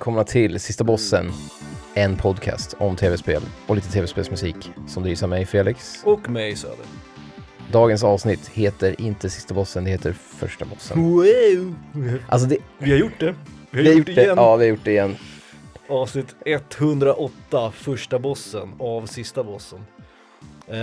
[0.00, 1.30] välkomna till Sista Bossen,
[1.94, 6.02] en podcast om tv-spel och lite tv-spelsmusik som drivs av mig Felix.
[6.04, 6.86] Och mig Söder.
[7.72, 11.02] Dagens avsnitt heter inte Sista Bossen, det heter Första Bossen.
[11.02, 11.74] Wow!
[12.28, 13.34] Alltså det, Vi har gjort det.
[13.70, 15.16] vi har gjort det, ja vi har gjort det igen.
[15.88, 19.78] Avsnitt 108, första bossen av sista bossen.
[20.66, 20.76] Eh,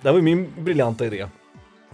[0.00, 1.26] det här var min briljanta idé.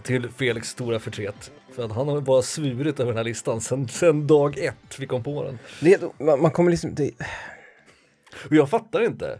[0.03, 1.51] Till Felix stora förtret.
[1.71, 5.07] För att han har bara svurit över den här listan sen, sen dag ett vi
[5.07, 5.59] kom på den.
[5.79, 7.11] det man, man kommer liksom, det,
[8.49, 9.39] Och jag fattar inte.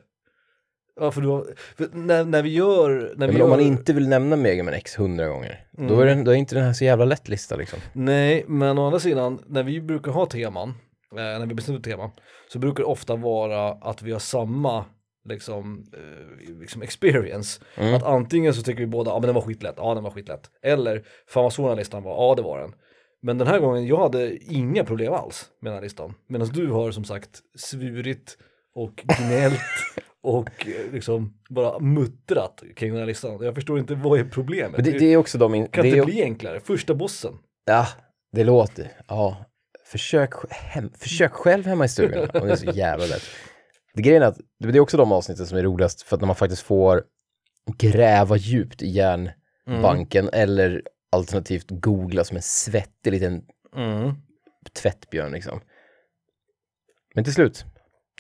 [0.95, 1.45] Varför du har,
[1.77, 3.13] för när, när vi gör...
[3.17, 6.00] När ja, vi gör, om man inte vill nämna Mega Man X hundra gånger, då,
[6.00, 7.80] är den, då är inte den här så jävla lätt lista liksom.
[7.94, 10.69] Nej, men å andra sidan, när vi brukar ha teman,
[11.11, 12.11] eh, när vi bestämmer tema,
[12.53, 14.85] så brukar det ofta vara att vi har samma
[15.30, 17.61] liksom, eh, liksom experience.
[17.75, 17.94] Mm.
[17.94, 20.52] Att antingen så tycker vi båda, ja men den var skitlätt, ja den var skitlätt.
[20.63, 22.73] Eller, fan vad svår den här listan var, ja det var den.
[23.22, 26.13] Men den här gången, jag hade inga problem alls med den här listan.
[26.27, 28.38] Medan du har som sagt svurit
[28.75, 29.59] och gnällt
[30.23, 33.39] och eh, liksom bara muttrat kring den här listan.
[33.41, 34.72] Jag förstår inte, vad är problemet?
[34.72, 36.59] Men det, det är också de, in, kan det inte bli enklare?
[36.59, 37.33] Första bossen.
[37.66, 37.88] ja,
[38.31, 39.45] det låter, ja.
[39.85, 43.23] Försök, hem, försök själv hemma i stugan om det är så jävla lätt.
[44.00, 46.28] Det grejen är att det är också de avsnitten som är roligast för att när
[46.28, 47.03] man faktiskt får
[47.78, 53.41] gräva djupt i järnbanken eller alternativt googla som en svettig liten
[53.75, 54.13] Mm.
[54.74, 55.62] tvättbjörn liksom.
[57.16, 57.66] Men till slut,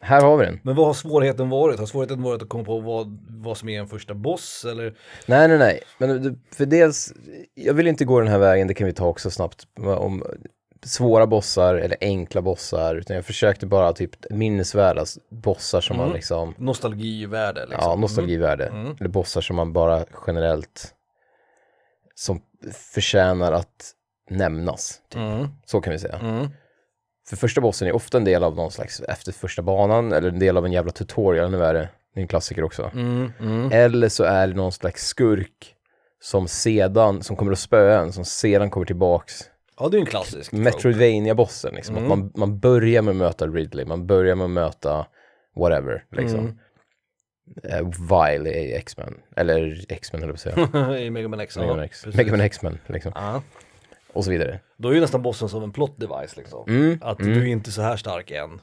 [0.01, 0.59] här har vi den.
[0.63, 1.79] Men vad har svårigheten varit?
[1.79, 4.97] Har svårigheten varit att komma på vad, vad som är en första boss eller?
[5.25, 5.81] Nej, nej, nej.
[5.97, 7.13] Men för dels,
[7.53, 10.23] jag vill inte gå den här vägen, det kan vi ta också snabbt, om
[10.83, 16.15] svåra bossar eller enkla bossar, utan jag försökte bara typ minnesvärda bossar som man Mm.
[16.15, 17.89] liksom, Nostalgivärde liksom.
[17.89, 18.95] ja, nostalgivärde, Mm.
[18.99, 20.93] eller bossar som man bara generellt,
[22.15, 22.41] som
[22.93, 23.91] förtjänar att
[24.29, 25.01] nämnas.
[25.09, 25.19] Typ.
[25.21, 25.47] Mm.
[25.65, 26.15] Så kan vi säga.
[26.15, 26.47] Mm.
[27.29, 30.39] För första bossen är ofta en del av någon slags, efter första banan, eller en
[30.39, 32.91] del av en jävla tutorial, nu är det, det är en klassiker också.
[32.93, 33.31] Mm.
[33.39, 33.71] Mm.
[33.71, 35.75] Eller så är det någon slags skurk
[36.21, 39.33] som sedan, som kommer att spöa en, som sedan kommer tillbaks.
[39.79, 40.51] Ja, det är en klassisk.
[40.51, 41.97] Metroidvania-bossen liksom.
[41.97, 42.11] Mm.
[42.11, 45.05] Att man, man börjar med att möta Ridley, man börjar med att möta
[45.55, 46.39] whatever, liksom.
[46.39, 46.57] Mm.
[47.63, 50.99] Eh, Vile i X-Men, eller X-Men höll jag på att säga.
[51.05, 51.57] I Mega Man X.
[51.57, 52.03] Mega Man ja, X.
[52.03, 52.17] precis.
[52.17, 53.11] Mega Man X-Men, liksom.
[53.15, 53.41] Ja.
[54.13, 54.59] Och så vidare.
[54.77, 56.69] Då är ju nästan bossen som en plot device liksom.
[56.69, 56.99] Mm.
[57.01, 57.33] Att mm.
[57.33, 58.59] du är inte så här stark än.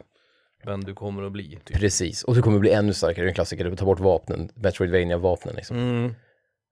[0.65, 1.59] Men du kommer att bli.
[1.65, 1.77] Typ.
[1.77, 4.51] Precis, och du kommer bli ännu starkare, det är en klassiker, du tar bort vapnen,
[4.55, 6.15] Metroidvania-vapnen liksom.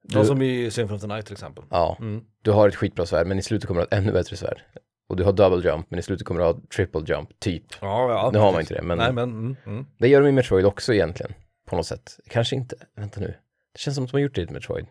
[0.09, 1.65] Ja, som i Symphony of the Night till exempel.
[1.71, 2.25] Ja, Mm.
[2.43, 4.61] du har ett skitbra svärd, men i slutet kommer du ha ett ännu bättre svärd.
[5.09, 7.65] Och du har double jump, men i slutet kommer du ha triple jump, typ.
[7.81, 8.31] Ja, ja.
[8.33, 9.31] Nu har man inte det, men Nej, men.
[9.31, 9.57] Mm.
[9.67, 9.87] Mm.
[9.99, 11.33] det gör de i Metroid också egentligen,
[11.69, 12.19] på något sätt.
[12.31, 13.35] Kanske inte, vänta nu.
[13.73, 14.87] Det känns som att de har gjort det i Metroid.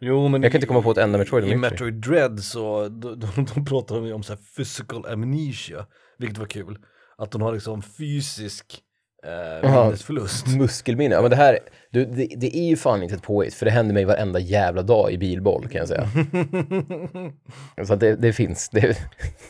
[0.00, 1.56] Jo, men Jag kan i- inte komma på ett enda Metroid de I.
[1.56, 5.86] Metroid Dread så då, då, då pratar de om så här physical amnesia,
[6.18, 6.78] vilket var kul.
[7.18, 8.80] Att de har liksom fysisk
[9.24, 10.46] eh, minnesförlust.
[10.46, 11.58] Muskelminne, ja men det här,
[11.90, 14.82] du, det, det är ju fan inte ett påhitt, för det händer mig varenda jävla
[14.82, 16.08] dag i bilboll kan jag säga.
[17.86, 18.98] Så att det, det finns, det,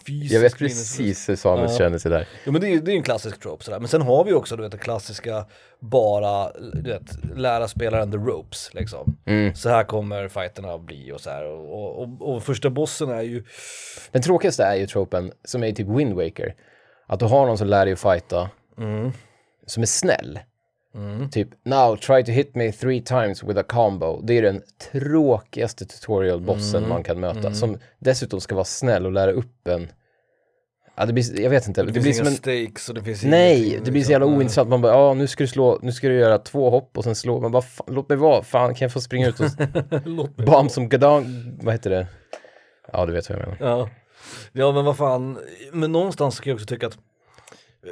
[0.07, 1.79] jag vet precis hur Samuel Ja.
[1.79, 2.29] känner sig där.
[2.45, 3.79] Jo men det är, är en klassisk trope sådär.
[3.79, 5.45] Men sen har vi också du vet det klassiska
[5.81, 9.17] bara, du vet, lära spelaren the ropes liksom.
[9.27, 9.55] Mm.
[9.55, 11.45] Så här kommer fighterna att bli och så här.
[11.47, 13.45] Och, och, och första bossen är ju,
[14.13, 16.55] Den tråkigaste är ju tropen, som är typ Wind Waker.
[17.07, 19.13] Att du har någon som lär dig att fighta, mm,
[19.67, 20.39] som är snäll.
[20.95, 24.21] mm, Typ, now try to hit me three times with a combo.
[24.23, 24.63] Det är den
[24.93, 27.39] tråkigaste tutorial-bossen Mm, man kan möta.
[27.39, 27.55] mm.
[27.55, 29.89] Som dessutom ska vara snäll och lära upp en...
[30.97, 31.83] Ja, det blir, jag vet inte.
[31.83, 32.33] det, Det, blir som en...
[32.35, 34.13] stakes och det finns Nej, det blir så liksom.
[34.13, 34.37] jävla Nej.
[34.37, 34.69] ointressant.
[34.69, 37.15] Man bara, ja nu ska du slå, nu ska du göra två hopp och sen
[37.15, 37.41] slå.
[37.41, 39.47] Man bara, fan, låt mig vara, fan kan jag få springa ut och
[40.47, 42.07] bam som gadang, vad heter det?
[42.93, 43.57] Ja, du vet vad jag menar.
[43.73, 43.89] Ja.
[44.53, 45.39] ja men vad fan,
[45.73, 46.99] men någonstans kan jag också tycka att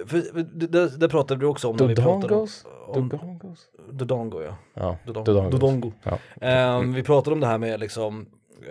[0.07, 2.65] för, det, det, pratade vi också om när vi pratade om, Dodongos?
[2.87, 3.69] om Dodongos?
[3.93, 4.57] Dodongo ja.
[4.75, 5.25] Ja, Dodongo.
[5.25, 5.51] Dodongos.
[5.61, 5.93] Dodongo.
[6.03, 6.19] Ja.
[6.41, 8.29] Ehm, vi pratade om det här med liksom,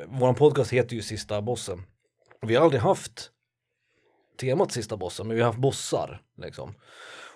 [0.08, 1.84] våran podcast heter ju Sista Bossen.
[2.42, 3.32] Vi har aldrig haft
[4.40, 6.74] temat Sista Bossen, men vi har haft bossar liksom.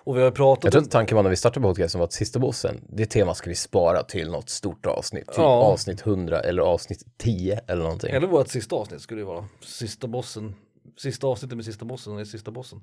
[0.04, 2.12] Och vi har pratat Jag tror om, tanken var när vi startade podcasten var att
[2.12, 5.26] sista bossen, det temat ska vi spara till något stort avsnitt.
[5.26, 5.44] Typ Ja.
[5.44, 8.10] avsnitt 100 eller avsnitt 10 eller någonting.
[8.14, 10.54] eller vårt sista avsnitt skulle det vara, Sista Bossen,
[10.96, 12.82] sista avsnittet med Sista Bossen är Sista Bossen.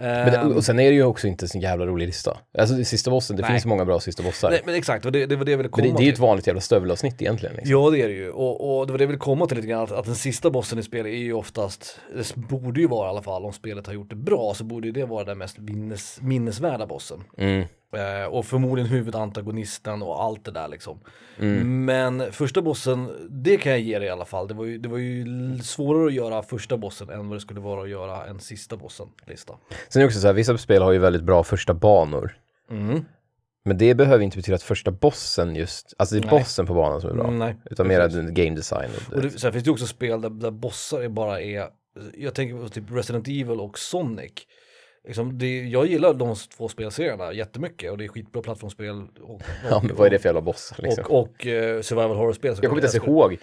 [0.00, 2.38] Det, Ehm, och sen är det ju också inte en jävla rolig lista.
[2.58, 3.50] Alltså sista bossen, det Nej.
[3.50, 4.50] finns många bra sista bossar.
[4.50, 6.18] nej, men exakt, det, det var det jag ville komma det, det är ju ett
[6.18, 7.56] vanligt jävla stövelavsnitt egentligen.
[7.56, 7.72] Liksom.
[7.72, 9.68] Ja det är det ju, och, och det var det jag ville komma till lite
[9.68, 13.06] grann, att, att den sista bossen i spelet är ju oftast, det borde ju vara
[13.06, 15.38] i alla fall, om spelet har gjort det bra, så borde ju det vara den
[15.38, 17.24] mest minnes, minnesvärda bossen.
[17.38, 17.64] Mm.
[17.96, 21.00] Eh, och förmodligen huvudantagonisten och allt det där liksom.
[21.38, 21.84] Mm.
[21.84, 24.48] Men första bossen, det kan jag ge dig i alla fall.
[24.48, 25.26] Det var, ju, det var ju
[25.58, 29.54] svårare att göra första bossen än vad det skulle vara att göra en sista bossen-lista.
[29.88, 32.36] Sen är det också så här, vissa spel har ju väldigt bra första banor.
[32.70, 33.04] Mm.
[33.64, 36.40] Men det behöver inte betyda att första bossen just, alltså det är Nej.
[36.40, 37.28] bossen på banan som är bra.
[37.28, 38.90] Mm, utan mer game design.
[39.08, 41.68] Och Och det, sen finns det också spel där, där bossar är bara är,
[42.14, 44.32] jag tänker på typ Resident Evil och Sonic.
[45.06, 49.02] Liksom det, jag gillar de två spelserierna jättemycket och det är skitbra plattformsspel.
[49.20, 50.72] Och, och, ja, men vad är det för jävla boss?
[50.78, 51.04] Liksom?
[51.08, 52.50] och, och eh, survival horror-spel.
[52.60, 53.38] jag kommer inte ens ihåg.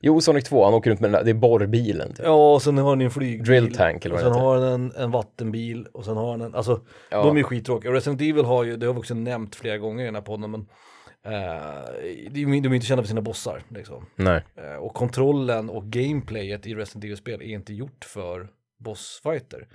[0.00, 2.08] Jo, Sonic 2, han åker runt med den där, det är borrbilen.
[2.08, 2.24] Typ.
[2.24, 3.44] Ja, och sen har ni en flygbil.
[3.46, 6.54] Drill tank eller vad sen har den en, en vattenbil och sen har den en,
[6.54, 6.80] alltså
[7.10, 7.22] Ja.
[7.22, 7.90] de är skittråkiga.
[7.90, 10.22] Och Resident Evil har ju, det har vi också nämnt flera gånger i den här
[10.22, 10.60] podden, men
[11.24, 11.84] eh,
[12.30, 14.06] de, de är inte kända för sina bossar liksom.
[14.16, 14.44] Nej.
[14.56, 19.68] Eh, och kontrollen och gameplayet i Resident Evil-spel är inte gjort för bossfighter.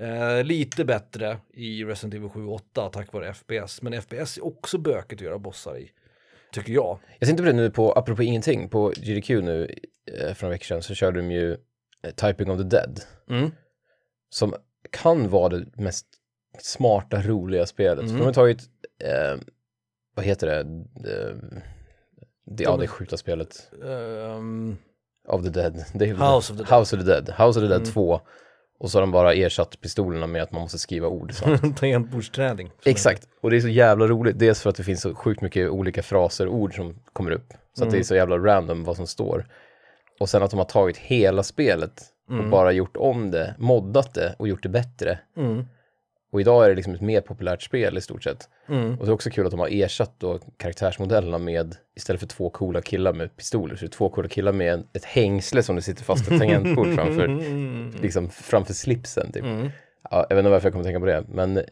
[0.00, 4.46] Eh, lite bättre i Resident Evil 7 och 8 tack vare FPS, men FPS är
[4.46, 5.90] också bökigt att göra bossar i.
[6.52, 6.98] Tycker jag.
[7.18, 9.74] Jag tänkte på det nu på, apropå ingenting, på GDQ nu
[10.12, 11.52] eh, för några veckor sedan så körde de ju
[12.02, 13.00] eh, Typing of the Dead.
[13.30, 13.50] Mm.
[14.30, 14.54] Som
[14.90, 16.06] kan vara det mest
[16.58, 18.04] smarta, roliga spelet.
[18.04, 18.16] Mm.
[18.16, 18.60] De har tagit,
[19.04, 19.40] eh,
[20.14, 20.62] vad heter det,
[21.02, 21.34] det,
[22.46, 24.76] det ja det skjuta spelet, Ehm,
[25.28, 25.84] of the Dead.
[25.94, 26.78] Det är, House of the Dead.
[26.78, 27.28] House of the Dead.
[27.28, 27.92] House of the Dead Mm.
[27.92, 28.20] 2.
[28.78, 31.32] Och så har de bara ersatt pistolerna med att man måste skriva ord.
[31.76, 32.70] Tangentbordsträning.
[32.84, 34.38] Exakt, och det är så jävla roligt.
[34.38, 37.54] Dels för att det finns så sjukt mycket olika fraser och ord som kommer upp.
[37.78, 39.46] Så att det är så jävla random vad som står.
[40.20, 44.34] Och sen att de har tagit hela spelet och bara gjort om det, moddat det
[44.38, 45.18] och gjort det bättre.
[45.36, 45.64] Mm.
[46.32, 48.48] Och idag är det liksom ett mer populärt spel i stort sett.
[48.68, 48.98] Mm.
[48.98, 52.50] Och det är också kul att de har ersatt då karaktärsmodellerna med, istället för två
[52.50, 55.82] coola killar med pistoler, så är det två coola killar med ett hängsle som det
[55.82, 57.28] sitter fast ett tangentbord framför,
[58.02, 59.44] liksom framför slipsen typ.
[59.44, 59.68] Mm.
[60.10, 61.64] Ja, jag vet inte varför jag kommer tänka på det, men eh,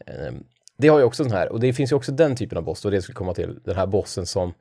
[0.77, 2.85] det har ju också den här, och det finns ju också den typen av boss,
[2.85, 4.53] och det skulle komma till, den här bossen som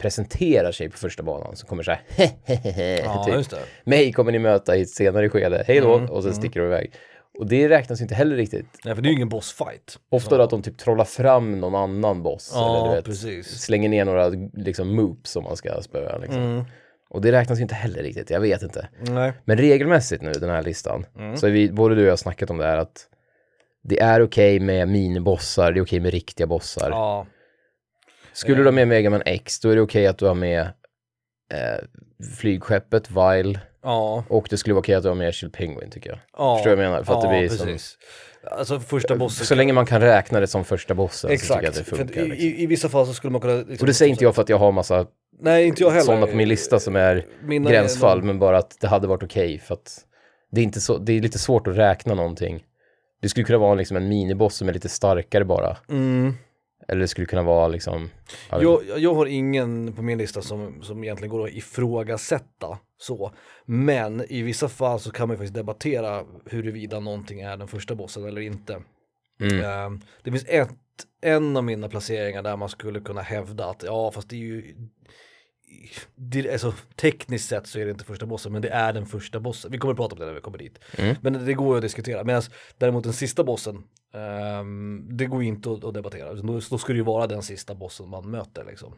[0.00, 2.02] presenterar sig på första banan, som kommer så här,
[3.04, 3.58] Ja, typ.
[3.84, 6.66] mig kommer ni möta i ett senare skede, hej då, Mm, och sen sticker de
[6.66, 6.92] iväg.
[7.40, 8.66] Och det räknas ju inte heller riktigt.
[8.84, 9.98] Nej, för det är ju ingen bossfight.
[10.10, 13.46] Ofta då att de typ trollar fram någon annan boss, eller Ja, du vet, precis.
[13.60, 16.42] slänger ner några liksom moops som man ska spöa liksom.
[16.42, 16.64] Mm.
[17.10, 18.88] Och det räknas ju inte heller riktigt, jag vet inte.
[19.00, 19.32] Nej.
[19.44, 21.36] Men regelmässigt nu, den här listan, Mm.
[21.36, 23.06] så vi, både du och jag har snackat om det här att
[23.82, 26.90] det är okej med minibossar, det är okej med riktiga bossar.
[26.90, 27.26] Ja.
[28.32, 30.68] Skulle du ha med Mega Man X, då är det okej att du har med
[31.50, 31.84] eh,
[32.38, 34.24] flygskeppet, Vile, Ja.
[34.28, 36.18] och det skulle vara okej att du har med Chill Penguin tycker jag.
[36.38, 36.56] ja.
[36.56, 37.04] Förstår du vad jag menar?
[37.04, 37.96] För att ja, det blir som, precis.
[38.50, 39.46] Alltså första bossen.
[39.46, 41.68] så länge man kan räkna det som första bossen så tycker jag Exakt.
[41.80, 42.20] att det funkar.
[42.22, 42.46] i, Liksom.
[42.48, 43.54] i, I vissa fall så skulle man kunna...
[43.54, 45.06] Liksom, Och det säger inte jag för att jag har massa
[45.42, 46.04] Nej, inte jag heller.
[46.04, 49.22] sådana på min lista som är Mina gränsfall, de- men bara att det hade varit
[49.22, 49.98] okej för att
[50.52, 52.64] det är, inte så, det är lite svårt att räkna någonting.
[53.22, 55.76] Det skulle kunna vara liksom en miniboss som är lite starkare bara.
[55.90, 56.34] Mm.
[56.90, 58.10] Eller det skulle kunna vara liksom...
[58.50, 63.32] jag Jag, jag har ingen på min lista som, som egentligen går att ifrågasätta så.
[63.64, 67.94] Men i vissa fall så kan man ju faktiskt debattera huruvida någonting är den första
[67.94, 68.82] bossen eller inte.
[69.40, 69.64] Mm.
[69.64, 70.76] Ehm, det finns ett,
[71.20, 74.74] en av mina placeringar där man skulle kunna hävda att ja fast det är ju
[76.14, 79.40] det, alltså, tekniskt sett så är det inte första bossen men det är den första
[79.40, 79.70] bossen.
[79.70, 80.78] Vi kommer att prata om det när vi kommer dit.
[80.98, 81.16] Mm.
[81.20, 82.24] Men det går ju att diskutera.
[82.24, 82.42] Medan
[82.78, 83.82] däremot den sista bossen,
[84.14, 86.34] ehm, det går inte att, att debattera.
[86.34, 88.94] Då, då ska det ju vara den sista bossen man möter liksom.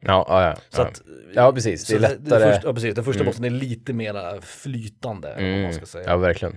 [0.00, 0.56] Ja, ja, ja.
[0.70, 1.02] Så att,
[1.34, 1.86] Ja, precis.
[1.86, 2.52] Det är lättare.
[2.52, 2.94] första, ja, precis.
[2.94, 3.30] Den första Mm.
[3.30, 5.72] bossen är lite mera flytande, vad man Mm.
[5.72, 6.04] ska säga.
[6.10, 6.56] Ja, verkligen.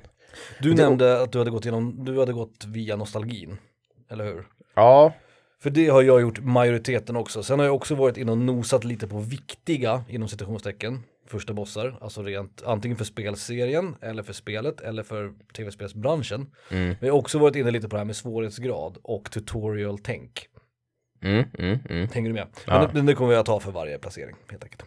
[0.61, 3.57] Du det- nämnde att du hade gått igenom, du hade gått via nostalgin,
[4.09, 4.47] eller hur?
[4.75, 5.13] Ja,
[5.61, 7.43] För det har jag gjort majoriteten också.
[7.43, 11.97] Sen har jag också varit inne och nosat lite på viktiga, inom citationstecken, första bossar.
[12.01, 16.47] Alltså rent, antingen för spelserien, eller för spelet, eller för tv-spelsbranschen.
[16.71, 20.47] mm, jag har också varit inne lite på det här med svårighetsgrad och tutorial-tänk.
[21.23, 22.07] mm, mm, mm.
[22.13, 22.47] Hänger du med?
[22.67, 22.89] Ja.
[22.93, 24.83] Men det, det kommer jag ta för varje placering, helt enkelt.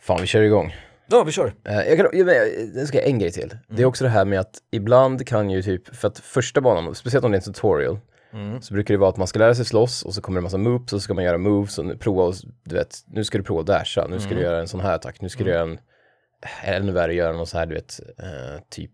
[0.00, 0.74] Fan, vi kör igång.
[1.08, 1.54] Ja, vi kör.
[1.64, 2.06] Eh, Jag kan,
[2.74, 3.48] jag ska en grej till.
[3.48, 3.88] Det är Mm.
[3.88, 7.30] också det här med att ibland kan ju typ, för att första banan, speciellt om
[7.32, 7.98] det är en tutorial,
[8.36, 8.62] Mm.
[8.62, 10.42] så brukar det vara att man ska lära sig slåss och så kommer det en
[10.44, 13.38] massa moves och så ska man göra moves och prova, och, du vet, nu ska
[13.38, 14.38] du prova att dasha, nu ska Mm.
[14.38, 15.78] du göra en sån här attack, nu ska du göra en,
[16.64, 18.92] ännu värre, göra någon så här, du vet, eh, typ,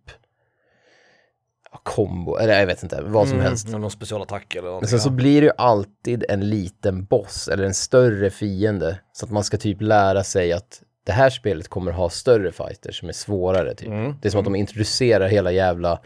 [1.83, 3.69] kombo, eller jag vet inte, vad som Mm, helst.
[3.69, 4.89] Någon specialattack eller Men någonting.
[4.89, 8.99] sen så blir det ju alltid en liten boss eller en större fiende.
[9.13, 12.99] Så att man ska typ lära sig att det här spelet kommer ha större fighters
[13.01, 13.89] som är svårare typ.
[13.89, 14.15] Mm.
[14.23, 16.01] Det är som att de introducerar hela jävla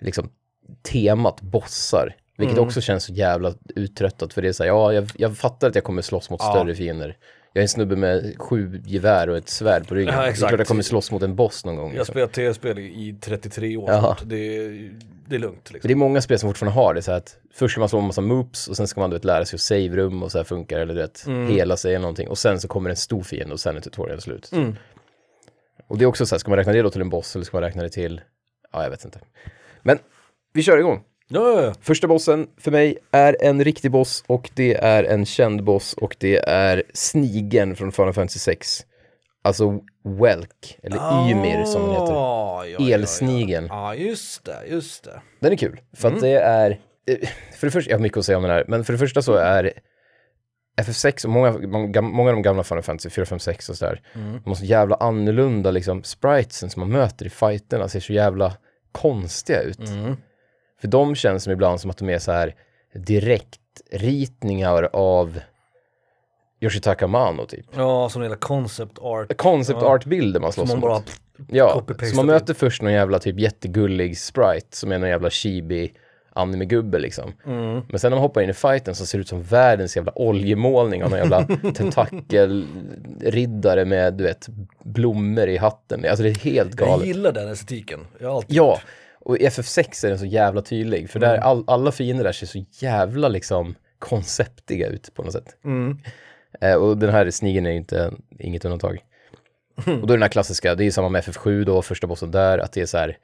[0.00, 0.30] liksom
[0.82, 2.14] temat bossar.
[2.36, 2.66] Vilket Mm.
[2.66, 5.74] också känns så jävla uttröttat för det är så här, ja jag, jag fattar att
[5.74, 6.50] jag kommer slås mot Ja.
[6.52, 7.16] större fiender.
[7.52, 10.14] Jag är en snubbe med sju gevär och ett svärd på ryggen.
[10.14, 10.48] Ja, det är exakt.
[10.48, 11.84] klart jag kommer slåss mot en boss någon gång.
[11.84, 12.12] Jag har Liksom.
[12.12, 14.22] spelat tv-spel i i 33 år snart.
[14.26, 14.92] Det, är-
[15.28, 15.88] det är lugnt liksom.
[15.88, 17.98] det är många spel som fortfarande har det så här att först ska man slå
[17.98, 20.38] en massa moops och sen ska man du vet, lära sig att save-rum och så
[20.38, 21.48] här funkar eller du vet, Mm.
[21.48, 24.20] hela sig eller någonting och sen så kommer en stor fiende och sen är tutorialen
[24.20, 24.52] slut.
[24.52, 24.76] Mm.
[25.86, 27.44] Och det är också så här, ska man räkna det då till en boss eller
[27.44, 28.20] ska man räkna det till,
[28.72, 29.18] ja jag vet inte.
[29.82, 29.98] Men
[30.52, 31.02] vi kör igång.
[31.28, 31.74] Ja.
[31.80, 36.16] Första bossen för mig är en riktig boss och det är en känd boss och
[36.18, 38.84] det är Snigen från Final Fantasy 6.
[39.42, 42.12] Alltså Welk, eller Ymir som den heter.
[42.14, 43.66] Ah, ja, ja, Elsnigen.
[43.66, 45.20] Ja, ja, just det, just det.
[45.40, 46.70] Den är kul, för att det är,
[47.10, 48.98] eh, för det första, jag har mycket att säga om den här, men för det
[48.98, 49.72] första så är
[50.80, 51.52] FF6 och många,
[52.02, 54.96] många, av de gamla Final Fantasy, 4, 5, 6 och sådär, de har så jävla
[54.96, 58.52] annorlunda liksom, spritesen som man möter i fighterna ser så jävla
[58.92, 59.88] konstiga ut.
[59.88, 60.16] Mm.
[60.80, 62.54] För de känns som ibland som att de är så här
[62.94, 65.40] direktritningar av
[66.60, 67.66] Yoshitaka Mano typ.
[67.76, 69.36] Ja, som hela concept art.
[69.36, 69.88] Concept Ja.
[69.88, 71.04] art-bilder man slåss Som man mot.
[71.06, 71.14] bara
[71.56, 75.30] Ja, copy-pastar så man möter först någon jävla typ jättegullig sprite som är någon jävla
[75.30, 75.92] chibi
[76.32, 77.32] anime-gubbe liksom.
[77.46, 77.80] Mm.
[77.88, 80.18] Men sen när man hoppar in i fighten så ser det ut som världens jävla
[80.18, 84.46] oljemålning av någon jävla tentakelriddare med du vet
[84.84, 86.04] blommor i hatten.
[86.08, 87.06] Alltså det är helt Jag galet.
[87.06, 88.00] gillar den estetiken.
[88.18, 88.78] Jag har alltid Ja,
[89.26, 91.10] och i FF6 är den så jävla tydlig.
[91.10, 91.28] För Mm.
[91.30, 95.56] där all, alla fiender där ser så jävla liksom konceptiga ut på något sätt.
[95.64, 95.98] Mm.
[96.60, 98.98] Eh, och den här snigeln är ju inte inget undantag.
[99.86, 100.00] Mm.
[100.00, 102.30] Och då är den här klassiska, det är ju samma med FF7 då, första bossen
[102.30, 103.18] där, att det är så här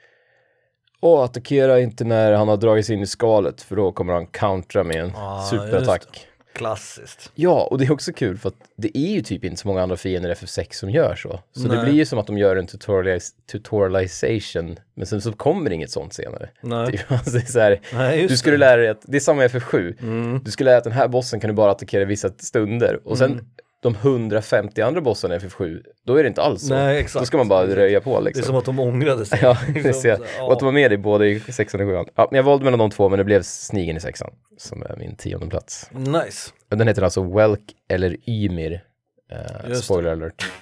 [1.05, 4.27] Åh, attackera inte när han har dragit sig in i skalet för då kommer han
[4.27, 6.27] countera med en Ah, superattack.
[6.55, 7.31] Klassiskt.
[7.35, 9.83] Ja, och det är också kul för att det är ju typ inte så många
[9.83, 11.41] andra fiender i FF6 som gör så.
[11.53, 11.85] Så det Nej.
[11.85, 16.13] blir ju som att de gör en tutorialis- tutorialization, men sen så kommer inget sånt
[16.13, 16.49] senare.
[16.61, 18.61] Nej, Typ, alltså det är så här, Nej du skulle det.
[18.61, 20.41] lära dig att, det är samma i FF7, Mm.
[20.45, 23.19] du skulle lära dig att den här bossen kan du bara attackera vissa stunder och
[23.19, 23.45] sen Mm.
[23.83, 26.75] De 150 andra bossarna i FF7, då är det inte alls så.
[26.75, 27.23] Nej, exakt.
[27.23, 28.45] Då ska man bara röja på Det är liksom.
[28.45, 29.39] som att de ångrade sig.
[29.43, 32.07] Ja, Liksom, så, Och att de var med i både i sexan och sjuan.
[32.15, 35.17] Ja, jag valde mellan de två, men det blev Snigen i sexan, som är min
[35.17, 35.91] tionde plats.
[35.93, 36.51] Nice.
[36.69, 38.85] Den heter alltså Welk eller Ymir.
[39.33, 40.62] Eh, spoiler alert.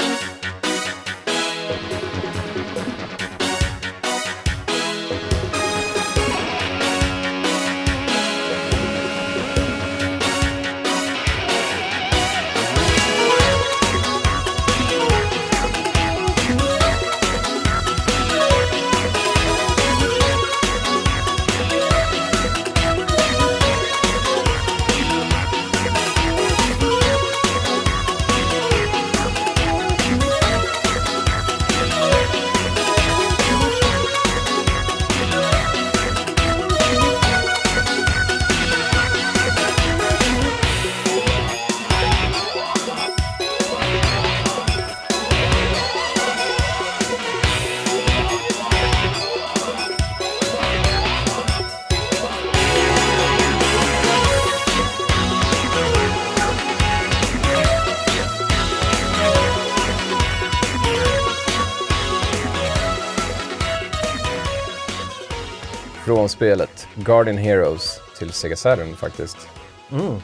[66.41, 69.37] Spelet Guardian Heroes till Sega Saturn faktiskt.
[69.93, 70.17] Mm.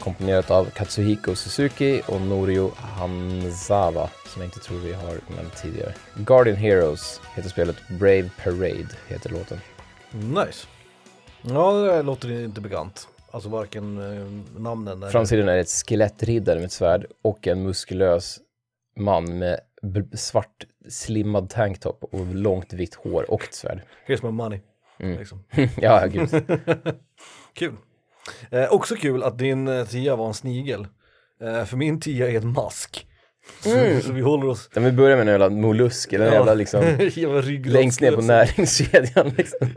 [0.00, 5.94] Komponerat av Katsuhiko Suzuki och Norio Hanzawa, som jag inte tror vi har nämnt tidigare.
[6.16, 9.60] Guardian Heroes heter spelet, Brave Parade heter låten.
[10.10, 10.66] Nice.
[11.42, 13.08] Ja, det där låter inte bekant.
[13.30, 15.10] Alltså varken eh, namnen eller...
[15.10, 18.38] Framsidan är ett skelettriddare med ett svärd och en muskulös
[18.96, 19.60] man med
[20.14, 23.80] svart slimmad tanktop och långt vitt hår och ett svärd.
[24.06, 24.60] Here's my money.
[25.00, 25.18] Mm.
[25.18, 25.44] Liksom.
[25.76, 26.28] ja, gud.
[27.54, 27.72] Kul.
[28.50, 30.86] Eh, också kul att din eh, tia var en snigel.
[31.42, 33.06] Eh, för min tia är en mask.
[33.62, 34.00] Så, Mm.
[34.00, 34.70] så vi håller oss...
[34.74, 36.84] Men vi börjar med en jävla mollusk, eller en jävla liksom
[37.64, 39.32] längst ner på näringskedjan.
[39.36, 39.68] Liksom.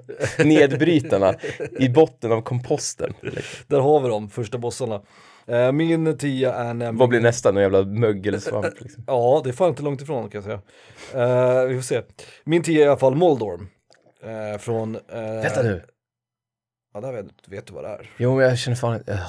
[0.45, 1.33] Nedbrytarna
[1.79, 3.13] i botten av komposten.
[3.21, 3.65] Liksom.
[3.67, 5.01] Där har vi dem, första bossarna.
[5.47, 6.97] Eh, min tia är nämligen...
[6.97, 7.51] Vad blir nästa?
[7.51, 8.81] Någon jävla mögelsvamp?
[8.81, 9.03] Liksom.
[9.07, 10.61] Ja, det är fan inte långt ifrån kan jag säga.
[11.25, 12.01] Eh, vi får se.
[12.43, 13.67] Min tia är i alla fall Moldorm.
[14.23, 14.95] Eh, från...
[14.95, 15.81] Eh, Vänta nu.
[16.93, 18.11] Ja, där vet, vet du vad det är.
[18.17, 19.23] Jo, men jag känner fan inte...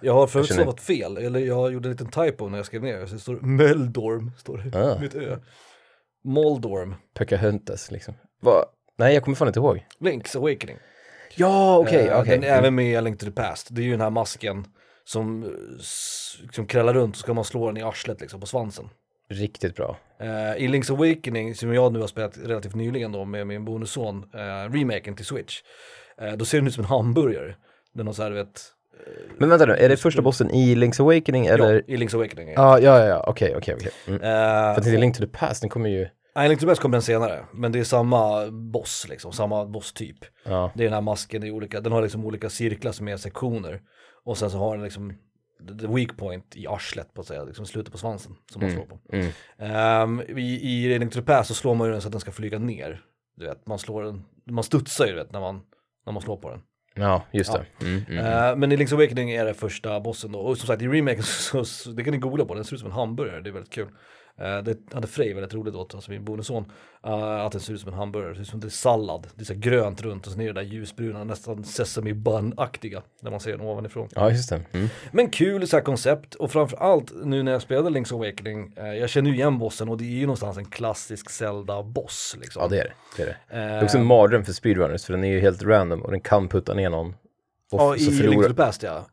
[0.00, 2.82] Jag har förut känner- stavat fel, eller jag gjorde en liten typo när jag skrev
[2.82, 3.06] ner det.
[3.06, 4.78] Så det står Meldorm, står det.
[4.78, 4.98] Ah.
[5.00, 5.36] Mitt ö.
[6.24, 6.94] Moldorm.
[7.14, 8.14] Pocahontas liksom.
[8.40, 8.64] Vad?
[8.98, 9.86] Nej, jag kommer fan inte ihåg.
[9.98, 10.76] Link's Awakening.
[11.36, 12.30] Ja, okej, Eh, okej.
[12.38, 13.68] Den är även med i A Link to the Past.
[13.70, 14.66] Det är ju den här masken
[15.04, 15.50] som, eh,
[16.52, 18.88] som krällar runt och så ska man slå den i arslet liksom på svansen.
[19.30, 19.96] Riktigt bra.
[20.20, 24.16] Eh, I Link's Awakening, som jag nu har spelat relativt nyligen då med min bonusson,
[24.16, 25.58] uh, remaken till Switch,
[26.20, 27.54] eh, då ser den ut som en hamburgare.
[27.94, 28.62] Den har så här, vet,
[29.38, 31.74] Men vänta nu, är det första bossen i Link's Awakening eller?
[31.74, 32.48] Ja, i Link's Awakening.
[32.48, 32.78] Ja.
[32.78, 33.92] Ja, ja, ja, okej, okej, okej.
[34.06, 34.20] Mm.
[34.20, 36.08] Uh, För det är Link to the Past, den kommer ju...
[36.36, 39.66] Nej, Link to the Past kommer den senare, men det är samma boss liksom, samma
[39.66, 40.16] bosstyp.
[40.44, 43.16] Ja, Det är den här masken i olika, den har liksom olika cirklar som är
[43.16, 43.80] sektioner.
[44.24, 45.12] Och sen så har den liksom
[45.80, 48.84] the weak point i arslet på att säga, liksom slutet på svansen som man slår
[48.84, 48.98] på.
[49.12, 49.30] mm.
[49.58, 52.58] Ehm, I, i the Past så slår man ju den så att den ska flyga
[52.58, 53.02] ner.
[53.36, 55.60] Du vet, man slår den, man studsar ju du vet när man,
[56.06, 56.60] när man slår på den.
[56.94, 57.60] ja just Ja.
[57.78, 57.86] det.
[57.86, 58.18] Mm, mm.
[58.26, 60.38] Eh, men i Link's Awakening är det första bossen då.
[60.38, 62.80] Och som sagt i remaken så, så det kan ni googla på, den ser ut
[62.80, 63.88] som en hamburgare, det är väldigt kul.
[64.40, 66.64] Eh, det hade Frej väldigt roligt åt, alltså min bonusson,
[67.06, 69.26] uh, att den ser ut som en hamburgare, det ser ut som det är sallad.
[69.34, 73.30] Det är så grönt runt och så är det där ljusbruna, nästan sesame bun-aktiga, när
[73.30, 74.08] man ser den ovanifrån.
[74.14, 74.62] Ja, just det.
[74.72, 74.88] Mm.
[75.12, 79.10] Men kul så här koncept och framförallt nu när jag spelade Link's Awakening, eh, jag
[79.10, 82.62] känner ju igen bossen och det är ju någonstans en klassisk Zelda-boss liksom.
[82.62, 82.92] Ja, det är det.
[83.16, 83.36] Det är, det.
[83.50, 86.10] det Eh, är också en mardröm för speedrunners, för den är ju helt random och
[86.10, 87.14] den kan putta ner någon.
[87.72, 88.48] Och Ja, i förlorar...
[88.48, 89.06] the Past ja.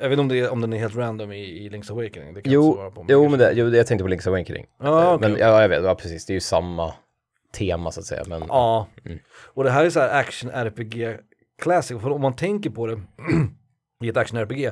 [0.00, 2.34] Jag vet inte om, det är, om den är helt random i, i Link's Awakening.
[2.34, 3.04] Det kan jag Jo, svara på.
[3.08, 4.66] jo, men det, jo, jag tänkte på Link's Awakening.
[4.82, 5.28] Ja, okej.
[5.30, 6.92] Men ja, jag vet, ja, precis, det är ju samma
[7.58, 8.22] tema så att säga.
[8.28, 9.18] Men Ja, Mm.
[9.54, 11.18] och det här är så här action RPG
[11.62, 12.00] classic.
[12.02, 13.00] För om man tänker på det
[14.04, 14.70] i ett action RPG.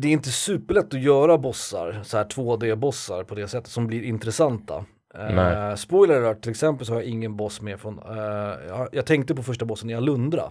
[0.00, 4.02] Det är inte superlätt att göra bossar, så här 2D-bossar på det sättet som blir
[4.02, 4.84] intressanta.
[5.14, 5.76] Eh, Nej.
[5.76, 9.34] spoiler alert, till exempel så har jag ingen boss med från, eh, jag, jag tänkte
[9.34, 10.42] på första bossen i Alundra.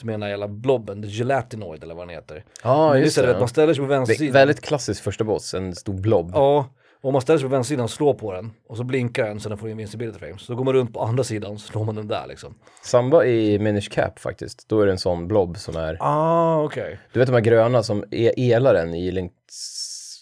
[0.00, 2.44] Som är den här jävla blobben, the gelatinoid eller vad den heter.
[2.64, 3.30] Men det är just det.
[3.30, 4.32] att man ställer sig på Det vänstersidan.
[4.32, 6.30] väldigt klassisk första boss, en stor blob.
[6.34, 6.68] Ja,
[7.00, 9.40] och om man ställer sig på vänstersidan och slår på den och så blinkar den
[9.40, 10.42] så den får invincibility frames.
[10.42, 12.54] Så går man runt på andra sidan så slår man den där liksom.
[12.82, 16.98] Samba i Minish Cap faktiskt, då är det en sån blob som är, Ah, okej.
[17.12, 19.30] du vet de här gröna som är elaren i Link's,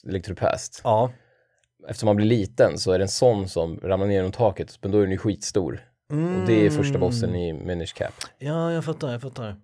[0.05, 0.81] Link to the Past.
[0.85, 1.11] Ja.
[1.89, 4.91] Eftersom man blir liten så är det en sån som ramlar ner genom taket, men
[4.91, 5.81] då är den ju skitstor.
[6.11, 8.13] Och det är första bossen i Minish Cap.
[8.39, 9.57] Ja, jag fattar, jag fattar.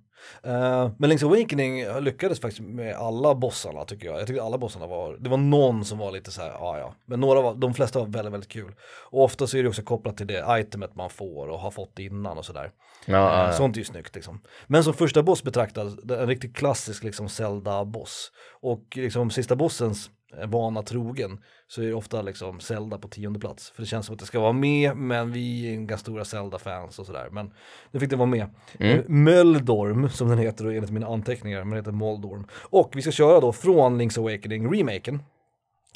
[0.43, 4.21] Eh, men Link's Awakening lyckades faktiskt med alla bossarna tycker jag.
[4.21, 6.95] Jag tycker alla bossarna var, det var någon som var lite så här, ja ja.
[7.07, 8.75] Men några var, de flesta var väldigt, väldigt kul.
[9.11, 11.99] Och ofta så är det också kopplat till det itemet man får och har fått
[11.99, 12.71] innan och sådär.
[13.07, 13.53] Ja, ja, ja.
[13.53, 14.41] Sånt är ju snyggt liksom.
[14.67, 18.33] Men som första boss betraktad, en riktigt klassisk liksom Zelda-boss.
[18.61, 20.13] Och liksom sista bossens eh,
[20.47, 23.71] vana trogen så är det ofta liksom Zelda på tionde plats.
[23.71, 26.99] För det känns som att det ska vara med, men vi är ganska stora Zelda-fans
[26.99, 27.29] och sådär.
[27.33, 27.53] Men
[27.91, 28.47] nu fick det vara med.
[28.79, 28.99] Mm.
[28.99, 32.47] Eh, Möldorm, som den heter då enligt mina anteckningar, men den heter Moldorm.
[32.53, 35.19] Och vi ska köra då från Link's Awakening-remaken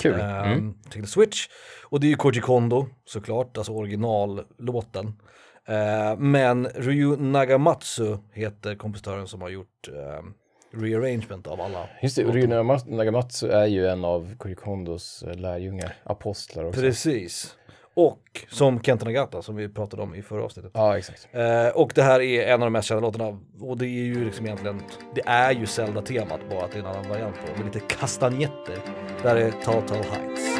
[0.02, 0.20] Kul.
[0.20, 0.74] ehm, Mm.
[0.90, 1.46] till Switch.
[1.84, 5.06] Och det är ju Koji Kondo såklart, alltså originallåten.
[5.68, 10.34] Eh, men Ryu Nagamatsu heter kompositören som har gjort ehm,
[10.70, 11.88] rearrangement av alla.
[12.02, 16.80] Just det, Nagama- Nagamatsu är ju en av Koji Kondos eh, lärjungar, apostlar också.
[16.80, 17.54] Precis.
[17.94, 20.70] Och som Kenta Nagata som vi pratade om i förra avsnittet.
[20.74, 21.28] Ja, exakt.
[21.32, 24.24] Eh, och det här är en av de mest kända låtarna och det är ju
[24.24, 24.80] liksom egentligen,
[25.14, 28.76] det är ju Zelda-temat bara att det är en annan variant på med lite kastanjetter.
[29.22, 30.58] Där är Total Heights.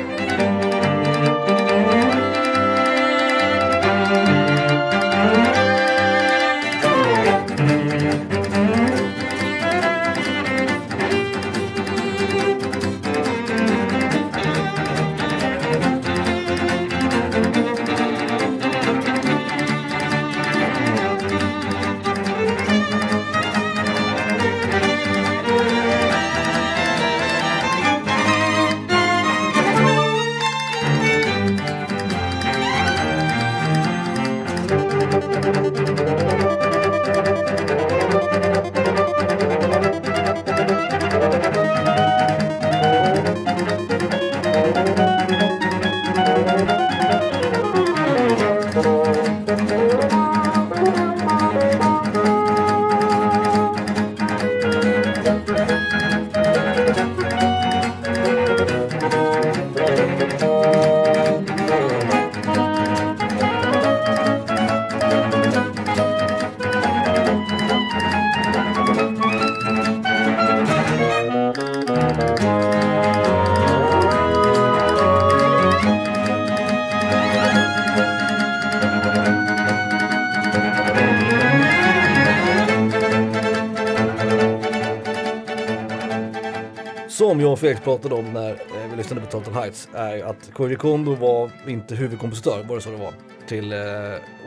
[87.68, 91.50] Felix pratade om när eh, vi lyssnade på Total Heights är att Koji Kondo var
[91.66, 93.12] inte huvudkompositör, var det så det var?
[93.46, 93.78] Till eh,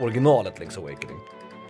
[0.00, 1.16] originalet Link's Awakening.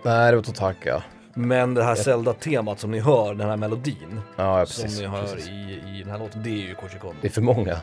[0.03, 1.03] Nej, det var Totaka.
[1.33, 4.99] Men det här Zelda-temat som ni hör, den här melodin Ja, ja som precis.
[4.99, 5.47] ni hör precis.
[5.49, 7.15] i, i den här låten, det är ju Koji Kondo.
[7.21, 7.77] Det är för många.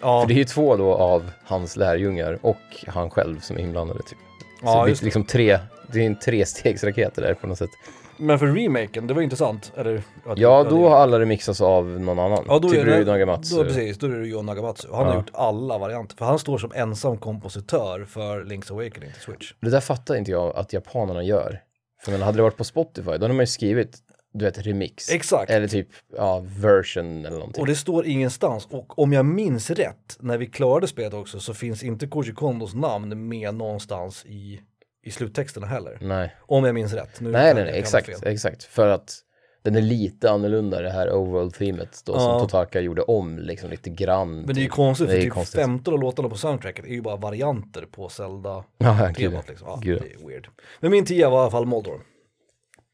[0.00, 3.60] Ja, För det är ju två då av hans lärjungar och han själv som är
[3.60, 4.00] inblandade.
[4.02, 4.18] Typ.
[4.60, 5.58] Så Ja, det är liksom tre,
[5.92, 7.70] det är en trestegsraket det där på något sätt.
[8.16, 9.72] Men för remaken, det var intressant.
[9.76, 12.44] Eller, att- Ja, då har alla remixats av någon annan.
[12.48, 13.56] Ja, då typ Ryu Nagamatsu.
[13.56, 14.88] Då, precis, då är det Yu Nagamatsu.
[14.92, 15.18] Han har Ja.
[15.18, 16.16] gjort alla varianter.
[16.16, 19.52] För han står som ensam kompositör för Link's Awakening till Switch.
[19.60, 21.60] Det där fattar inte jag att japanerna gör.
[22.04, 23.98] För men hade det varit på Spotify, då hade man ju skrivit,
[24.34, 25.10] du vet, remix.
[25.10, 25.50] Exakt.
[25.50, 27.60] Eller typ, ja, version eller någonting.
[27.60, 28.66] Och det står ingenstans.
[28.70, 32.74] Och om jag minns rätt, när vi klarade spelet också, så finns inte Koji Kondos
[32.74, 34.60] namn med någonstans i,
[35.04, 35.98] i sluttexterna heller.
[36.00, 37.20] Nej, Om jag minns rätt.
[37.20, 38.64] Nu nej, nej, nej exakt, exakt.
[38.64, 39.18] För att
[39.62, 42.18] den är lite annorlunda, det här overall-teamet då, Ja.
[42.20, 44.36] som Totaka gjorde om liksom lite grann.
[44.36, 44.72] Men det är ju typ.
[44.72, 45.60] konstigt, för typ konstigt.
[45.60, 49.00] 15 av låtarna på soundtracket är ju bara varianter på Zelda-temat.
[49.00, 49.32] Ja, gud.
[49.48, 49.68] Liksom.
[49.68, 50.02] Ja, Gud.
[50.02, 50.48] det är weird.
[50.80, 52.00] Men min tia var i alla fall Moldor.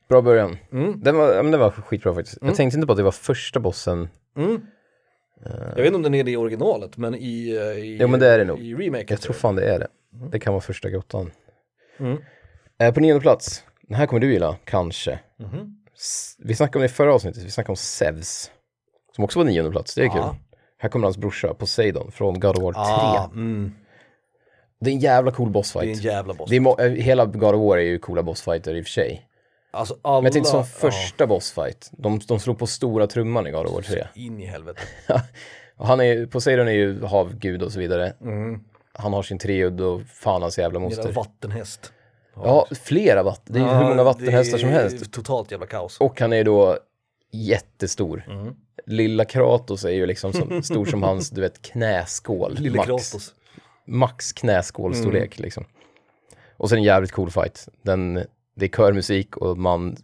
[0.09, 0.57] Bra början.
[0.73, 1.01] Mm.
[1.03, 2.38] Den, var, men den var skitbra faktiskt.
[2.42, 4.09] Jag tänkte inte på att det var första bossen.
[4.37, 4.61] Mm.
[5.44, 8.20] Jag vet inte om den är det i originalet, men i, eh, i, Jo, men
[8.20, 8.61] det är det nog.
[8.61, 9.07] i remaken.
[9.09, 9.88] Jag tror fan det är det.
[10.31, 11.31] Det kan vara första grottan.
[12.00, 12.18] Mm.
[12.80, 15.18] Eh, på nionde plats, den här kommer du gilla, kanske.
[15.96, 18.50] S- Vi snackade om det i förra avsnittet, vi snackade om Zeus.
[19.16, 20.12] Som också var nionde plats, det är Ja.
[20.12, 20.22] kul.
[20.78, 22.80] Här kommer hans brorsa Poseidon från God of War 3.
[22.82, 23.72] Ah, mm.
[24.80, 26.02] Det är en jävla cool Det är en bossfight.
[26.02, 26.50] jävla boss.
[26.50, 29.26] Det är eh, hela God of War är ju coola bossfighter i och för sig.
[29.70, 30.16] Alltså alla...
[30.20, 33.66] Men jag tänkte som ja, första bossfight, de, de slår på stora trumman i God
[33.66, 34.04] of War 3.
[34.14, 34.80] in i helvete.
[35.76, 38.12] Han är, Poseidon är ju havgud och så vidare.
[38.20, 38.60] Mm.
[38.92, 41.12] Han har sin treudd och fan hans jävla Jävla moster.
[41.12, 41.92] vattenhäst.
[42.35, 43.53] Ja, flera vatten.
[43.55, 45.12] Det är ju hur många vattenhästar som helst.
[45.12, 46.00] Totalt jävla kaos.
[46.00, 46.79] Och han är då
[47.33, 48.24] jättestor.
[48.29, 48.55] Mm.
[48.87, 52.55] Lilla Kratos är ju liksom som, stor som hans, du vet, knäskål.
[52.59, 52.87] Lille max.
[52.87, 53.35] Kratos.
[53.87, 55.44] Max knäskålstorlek Mm.
[55.44, 55.64] liksom.
[56.57, 57.68] Och sen en jävligt cool fight.
[57.83, 58.14] Den,
[58.57, 59.96] det är körmusik och man,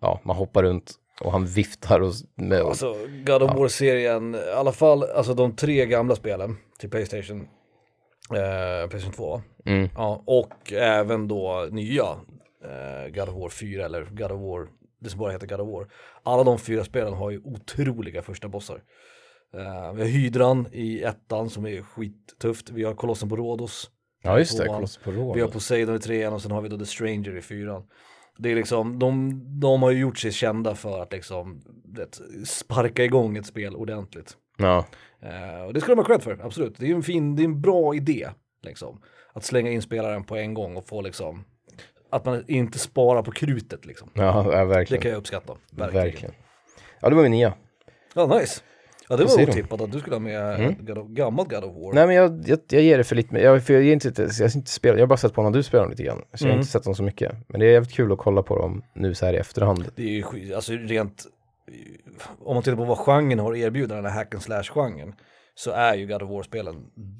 [0.00, 2.94] ja, man hoppar runt och han viftar och, med, och Alltså
[3.26, 7.48] God of War-serien, i alla fall alltså de tre gamla spelen till Playstation,
[8.30, 9.42] eh, Playstation 2.
[9.66, 12.04] mm, Ja, och även då nya
[12.64, 14.68] eh, God of War 4 eller God of War,
[15.00, 15.86] det som bara heter God of War.
[16.22, 18.82] Alla de fyra spelen har ju otroliga första bossar.
[19.54, 23.90] Eh, vi har Hydran i ettan som är skittufft, vi har Kolossen på Rhodos,
[24.22, 24.76] ja just det, tvåan.
[24.76, 25.52] Koloss på vi har Rhodos.
[25.52, 27.82] Poseidon i trean och sen har vi då The Stranger i fyran.
[28.38, 31.62] Det är liksom, de, de har ju gjort sig kända för att liksom
[31.96, 34.36] vet, sparka igång ett spel ordentligt.
[34.58, 34.86] Ja,
[35.22, 36.74] Eh, och det ska de ha cred för, absolut.
[36.78, 38.28] Det är en fin, det är en bra idé,
[38.62, 39.00] liksom.
[39.32, 41.44] Att slänga in spelaren på en gång och få liksom,
[42.10, 44.10] att man inte sparar på krutet liksom.
[44.14, 45.02] ja, ja Det verkligen.
[45.02, 46.04] kan jag uppskatta, verkligen.
[46.04, 46.34] verkligen.
[47.00, 47.54] Ja, det var min nia.
[48.14, 48.60] Ja, nice.
[49.08, 51.94] Ja, det var otippat att du skulle ha med God of, gammalt God of War.
[51.94, 54.48] Nej men jag, jag, jag ger det för lite, jag, för jag, ger inte, jag,
[54.48, 56.22] har inte spelat, jag har bara sett på när du spelar dem lite grann.
[56.34, 56.58] Så jag har Mm.
[56.60, 57.32] inte sett dem så mycket.
[57.46, 59.84] Men det är jävligt kul att kolla på dem nu så här i efterhand.
[59.96, 61.26] Det är ju skit, alltså rent,
[62.44, 65.14] om man tittar på vad genren har att erbjuda, den här hack and slash-genren,
[65.54, 66.76] så är ju God of War-spelen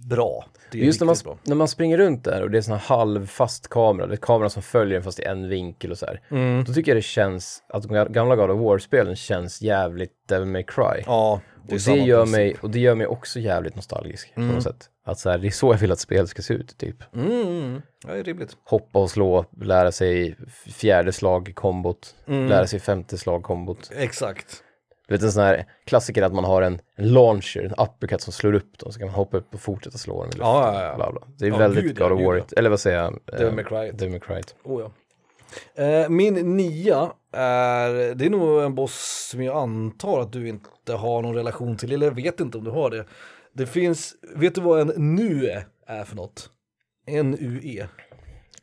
[0.09, 0.45] bra.
[0.73, 1.39] Just när man, bra.
[1.43, 4.51] när man springer runt där och det är sån här halvfast kamera, det är kameran
[4.51, 6.21] som följer en fast i en vinkel och så här.
[6.29, 6.65] Mm.
[6.65, 10.63] Då tycker jag det känns, att de gamla God of War-spelen känns jävligt Devil May
[10.63, 11.03] Cry.
[11.07, 12.37] Ja, det och, det gör princip.
[12.37, 14.91] mig, och det gör mig också jävligt nostalgisk på något sätt.
[15.09, 17.14] Att så här, det är så jag vill att spel ska se ut, typ.
[17.14, 18.57] Mm, mm, ja, det är rimligt.
[18.64, 22.49] Hoppa och slå, lära sig fjärde slag kombot, Mm.
[22.49, 23.90] lära sig femte slag kombot.
[23.97, 24.62] Exakt.
[25.09, 28.53] Du vet en sån här klassiker att man har en launcher, en uppercut som slår
[28.55, 30.33] upp dem, så kan man hoppa upp och fortsätta slå dem.
[30.38, 30.97] Ja, ja, ja.
[30.97, 31.23] Bla, bla.
[31.38, 33.18] Det är Ja, väldigt gud, God of War, eller vad säger jag?
[33.38, 33.90] Devil May Cry.
[33.92, 34.42] Devil May Cry.
[34.64, 34.90] Oh, ja.
[35.85, 40.92] Eh, min nia är, det är nog en boss som jag antar att du inte
[40.92, 43.05] har någon relation till, eller jag vet inte om du har det.
[43.59, 46.51] Det finns, vet du vad en NUE är för något?
[47.07, 47.87] N-U-E.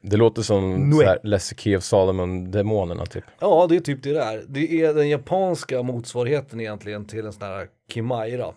[0.02, 0.90] Det låter som
[1.24, 3.24] Lesser Key of Solomon-demonerna typ.
[3.40, 4.44] Ja, det är typ det där.
[4.48, 8.54] Det är den japanska motsvarigheten egentligen till en sån här Kimaira.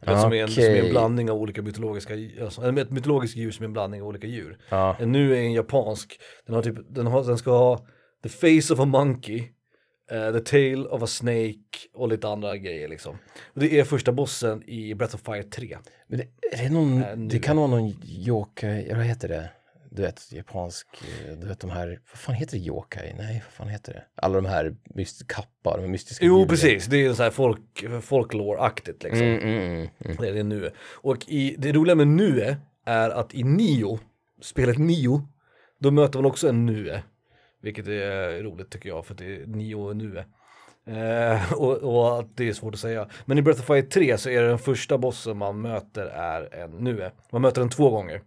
[0.00, 2.90] Du vet, som, är en, som är en blandning av olika mytologiska, alltså, en- ett
[2.90, 4.58] mytologiskt djur som är en blandning av olika djur.
[4.68, 4.96] Ja.
[5.00, 7.86] En nu är en japansk, den, har typ, den, har, den ska ha
[8.22, 9.44] the face of a monkey,
[10.10, 13.18] eh, the tail of a snake och lite andra grejer liksom.
[13.54, 15.78] Och det är första bossen i Breath of Fire 3.
[16.06, 17.28] Men det, är det någon, nu.
[17.28, 19.50] det kan vara någon yokai, vad heter det?
[19.90, 23.14] Du vet, japansk, eh, du vet de här, vad fan heter det yokai?
[23.18, 24.04] Nej, vad fan heter det?
[24.14, 26.48] Alla de här myst, kappar, de här mystiska Jo djuren.
[26.48, 29.22] precis, det är så här folk, folklore-aktigt liksom.
[29.26, 30.16] Mm, mm, mm, mm.
[30.20, 30.70] Det är det nu.
[30.78, 33.98] Och i, det roliga med Nue är att i Nio,
[34.42, 35.28] spelet Nio,
[35.78, 37.02] då möter man också en Nue.
[37.62, 40.24] Vilket är roligt tycker jag, för att det är Nio och Nue.
[40.86, 43.08] Eh, och, och att det är svårt att säga.
[43.24, 46.54] Men i Breath of Fire 3 så är det den första bossen man möter är
[46.54, 47.12] en Nue.
[47.32, 48.22] Man möter den två gånger.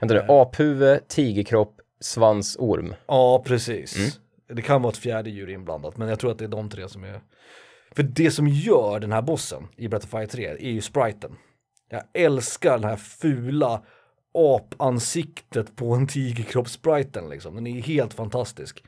[0.00, 2.94] Vänta nu, aphuvud, tigerkropp, svans, orm.
[3.06, 4.20] Ja, precis.
[4.48, 6.88] Det kan vara ett fjärde djur inblandat, men jag tror att det är de tre
[6.88, 7.20] som är...
[7.96, 11.36] För det som gör den här bossen i Breath of Fire 3 är ju spriten.
[11.88, 13.82] Jag älskar den här fula
[14.36, 17.54] apansiktet på en tigerkropp-spriten liksom.
[17.54, 18.84] Den är helt fantastisk.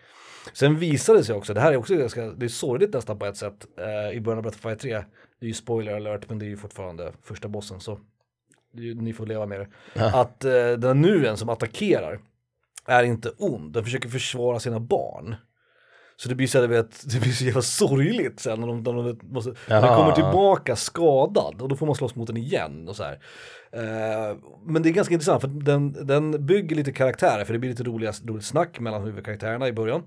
[0.52, 3.26] Sen visade det sig också, det här är också ganska, det är sorgligt nästan på
[3.26, 5.04] ett sätt eh, i början av Breath of Fire 3.
[5.40, 8.00] Det är ju spoiler alert men det är ju fortfarande första bossen så
[8.72, 9.68] ni får leva med det.
[10.14, 12.20] Att eh, den nuen som attackerar
[12.86, 15.34] är inte ond, den försöker försvara sina barn.
[16.20, 19.18] Så det blir så, vet, det blir så jävla sorgligt sen när de, när de
[19.22, 19.96] måste, när Jaha.
[19.96, 23.18] kommer tillbaka skadad och då får man slåss mot den igen och så här.
[23.72, 27.70] Eh, men det är ganska intressant för den, den bygger lite karaktärer för det blir
[27.70, 30.02] lite roliga, roligt snack mellan huvudkaraktärerna i början.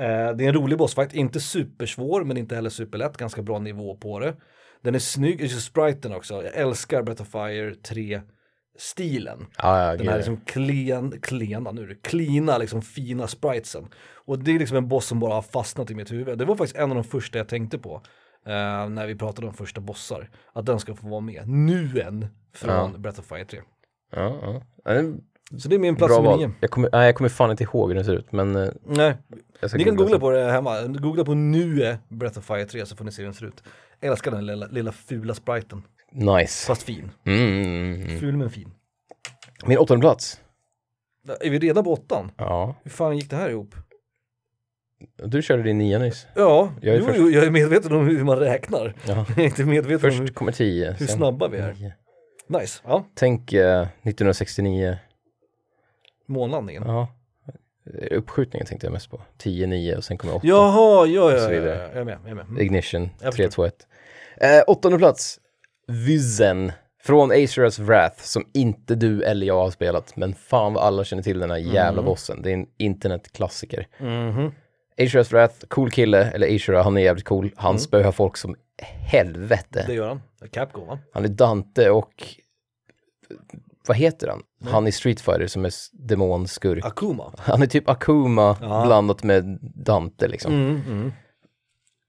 [0.00, 3.96] Eh, det är en rolig bossfight, inte supersvår men inte heller superlätt, ganska bra nivå
[3.96, 4.34] på det.
[4.82, 8.20] Den är snygg, just spriten också, jag älskar Breath of Fire 3
[8.78, 9.46] stilen.
[9.58, 13.88] Ja, ja, Den här liksom klen, klena, nu är det klina, liksom fina spritesen.
[14.24, 16.38] Och det är liksom en boss som bara har fastnat i mitt huvud.
[16.38, 17.94] Det var faktiskt en av de första jag tänkte på
[18.46, 20.30] eh, när vi pratade om första bossar.
[20.52, 21.48] Att den ska få vara med.
[21.48, 22.98] Nuen från Ja.
[22.98, 23.60] Breath of Fire 3.
[24.16, 24.38] Ja,
[24.84, 24.92] ja.
[24.92, 25.14] Det
[25.60, 26.50] Så det är min plats nummer nio.
[26.60, 29.16] Jag kommer, nej, jag kommer fan inte ihåg hur den ser ut, men eh, Nej,
[29.74, 30.82] ni kan googla på det hemma.
[30.82, 33.62] Googla på Nue Breath of Fire 3 så får ni se hur den ser ut.
[34.00, 35.82] Jag älskar den lilla, lilla fula spriten.
[36.12, 36.66] Nice.
[36.66, 37.10] Fast fin.
[37.24, 38.20] Mm, mm, mm.
[38.20, 38.70] Ful men fin.
[39.66, 40.40] Min åttonde plats.
[41.40, 42.30] Är vi redan på åttan?
[42.36, 43.74] Ja, Hur fan gick det här ihop?
[45.24, 46.26] du körde din nia nyss.
[46.34, 47.18] Ja, Jag är jo, först.
[47.18, 48.94] jo, jag är medveten om hur man räknar.
[49.08, 49.26] Ja.
[49.28, 50.90] Jag är inte medveten om hur, Först kommer tio.
[50.90, 51.72] hur sen snabba vi är.
[51.72, 51.92] nio.
[52.46, 53.04] Nice, ja.
[53.14, 54.96] Tänk eh, 1969.
[56.26, 56.82] Månlandningen.
[56.86, 57.08] Ja.
[58.10, 59.20] Uppskjutningen tänkte jag mest på.
[59.38, 60.46] 10, 9 och sen kommer 8.
[60.46, 62.44] Jaha, ja, ja, ja, ja, jag är med, jag är med.
[62.46, 62.60] Mm.
[62.60, 63.86] Ignition, Jag 3, 2, 1.
[64.36, 65.38] Eh, åttonde plats.
[65.88, 66.72] Vizen.
[67.04, 70.16] Från Acer's Wrath, som inte du eller jag har spelat.
[70.16, 72.04] Men fan vad alla känner till den här jävla Mm.
[72.04, 72.42] bossen.
[72.42, 73.86] Det är en internetklassiker.
[74.00, 74.52] Mhm.
[74.98, 77.50] Acer's Wrath, cool kille, eller Acera, han är jävligt cool.
[77.56, 77.78] Han Mm.
[77.78, 79.84] spöar folk som helvete.
[79.86, 80.20] Det gör han.
[80.50, 80.98] Capcom va?
[81.12, 82.24] Han är Dante och
[83.86, 84.42] vad heter han?
[84.72, 86.84] Han i Street Fighter som är demonskurk.
[86.84, 87.32] Akuma.
[87.38, 88.84] Han är typ Akuma Ja.
[88.86, 90.52] blandat med Dante liksom.
[90.52, 91.12] Mm, mm.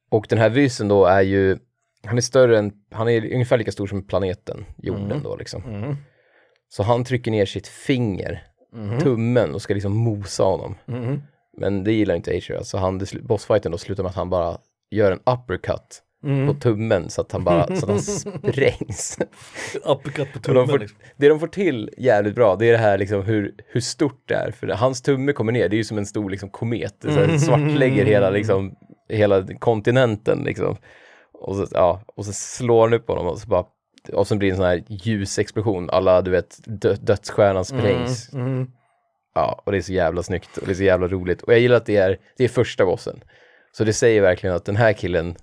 [0.10, 1.58] Och den här vysen då är ju,
[2.08, 5.64] han är större än, han är ungefär lika stor som planeten, jorden då liksom.
[5.64, 5.96] Mm.
[6.70, 8.44] Så han trycker ner sitt finger,
[9.02, 10.76] tummen och ska liksom mosa honom.
[10.88, 11.22] Mm.
[11.58, 14.30] Men det gillar inte Acer, så han, det slu- bossfighten då slutar med att han
[14.30, 14.58] bara
[14.92, 16.48] gör en uppercut Mm.
[16.48, 19.18] på tummen så att han bara, så att han sprängs.
[19.86, 20.98] Uppercut på Och de tummen får, liksom.
[21.18, 24.36] det de får till jävligt bra, det är det här liksom hur, hur stort det
[24.36, 24.52] är.
[24.52, 26.96] För hans tumme kommer ner, det är ju som en stor liksom komet.
[27.02, 28.76] Det så här svartlägger hela, liksom,
[29.10, 30.78] hela kontinenten liksom.
[31.44, 33.66] Och så, ja, och så slår han upp honom och så bara,
[34.14, 35.90] och så blir det en sån här ljusexplosion.
[35.90, 38.34] Alla, du vet, dö, dödsstjärnan sprängs.
[38.34, 38.68] Mm.
[39.36, 41.42] Ja, och det är så jävla snyggt och det är så jävla roligt.
[41.42, 43.24] Och jag gillar att det är, det är första bossen.
[43.72, 45.36] Så det säger verkligen att den här killen,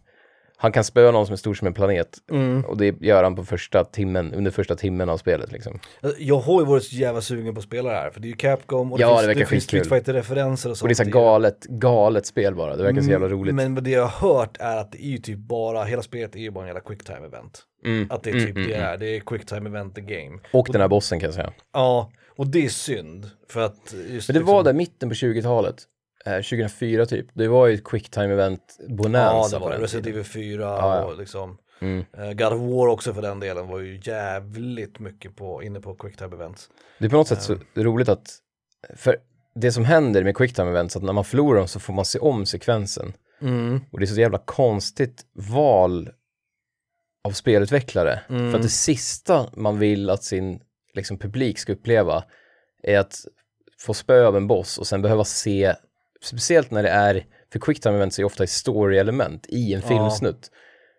[0.62, 2.18] han kan spöa någon som är stor som en planet.
[2.31, 2.64] Mm.
[2.64, 5.79] Och det gör han på första timmen, under första timmen av spelet liksom.
[6.18, 8.31] Jag har ju varit så jävla sugen på att spela det här, för det är
[8.31, 9.64] ju Capcom och Ja, det det finns, verkar det finns.
[9.64, 10.83] Street Fighter-referenser och sånt.
[10.83, 12.77] Och det är så galet, galet spel bara.
[12.77, 13.55] Det verkar så jävla roligt.
[13.55, 16.40] Men det jag har hört är att det är ju typ bara, hela spelet är
[16.40, 17.62] ju bara en jävla quick time event.
[17.85, 18.88] Mm, Att det är mm, typ mm, det mm.
[18.88, 20.38] är, det är quick time event the game.
[20.53, 21.53] Och den här bossen kan jag säga.
[21.73, 23.31] Ja, och det är synd.
[23.49, 25.77] För att just Men det liksom, var där mitten på 20-talet.
[26.26, 27.26] Eh, 2004 typ.
[27.35, 29.74] Det var ju ett quick time event Ja, bonanza det var det.
[29.76, 30.06] den Resident.
[30.06, 31.04] Evil 4 ja.
[31.04, 32.04] och liksom Mm.
[32.12, 35.94] eh, God of War också för den delen var ju jävligt mycket på, inne på
[35.94, 36.68] quick time events.
[36.98, 38.38] Det är på något sätt så roligt att,
[38.96, 39.16] för
[39.54, 42.04] det som händer med quick time events, att när man förlorar dem så får man
[42.04, 43.12] se om sekvensen.
[43.42, 43.80] Mm.
[43.92, 46.11] Och det är så jävla konstigt val
[47.24, 48.20] av spelutvecklare.
[48.28, 48.50] Mm.
[48.50, 50.61] För att det sista man vill att sin
[50.94, 52.24] liksom, publik ska uppleva
[52.83, 53.14] är att
[53.78, 55.74] få spö av en boss och sen behöva se,
[56.22, 59.88] speciellt när det är, för quicktime events är ofta story-element i en Ja.
[59.88, 60.50] filmsnutt.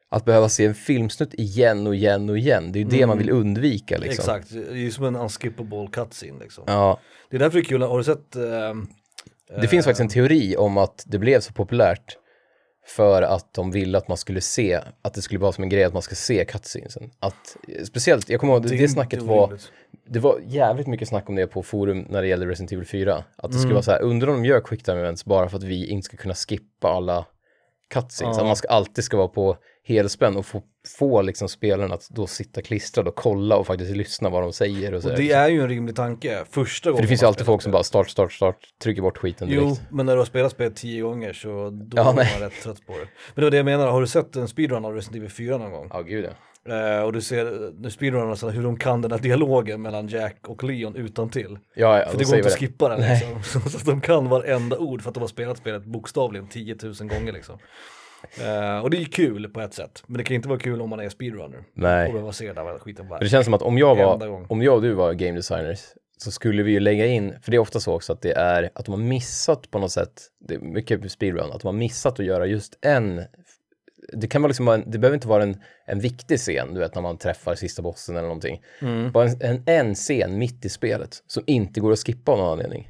[0.10, 3.18] Att behöva se en filmsnutt igen och igen och igen, det är ju det man
[3.18, 4.30] vill undvika liksom.
[4.30, 4.40] Mm.
[4.42, 6.64] Exakt, det är ju som en unskippable cutscene liksom.
[6.68, 8.88] Ja, Det är därför det är kul, har du sett ehm,
[9.62, 12.18] det finns faktiskt en teori om att det blev så populärt
[12.86, 15.84] för att de ville att man skulle se, att det skulle vara som en grej
[15.84, 17.12] att man ska se cutscenesen.
[17.20, 19.54] Att, speciellt, jag kommer ihåg, det, det snacket var,
[20.08, 23.16] det var jävligt mycket snack om det på forum när det gällde Resident Evil 4.
[23.16, 23.60] Att det Mm.
[23.60, 26.06] skulle vara så här, undrar om de gör quicktime events bara för att vi inte
[26.06, 27.26] ska kunna skippa alla
[27.92, 28.38] cutscenes.
[28.38, 28.42] Ja.
[28.42, 30.62] Att man ska, alltid ska vara på helspänn och få,
[30.98, 34.94] få liksom spelaren att då sitta klistrad och kolla och faktiskt lyssna vad de säger
[34.94, 35.10] och så.
[35.10, 37.62] Och det är ju en rimlig tanke, första gången För det finns ju alltid folk
[37.62, 39.64] som bara start, start, start, trycker bort skiten direkt.
[39.68, 42.62] Jo, men när du har spelat spelet tio gånger så då Ja, är man rätt
[42.64, 43.00] trött på det.
[43.00, 45.58] Men det var det jag menar, har du sett en speedrun av Resident Evil 4
[45.58, 45.90] någon gång?
[45.94, 46.30] Ja, gud ja.
[46.70, 50.38] Eh, och du ser nu speedrunarna så hur de kan den här dialogen mellan Jack
[50.48, 51.58] och Leon utan till.
[51.76, 53.44] Ja, ja, För de det går inte att skippa den liksom.
[53.72, 56.94] Så att de kan varenda ord för att de har spelat spelet bokstavligen 10 000
[56.94, 57.60] gånger liksom.
[58.42, 60.82] Eh, och det är ju kul på ett sätt, men det kan inte vara kul
[60.82, 61.64] om man är speedrunner.
[61.74, 62.08] Nej.
[62.08, 63.20] Och behöva se den där skiten bara.
[63.20, 65.80] Men det känns som att om jag var, om jag och du var game designers
[66.18, 68.70] så skulle vi ju lägga in, för det är ofta så också att det är
[68.76, 72.20] att de har missat på något sätt, det är mycket speedrun, att de har missat
[72.20, 73.22] att göra just en
[74.12, 76.96] det kan vara liksom en, det behöver inte vara en, en viktig scen, du vet
[76.96, 78.62] när man träffar sista bossen eller någonting.
[79.14, 82.52] Bara en, en, en scen mitt i spelet som inte går att skippa av någon
[82.52, 82.90] anledning.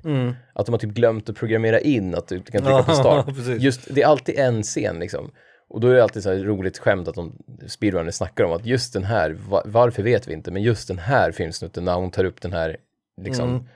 [0.53, 3.25] Att de har typ glömt att programmera in att du kan trycka på start.
[3.59, 5.31] Just, det är alltid en scen liksom.
[5.69, 7.33] Och då är det alltid så roligt skämt att de
[7.67, 10.99] speedrunners snackar om att just den här, va, varför vet vi inte, men just den
[10.99, 12.77] här filmsnutten när hon tar upp den här
[13.21, 13.67] liksom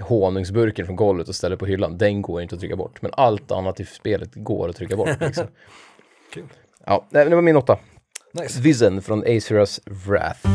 [0.00, 3.02] honungsburken från golvet och ställer på hyllan, den går inte att trycka bort.
[3.02, 5.20] Men allt annat i spelet går att trycka bort.
[5.20, 5.46] Liksom.
[6.34, 6.44] Kul.
[6.86, 7.78] Ja, det var min åtta.
[8.32, 8.60] Nice.
[8.60, 10.46] Vision från Acerus Wrath.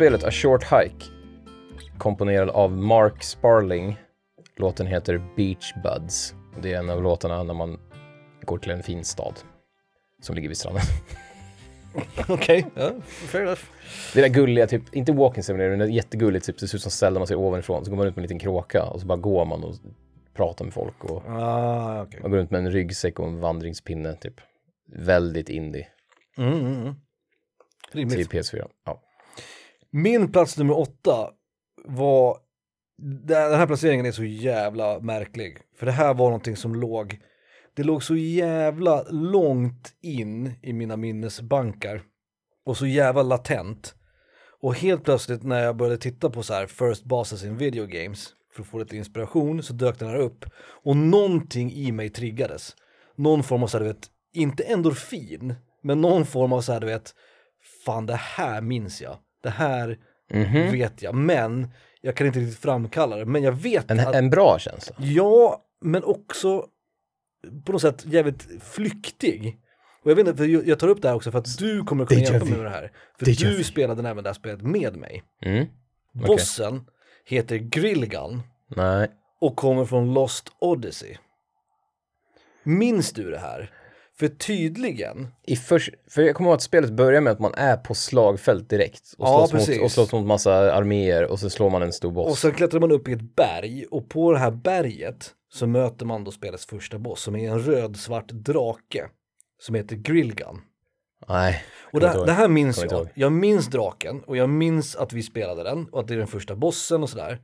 [0.00, 1.04] Spelet A Short Hike,
[1.98, 3.96] komponerad av Mark Sparling.
[4.56, 6.34] Låten heter Beach Buds.
[6.62, 7.78] Det är en av låtarna när man
[8.42, 9.34] går till en fin stad
[10.20, 10.82] som ligger vid stranden.
[12.28, 13.60] Okej, ja, fair enough.
[14.14, 16.82] Det där gulliga, typ, inte walking simulator, men det är jättegulligt, typ, det ser ut
[16.82, 17.84] som ställ man ser ovanifrån.
[17.84, 19.74] Så går man ut med en liten kråka och så bara går man och
[20.34, 21.04] pratar med folk.
[21.04, 22.20] Och Ah, okej.
[22.22, 24.34] man går runt med en ryggsäck och en vandringspinne, typ.
[24.96, 25.88] Väldigt indie
[26.38, 26.94] Mm, mm, mm.
[27.90, 28.30] till Rimligt.
[28.32, 28.68] PS4.
[28.86, 29.02] Ja.
[29.90, 31.30] Min plats nummer åtta
[31.84, 32.38] var,
[33.26, 35.58] den här placeringen är så jävla märklig.
[35.78, 37.20] För det här var någonting som låg,
[37.74, 42.02] det låg så jävla långt in i mina minnesbankar.
[42.64, 43.94] Och så jävla latent.
[44.60, 48.28] Och helt plötsligt när jag började titta på så här first bosses in video games
[48.54, 50.44] för att få lite inspiration så dök den här upp.
[50.58, 52.76] Och någonting i mig triggades.
[53.16, 56.80] Någon form av så här, du vet, inte endorfin, men någon form av så här,
[56.80, 57.14] du vet,
[57.86, 59.18] fan det här minns jag.
[59.42, 59.98] Det här
[60.32, 60.72] Mhm.
[60.72, 61.68] vet jag, men
[62.00, 63.24] jag kan inte riktigt framkalla det.
[63.24, 64.96] Men jag vet En, att, en bra känsla.
[64.98, 66.66] ja, men också
[67.64, 69.58] på något sätt jävligt flyktig.
[70.02, 72.06] Och jag vet inte, för jag tar upp det här också för att du kommer
[72.06, 72.92] kunna hjälpa mig med det här.
[73.18, 75.22] För du spelade även det här spelet med mig.
[75.42, 75.66] Mm.
[76.12, 76.84] Bossen
[77.24, 79.08] heter Grillgun Nej.
[79.40, 81.16] och kommer från Lost Odyssey.
[82.62, 83.70] Minns du det här?
[84.20, 87.76] För tydligen, I förs- för jag kommer ihåg att spelet börjar med att man är
[87.76, 91.70] på slagfält direkt och Ja, slåss, mot, och slåss mot massa arméer och så slår
[91.70, 92.30] man en stor boss.
[92.30, 96.06] och sen klättrar man upp i ett berg och på det här berget så möter
[96.06, 99.08] man då spelets första boss som är en röd-svart drake
[99.60, 100.60] som heter Grillgun.
[101.28, 101.62] Nej.
[101.92, 102.92] Och det, det här minns jag.
[102.92, 103.08] ihåg.
[103.14, 106.26] Jag minns draken och jag minns att vi spelade den och att det är den
[106.26, 107.40] första bossen och sådär.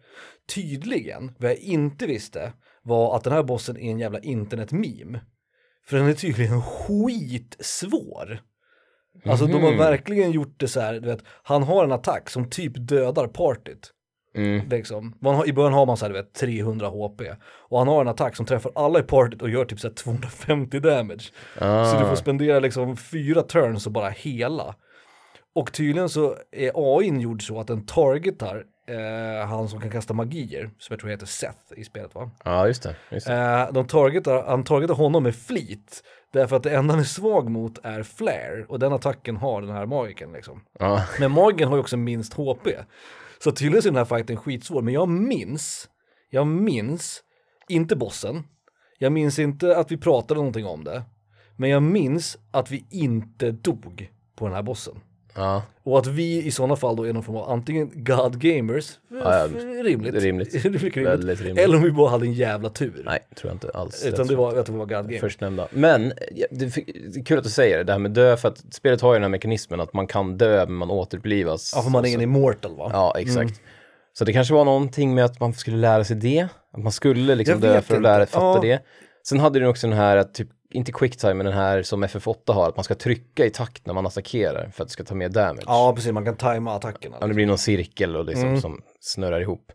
[0.54, 5.20] Tydligen, vad jag inte visste var att den här bossen är en jävla internet-meme.
[5.88, 8.40] För den är tydligen skitsvår.
[9.24, 9.78] Alltså de har Mhm.
[9.78, 13.90] verkligen gjort det så här, du vet, han har en attack som typ dödar partyt.
[14.36, 14.68] Mm.
[14.68, 15.18] Liksom.
[15.22, 17.20] Har, I början har man så här, du vet, 300 HP.
[17.68, 19.94] Och han har en attack som träffar alla i partyt och gör typ så här
[19.94, 21.32] 250 damage.
[21.58, 21.84] Ah.
[21.84, 24.74] Så du får spendera liksom fyra turns och bara hela.
[25.54, 30.14] Och tydligen så är AI gjord så att den targetar eh, han som kan kasta
[30.14, 32.30] magier, som jag tror heter Seth i spelet va?
[32.44, 32.96] Ja, just det.
[33.10, 33.34] Just det.
[33.34, 37.50] Eh, de targetar, han targetar honom med flit, därför att det enda han är svag
[37.50, 40.60] mot är flare, och den attacken har den här magiken liksom.
[40.78, 41.04] Ja.
[41.20, 42.68] Men magiken har ju också minst HP.
[43.38, 45.88] Så tydligen så är den här fighten skitsvår, men jag minns,
[46.30, 47.22] jag minns,
[47.68, 48.42] inte bossen,
[48.98, 51.02] jag minns inte att vi pratade någonting om det,
[51.56, 55.00] men jag minns att vi inte dog på den här bossen.
[55.36, 55.62] Ja.
[55.82, 58.90] Och att vi i sådana fall då är någon form av antingen God Gamers,
[59.24, 59.48] Ja,
[59.82, 60.54] rimligt, rimligt.
[60.64, 60.96] Rimligt.
[60.96, 61.64] Väldigt rimligt.
[61.64, 63.02] eller om vi bara hade en jävla tur.
[63.04, 64.04] Nej, tror jag inte alls.
[64.06, 65.20] Utan det var, tror det var God Gamers.
[65.20, 65.68] Förstnämnda.
[65.70, 66.12] Men
[66.50, 69.12] det, är kul att du säger det, det här med dö, för att spelet har
[69.12, 71.72] ju den här mekanismen att man kan dö men man återupplivas.
[71.76, 72.90] Ja, för man är en immortal va?
[72.92, 73.60] Ja, exakt.
[74.18, 77.34] Så det kanske var någonting med att man skulle lära sig det, att man skulle
[77.34, 78.58] liksom dö för att lära fatta Ja.
[78.62, 78.82] det.
[79.28, 82.52] Sen hade den också den här, att typ, inte quicktime, men den här som FF8
[82.52, 85.14] har, att man ska trycka i takt när man attackerar för att det ska ta
[85.14, 85.62] mer damage.
[85.66, 87.16] Ja, precis, man kan tajma attackerna.
[87.20, 89.72] Ja, det blir någon cirkel och liksom som snurrar ihop.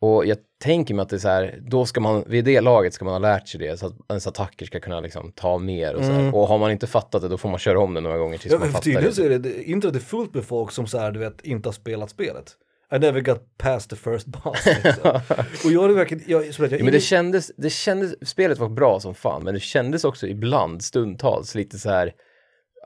[0.00, 2.94] Och jag tänker mig att det är så här, då ska man, vid det laget
[2.94, 5.94] ska man ha lärt sig det så att ens attacker ska kunna liksom ta mer
[5.94, 6.34] och så här.
[6.34, 8.52] Och har man inte fattat det då får man köra om det några gånger tills
[8.52, 9.14] Ja, man fattar tydligen det.
[9.14, 11.68] så är det, det internet är fullt med folk som så här, du vet, inte
[11.68, 12.56] har spelat spelet.
[12.92, 14.66] I never got past the first boss.
[14.66, 15.10] Liksom.
[15.64, 18.58] och jag hade verkligen, jag, som sagt, jag, Ja, men det kändes, det kändes, spelet
[18.58, 22.12] var bra som fan, men det kändes också ibland, stundtals, lite så här,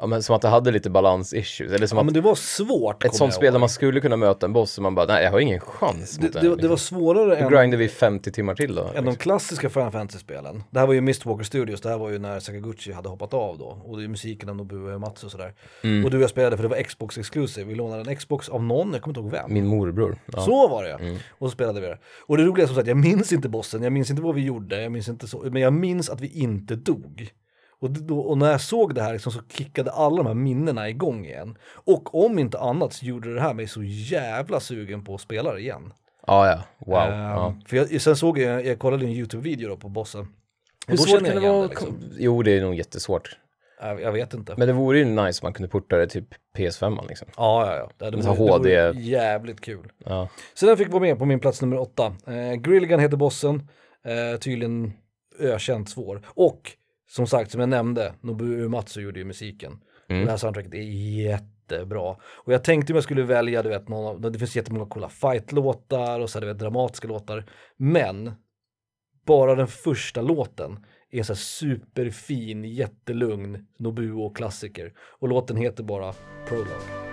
[0.01, 2.35] ja men som att det hade lite balans-issues, eller som ja, att men det var
[2.35, 3.05] svårt.
[3.05, 5.31] ett sånt spel där man skulle kunna möta en boss och man bara, nej jag
[5.31, 6.59] har ingen chans det, mot det, den.
[6.59, 8.83] det var svårare Då än, grindade vi 50 timmar till då.
[8.83, 9.05] än liksom.
[9.05, 10.65] de klassiska Final Fantasy-spelen.
[10.71, 13.59] Det här var ju Mistwalker Studios, det här var ju när Sakaguchi hade hoppat av
[13.59, 13.83] då.
[13.85, 15.55] Och det är musiken av Nobuo Uematsu och sådär.
[15.83, 16.05] Mm.
[16.05, 18.63] Och du och jag spelade för det var Xbox Exclusive, vi lånade en Xbox av
[18.63, 19.55] någon, jag kommer inte ihåg vem.
[19.55, 20.19] Min morbror.
[20.33, 20.41] Ja.
[20.41, 20.93] Så var det.
[20.93, 21.17] Mm.
[21.31, 21.99] Och så spelade vi det.
[22.21, 24.45] Och det roliga är som sagt, jag minns inte bossen, jag minns inte vad vi
[24.45, 27.33] gjorde, jag minns inte så, men jag minns att vi inte dog.
[27.83, 30.89] Och, då, och när jag såg det här liksom, så kickade alla de här minnena
[30.89, 31.59] igång igen.
[31.65, 35.53] Och om inte annat så gjorde det här mig så jävla sugen på att spela
[35.53, 35.93] det igen.
[36.27, 36.99] ja, ja, wow.
[36.99, 37.55] Ehm, ja.
[37.67, 40.29] För jag, sen såg jag, jag kollade en YouTube-video då på bossen.
[40.87, 41.67] Hur svårt kan det vara?
[41.67, 41.99] liksom.
[42.19, 43.37] Jo, det är nog jättesvårt.
[43.81, 44.55] jag, jag vet inte.
[44.57, 46.25] Men det vore ju nice om man kunde porta det till
[46.57, 47.29] PS5 liksom.
[47.37, 47.91] ja, ja, ja.
[47.97, 48.93] Det, det, vore, det HD.
[48.93, 49.93] vore jävligt kul.
[50.05, 50.29] Ja.
[50.55, 52.17] Så den fick vara med på min plats nummer åtta.
[52.27, 53.69] Eh, Grillgan heter bossen,
[54.05, 54.93] eh, tydligen
[55.39, 56.23] ökänt svår.
[56.27, 56.77] Och
[57.15, 59.73] som sagt, som jag nämnde, Nobuo Uematsu gjorde ju musiken.
[59.73, 60.79] Och det här soundtracket är
[61.23, 62.17] jättebra.
[62.23, 65.09] Och jag tänkte om jag skulle välja, du vet, någon av, det finns jättemånga coola
[65.09, 67.45] fight-låtar och så här, du vet, dramatiska låtar.
[67.77, 68.33] Men
[69.27, 74.93] bara den första låten är så här superfin, jättelugn Nobuo-klassiker.
[74.99, 76.15] Och låten heter bara
[76.49, 77.12] Prologue.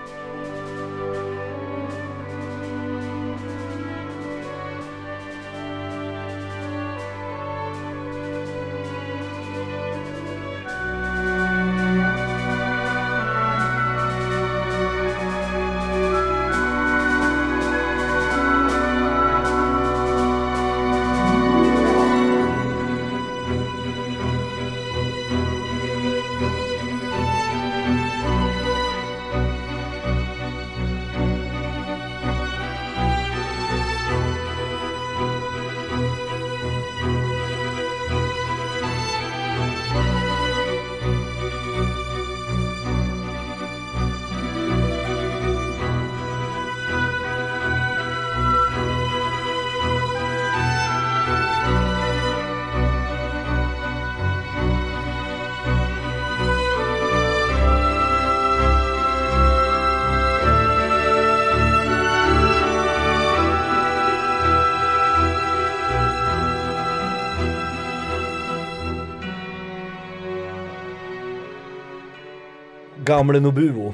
[73.19, 73.93] Gamle Nobuo.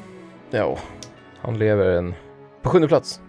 [0.52, 0.78] Ja,
[1.38, 2.14] han lever en...
[2.62, 3.22] På sjunde plats.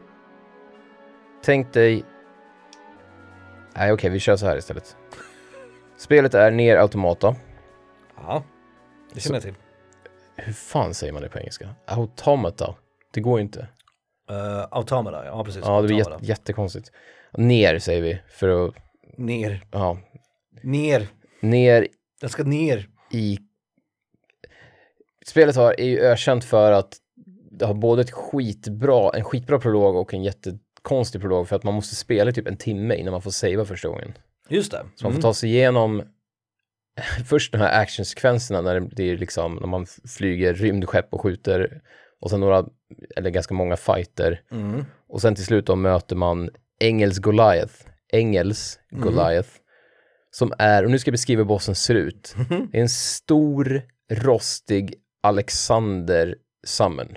[1.45, 2.05] Tänk dig...
[3.77, 4.97] Nej okej, vi kör så här istället.
[5.97, 7.37] Spelet är Ner Automata.
[8.17, 8.43] Ja,
[9.13, 9.55] det känner jag till.
[10.37, 11.75] Hur fan säger man det på engelska?
[11.87, 12.75] Automata.
[13.13, 13.61] Det går ju inte.
[14.31, 15.63] Uh, Automata, ja precis.
[15.65, 16.93] Ja, det blir jätte, jättekonstigt.
[17.33, 18.75] Ner säger vi för att...
[19.19, 19.99] Ner, Ja.
[20.63, 21.09] ner,
[21.41, 21.89] Ner
[22.21, 22.89] den ska ner.
[23.11, 23.39] i...
[25.29, 26.97] Spelet har, är ju ökänt för att
[27.51, 31.75] det har både ett skitbra, en skitbra prolog och en jättekonstig prolog för att man
[31.75, 34.13] måste spela typ en timme innan man får savea första gången.
[34.49, 34.87] Just det.
[34.95, 36.03] Så man får ta sig igenom
[37.27, 41.81] först de här actionsekvenserna när det är liksom när man flyger rymdskepp och skjuter
[42.21, 42.65] och sen några,
[43.17, 44.85] eller ganska många fighter Mm.
[45.09, 46.51] och sen till slut då möter man
[46.81, 47.75] Engels Goliath,
[48.13, 49.49] Engels Goliath
[50.31, 52.35] som är, och nu ska jag beskriva hur bossen ser ut.
[52.73, 54.95] Det är en stor, rostig
[55.27, 56.35] Alexander
[56.67, 57.17] Summon.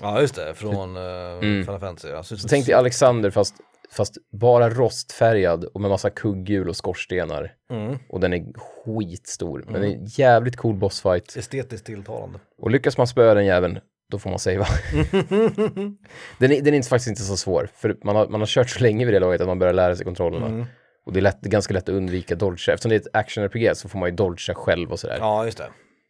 [0.00, 2.08] Ja, just det, från uh, Final Fantasy.
[2.08, 2.22] Ja.
[2.22, 3.54] Så tänk dig Alexander fast,
[3.92, 7.52] fast bara rostfärgad och med massa kugghjul och skorstenar.
[7.70, 7.98] Mm.
[8.08, 9.64] Och den är skitstor.
[9.66, 11.36] Men är en jävligt cool bossfight.
[11.36, 12.38] Estetiskt tilltalande.
[12.58, 13.78] Och lyckas man spöa den jäveln,
[14.10, 14.66] då får man savea.
[16.38, 17.68] den, är, den är faktiskt inte så svår.
[17.74, 19.96] För man har, man har kört så länge vid det laget att man börjar lära
[19.96, 20.66] sig kontrollerna.
[21.06, 22.68] Och det är, lätt, ganska lätt att undvika dodge.
[22.68, 25.16] Eftersom det är ett action-RPG så får man ju dodga själv och sådär.
[25.20, 25.68] Ja, just det.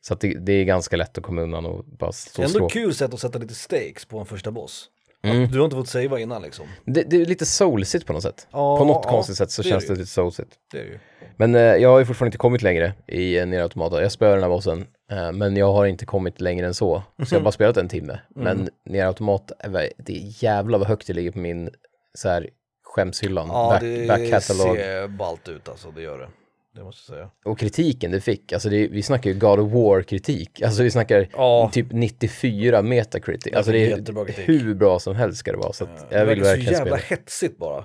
[0.08, 2.68] Så det, det är ganska lätt att komma undan och bara stå och Ändå slå.
[2.68, 4.90] kul sätt att sätta lite stakes på en första boss.
[5.22, 5.50] Mm.
[5.50, 6.66] Du har inte fått savea innan liksom.
[6.84, 8.46] Det, det är lite soulsigt på något sätt.
[8.50, 10.50] Ja, på något ja, konstigt sätt så det känns det det lite soulsigt.
[10.72, 11.00] Det det.
[11.36, 14.02] Men eh, jag har ju fortfarande inte kommit längre i uh, Nier Automata.
[14.02, 17.02] Jag spöar den här bossen, eh, men jag har inte kommit längre än så.
[17.26, 18.20] Så jag har bara spelat en timme.
[18.36, 18.44] Mm.
[18.44, 19.54] Men Nier Automata,
[19.96, 21.70] det är jävla vad högt det ligger på min
[22.14, 22.50] så här
[22.84, 23.48] skämshyllan.
[23.48, 24.76] Ja, back, det back catalog.
[24.76, 26.28] ser ballt ut alltså, det gör det.
[26.76, 27.30] Det måste jag säga.
[27.44, 30.62] Och kritiken det fick, alltså det, vi snackar ju God of War-kritik.
[30.62, 31.70] Alltså vi snackar Ja.
[31.72, 33.54] typ 94 metacritic.
[33.54, 34.48] Alltså det det är kritik.
[34.48, 35.72] hur bra som helst ska det vara.
[35.72, 37.16] Så Det jag vill verkar så jävla spela.
[37.20, 37.84] hetsigt bara.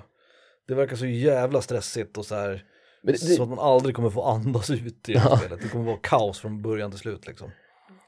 [0.68, 2.64] Det verkar så jävla stressigt och så här,
[3.02, 5.60] det, så att man aldrig kommer få andas ut i det här spelet.
[5.62, 7.50] Det kommer vara kaos från början till slut liksom.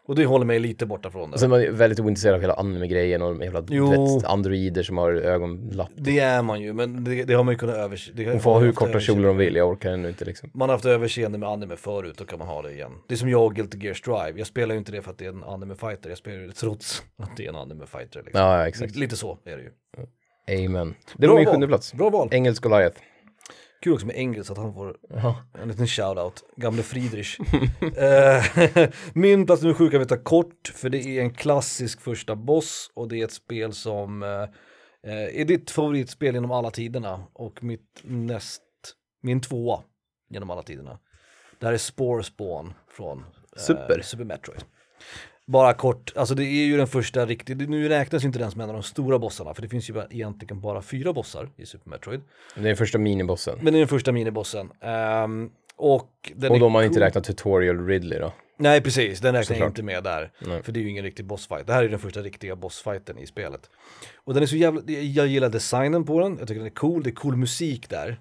[0.07, 1.39] Och det håller mig lite borta från det.
[1.39, 5.13] Sen var jag väldigt ointresserad av hela anime-grejen och de jävla vet, androider som har
[5.13, 5.91] ögonlapp.
[5.97, 8.13] Det är man ju, men det, det har man ju kunnat överse.
[8.13, 10.51] De får ha man hur korta kjolar de vill, jag orkar ännu inte liksom.
[10.55, 12.93] Man har haft överseende med anime förut, då kan man ha det igen.
[13.09, 14.33] Det är som jag och Guilty Gear Strive.
[14.39, 17.03] Jag spelar ju inte det för att det är en anime-fighter, jag spelar det trots
[17.17, 18.23] att det är en anime-fighter.
[18.25, 18.41] Liksom.
[18.41, 18.97] Ja, exakt.
[18.97, 19.71] Lite så är det ju.
[20.67, 20.95] Amen.
[21.17, 21.95] Det var min sjunde plats.
[21.95, 22.29] Bra val.
[22.33, 23.01] Engelsk Goliath.
[23.85, 25.37] Kul också med Engels att han får Ja.
[25.63, 26.43] en liten shout-out.
[26.57, 27.39] Gamle Friedrich.
[27.97, 32.37] Eh, Min plats nummer sju kan vi ta kort, för det är en klassisk första
[32.37, 34.43] boss och det är ett spel som eh,
[35.13, 38.63] eh, är ditt favoritspel genom alla tiderna och mitt näst,
[39.23, 39.83] min tvåa
[40.31, 40.99] genom alla tiderna.
[41.61, 43.25] Det här är Spore Spawn från eh,
[43.63, 44.01] Super.
[44.03, 44.65] Super Metroid.
[45.47, 48.61] Bara kort, alltså det är ju den första riktigt, nu räknas ju inte den som
[48.61, 51.91] en av de stora bossarna för det finns ju egentligen bara fyra bossar i Super
[51.91, 52.21] Metroid.
[52.55, 53.59] Det är den första minibossen.
[53.63, 54.71] Men det är den första minibossen.
[54.81, 57.03] Ehm, och den Och då har man inte cool.
[57.03, 58.33] räknat Tutorial Ridley då.
[58.57, 60.31] Nej precis, den räknar jag inte med där.
[60.47, 60.63] Nej.
[60.63, 61.67] För det är ju ingen riktig bossfight.
[61.67, 63.71] Det här är den första riktiga bossfighten i spelet.
[64.17, 67.03] Och den är så jävla, jag gillar designen på den, jag tycker den är cool,
[67.03, 68.21] det är cool musik där.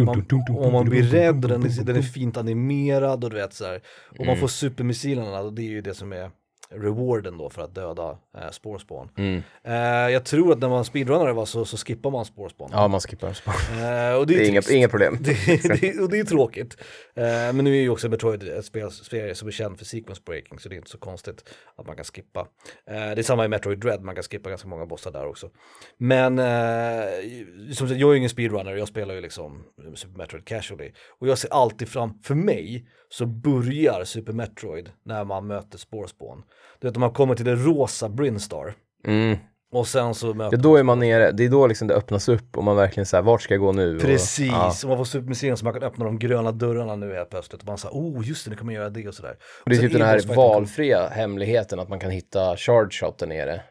[0.00, 3.64] Man, och man blir rädd den är, den är fint animerad och du vet så
[3.64, 3.80] här.
[4.10, 4.26] Och Mm.
[4.26, 6.30] man får supermissilerna och det är ju det som är
[6.74, 9.08] rewarden då för att döda eh, spårspawn.
[9.16, 9.42] Mm.
[9.64, 12.70] Eh, jag tror att när man speedrunnade var så, så skippar man spårspawn.
[12.72, 13.52] Ja, man skippar spår.
[13.52, 15.18] Eh, och det är, Det är inga, inga problem.
[15.20, 16.76] Det, det, och det är tråkigt.
[17.14, 20.22] Eh, men nu är ju också Metroid ett spel, spel som är känd för sequence
[20.26, 21.44] breaking så det är inte så konstigt
[21.76, 22.40] att man kan skippa.
[22.40, 25.50] Eh, det är samma i Metroid Dread, man kan skippa ganska många bossar där också.
[25.96, 29.64] Men eh, som sagt, jag är ju ingen speedrunner, jag spelar ju liksom
[29.94, 30.92] Super Metroid casually.
[31.18, 36.42] Och jag ser alltid fram, för mig så börjar Super Metroid när man möter Spårspawn.
[36.80, 38.74] Du vet, man kommer till det rosa Brinstar.
[39.06, 39.36] Mm.
[39.72, 42.28] Och sen så möter Ja, då är man nere, det är då liksom det öppnas
[42.28, 43.96] upp och man verkligen säger vart ska jag gå nu?
[43.96, 44.74] Och, Precis, ja.
[44.82, 47.62] och man får supermuseum så man kan öppna de gröna dörrarna nu helt plötsligt.
[47.62, 49.36] Och man säger, oh just det, nu kan man göra det och sådär.
[49.64, 53.26] Och det är typ den här valfria hemligheten att man kan hitta charge shot där
[53.26, 53.62] nere.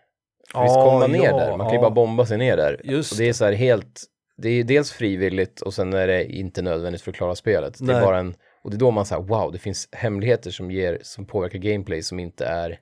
[0.54, 1.58] Ja, Visst kommer man ner ja, där?
[1.58, 2.82] Man kan ju bara bomba sig ner där.
[2.84, 4.04] Just och det är så här helt,
[4.38, 7.78] det är dels frivilligt och sen är det inte nödvändigt för att klara spelet.
[7.80, 7.96] Det Nej.
[7.96, 11.00] är bara en, och det är då man säger wow, det finns hemligheter som ger,
[11.02, 12.80] som påverkar gameplay som inte är,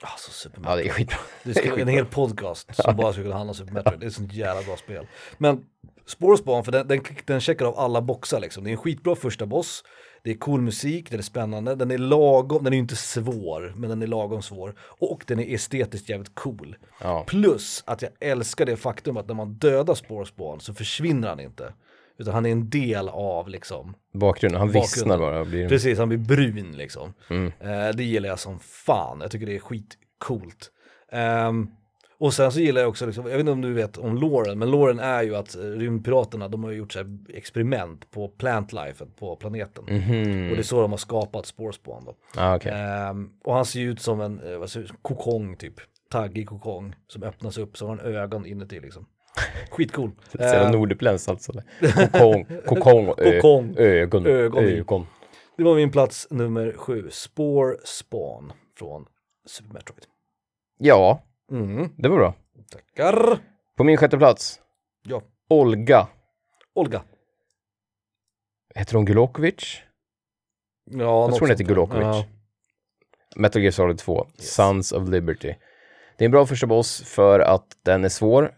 [0.00, 0.86] Alltså Super ja det Metroid.
[0.90, 1.18] är skitbra.
[1.42, 4.00] Det ska, en hel podcast som bara skulle handla om Super Metroid.
[4.00, 5.06] Det är ett sånt jävla bra spel.
[5.38, 5.64] Men
[6.06, 8.64] Spårspawn, för den, den, den checkar av alla boxar liksom.
[8.64, 9.84] Det är en skitbra första boss.
[10.22, 13.72] Det är cool musik, den är spännande, den är lagom, den är ju inte svår,
[13.76, 14.74] men den är lagom svår.
[14.80, 16.76] Och den är estetiskt jävligt cool.
[17.00, 17.24] Ja.
[17.26, 21.72] Plus att jag älskar det faktum att när man dödar Spårspawn så försvinner han inte.
[22.18, 25.18] Utan han är en del av liksom, Bakgrunden, han vissnar Bakgrunden.
[25.18, 27.14] bara och blir, precis han blir brun liksom.
[27.30, 27.52] Mm.
[27.60, 30.70] Eh, det gillar jag som fan, jag tycker det är skitcoolt.
[31.12, 31.70] Ehm,
[32.20, 34.58] och sen så gillar jag också, liksom, jag vet inte om du vet om Lauren,
[34.58, 39.36] men Lauren är ju att eh, rymdpiraterna, de har gjort så experiment på plantlife på
[39.36, 39.84] planeten.
[39.88, 40.50] Mhm.
[40.50, 42.14] Och det är så de har skapat Spårspawn då.
[42.36, 42.72] Ja, okej.
[42.72, 45.74] Ehm, och han ser ju ut som en eh, vad jag, kokong typ,
[46.10, 49.06] taggig kokong som öppnas upp så har han ögon inuti liksom.
[49.70, 50.10] Skitcool.
[50.38, 51.52] Ehm, nordutländskt alltså.
[52.12, 53.74] Kokong, kokong, ö, Kokong.
[53.78, 55.06] ögon, Ögon ögon.
[55.56, 59.06] det var min plats nummer sju, Spore Spawn från
[59.46, 60.04] Super Metroid.
[60.78, 62.34] Ja, Mm, det var bra.
[62.70, 63.38] tackar.
[63.76, 64.60] På min sjätte plats,
[65.02, 66.08] Ja, Olga.
[66.74, 67.02] Olga.
[68.74, 69.80] Heter hon Gulokovic?
[70.84, 72.02] Ja, Jag tror hon heter Gulokovic.
[72.04, 72.24] Ja.
[73.36, 75.54] Metal Gear Solid 2, Sons of Liberty.
[76.16, 78.54] Det är en bra första boss för att den är svår.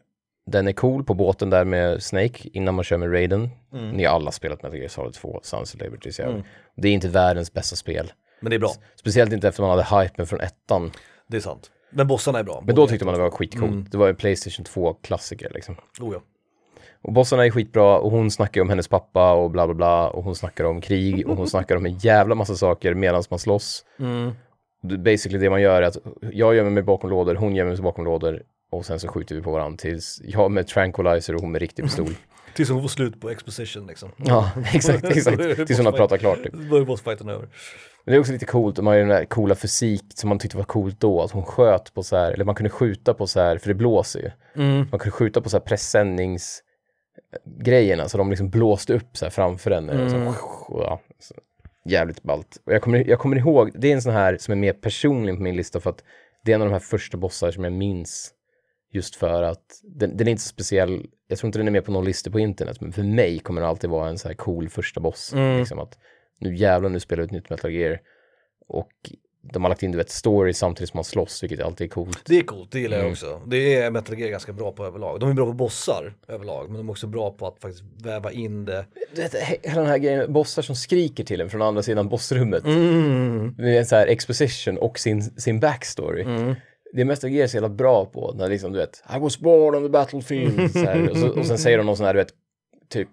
[0.46, 3.50] Den är cool på båten där med Snake innan man kör med Raiden.
[3.72, 3.90] Mm.
[3.90, 6.22] Ni har alla spelat Metal Gear Solid 2, Sons of Liberty.
[6.22, 6.42] Mm.
[6.76, 8.12] Det är inte världens bästa spel.
[8.40, 10.92] Men det är bra, Speciellt inte efter man hade hypen från ettan.
[11.26, 11.70] det är sant.
[11.90, 12.62] Men bossarna är bra.
[12.66, 13.72] Men då tyckte man det var skitcoolt.
[13.72, 13.86] Mm.
[13.90, 15.76] Det var en Playstation 2-klassiker liksom.
[16.00, 16.20] Oh, ja.
[17.02, 20.24] Och bossarna är skitbra och hon snackar om hennes pappa och bla bla bla och
[20.24, 23.84] hon snackar om krig och hon snackar om en jävla massa saker medan man slåss.
[23.98, 24.32] Mm.
[24.82, 25.96] Basically det man gör är att
[26.32, 29.42] jag gömmer mig bakom lådor, hon gömmer sig bakom lådor och sen så skjuter vi
[29.42, 32.14] på varandra tills jag med tranquilizer och hon med riktig pistol.
[32.54, 34.10] Tills hon får slut på exposition liksom.
[34.16, 35.56] ja, exakt, exakt.
[35.56, 36.52] Tills hon har pratat klart typ.
[36.70, 37.48] Då är bossfighten över.
[38.04, 40.38] Men det är också lite coolt, man har ju den där coola fysik som man
[40.38, 43.26] tyckte var coolt då, att hon sköt på så här, eller man kunde skjuta på
[43.26, 44.30] så här, för det blåser ju.
[44.62, 44.76] Mm.
[44.76, 49.70] Man kunde skjuta på så här pressändningsgrejerna så de liksom blåste upp så här framför.
[49.70, 50.28] Och så, Mm.
[50.28, 51.34] och ja, så,
[51.84, 52.56] jävligt ballt.
[52.66, 55.36] Och jag kommer, jag kommer ihåg, det är en sån här som är mer personlig
[55.36, 56.04] på min lista för att
[56.44, 58.30] det är en av de här första bossar som jag minns
[58.92, 61.84] just för att den, den är inte så speciell, jag tror inte den är med
[61.84, 64.34] på någon lista på internet, men för mig kommer det alltid vara en så här
[64.34, 65.32] cool första boss.
[65.32, 65.58] Mm.
[65.58, 65.98] Liksom att
[66.38, 68.00] nu jävlar, nu spelar vi ett nytt Metal Gear.
[68.68, 68.90] Och
[69.52, 72.22] de har lagt in du vet story samtidigt som man slåss, vilket alltid är coolt.
[72.26, 73.06] Det är coolt, det gillar Mm.
[73.06, 73.40] jag också.
[73.46, 75.20] Det är Metal Gear ganska bra på överlag.
[75.20, 78.32] De är bra på bossar överlag, men de är också bra på att faktiskt väva
[78.32, 78.84] in det.
[79.16, 82.64] He- hela den här grejen, bossar som skriker till en från andra sidan bossrummet.
[82.64, 83.54] Mm.
[83.58, 86.24] Med en så här exposition och sin, sin backstory.
[86.92, 89.74] Det är Metal Gear så jävla bra på, när liksom du vet, I was born
[89.74, 90.72] on the battlefield.
[90.72, 92.32] så här, och, så, och sen säger de någon sån här, du vet,
[92.88, 93.08] typ,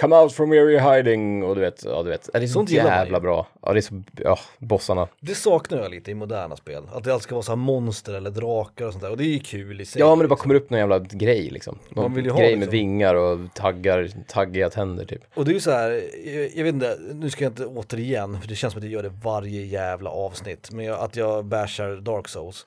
[0.00, 2.52] come out from where you're hiding och du vet, ja du vet, det är så
[2.52, 3.22] Sånt gillar man jävla ju.
[3.22, 3.46] bra.
[3.62, 5.08] Ja, det är så, ja, bossarna.
[5.20, 6.82] Det saknar jag lite i moderna spel.
[6.92, 9.10] Att det alltid ska vara så här monster eller drakar och sånt där.
[9.10, 10.00] Och det är ju kul i sig.
[10.00, 11.78] Ja, men det bara kommer upp någon jävla grej liksom.
[11.88, 12.60] Någon Man vill ju ha grej liksom.
[12.60, 15.22] med vingar och taggar, taggiga tänder typ.
[15.34, 15.90] Och det är ju så här,
[16.24, 18.92] jag, jag vet inte, nu ska jag inte återigen, för det känns som att jag
[18.92, 22.66] gör det varje jävla avsnitt, men jag, att jag bashar Dark Souls.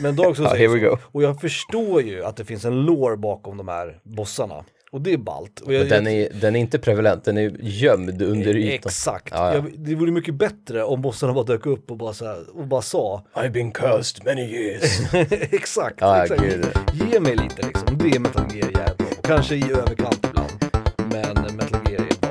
[0.00, 0.90] Men Dark Souls Ja, är here we så.
[0.90, 0.96] go.
[1.12, 4.64] Och jag förstår ju att det finns en lore bakom de här bossarna.
[4.92, 5.60] Och det är ballt.
[5.60, 8.74] Och jag, Och den, är, den är inte prevalent, den är gömd under ytan.
[8.74, 9.28] Exakt.
[9.30, 9.54] Ja, ja.
[9.54, 12.66] Jag, det vore mycket bättre om bossarna bara dök upp och bara, så här, och
[12.66, 15.00] bara sa I've been cursed many years.
[15.52, 16.42] exakt, Ja, exakt.
[16.42, 16.66] gud.
[17.12, 19.22] Ge mig lite liksom, det är Metal Gear jävligt.
[19.22, 20.52] Kanske i överkant ibland,
[20.96, 22.25] men Metal Gear är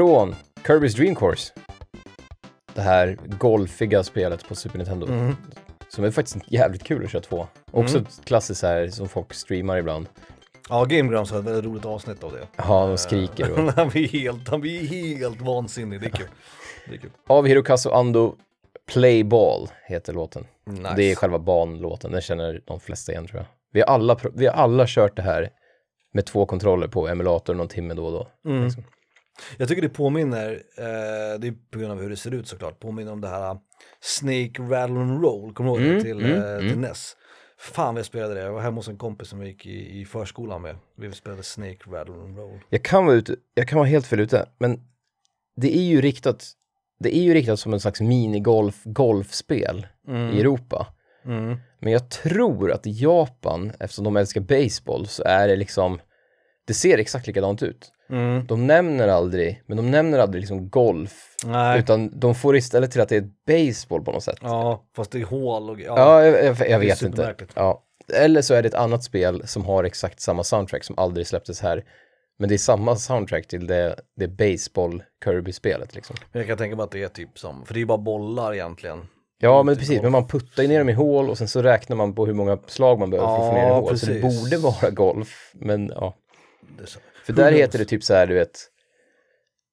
[0.00, 0.34] Från
[0.66, 1.52] Kirby's Dream Course.
[2.74, 5.06] Det här golfiga spelet på Super Nintendo.
[5.06, 5.36] Mm.
[5.88, 7.46] Som är faktiskt jävligt kul att köra två.
[7.70, 10.08] Också ett klassiskt här som folk streamar ibland.
[10.68, 12.46] Ja, Game Grumps har ett väldigt roligt avsnitt av det.
[12.56, 13.52] Ja, de skriker.
[13.52, 13.72] Och...
[13.76, 16.28] han, blir helt, han blir helt vansinnig, det är kul.
[16.88, 17.10] Det är kul.
[17.26, 18.36] Av Hirokazu Ando,
[18.92, 20.46] Play Ball heter låten.
[20.66, 20.92] Nice.
[20.96, 23.46] Det är själva banlåten, den känner de flesta igen tror jag.
[23.72, 25.50] Vi har alla, vi har alla kört det här
[26.12, 28.50] med två kontroller på emulator någon timme då och då.
[28.50, 28.64] Mm.
[28.64, 28.84] Liksom.
[29.56, 32.80] Jag tycker det påminner, eh, det är på grund av hur det ser ut såklart,
[32.80, 33.58] påminner om det här uh,
[34.00, 35.90] Snake Rattle and Roll, kommer du ihåg det?
[35.90, 36.68] Mm, Till, mm, eh, mm.
[36.68, 37.16] till NES.
[37.58, 40.00] Fan vad jag spelade det, jag var hemma hos en kompis som jag gick i,
[40.00, 40.76] i förskolan med.
[40.96, 42.60] Vi spelade Snake Rattle and Roll.
[42.68, 44.80] Jag kan vara ute, jag kan vara helt fel ute, men
[45.56, 46.44] det är ju riktat,
[46.98, 50.86] det är ju riktat som en slags minigolf, golfspel i Europa.
[51.24, 51.56] Mm.
[51.80, 56.00] Men jag tror att i Japan, eftersom de älskar baseball, så är det liksom,
[56.70, 57.92] det ser exakt likadant ut.
[58.10, 58.46] Mm.
[58.46, 63.00] De nämner aldrig, men de nämner aldrig liksom golf, Nej, utan de får istället till
[63.00, 64.38] att det är baseball på något sätt.
[64.42, 65.94] ja, fast det är hål och ja.
[65.96, 67.34] Ja, jag, jag, jag vet inte.
[67.54, 67.82] Ja.
[68.14, 71.60] Eller så är det ett annat spel som har exakt samma soundtrack som aldrig släpptes
[71.60, 71.84] här.
[72.38, 76.16] Men det är samma soundtrack till det, det baseball Kirby-spelet liksom.
[76.32, 77.98] Men jag kan tänka mig att det är typ som, för det är ju bara
[77.98, 79.06] bollar egentligen.
[79.42, 79.94] Ja, men Inte precis.
[79.96, 80.02] golf.
[80.02, 82.34] Men man puttar ju ner dem i hål och sen så räknar man på hur
[82.34, 83.98] många slag man behöver för att få ner i Ja, hål.
[83.98, 84.42] Så det precis.
[84.42, 85.52] borde vara golf.
[85.54, 86.14] Men ja.
[86.80, 86.96] Det.
[87.26, 88.66] För där heter det typ så här, du vet.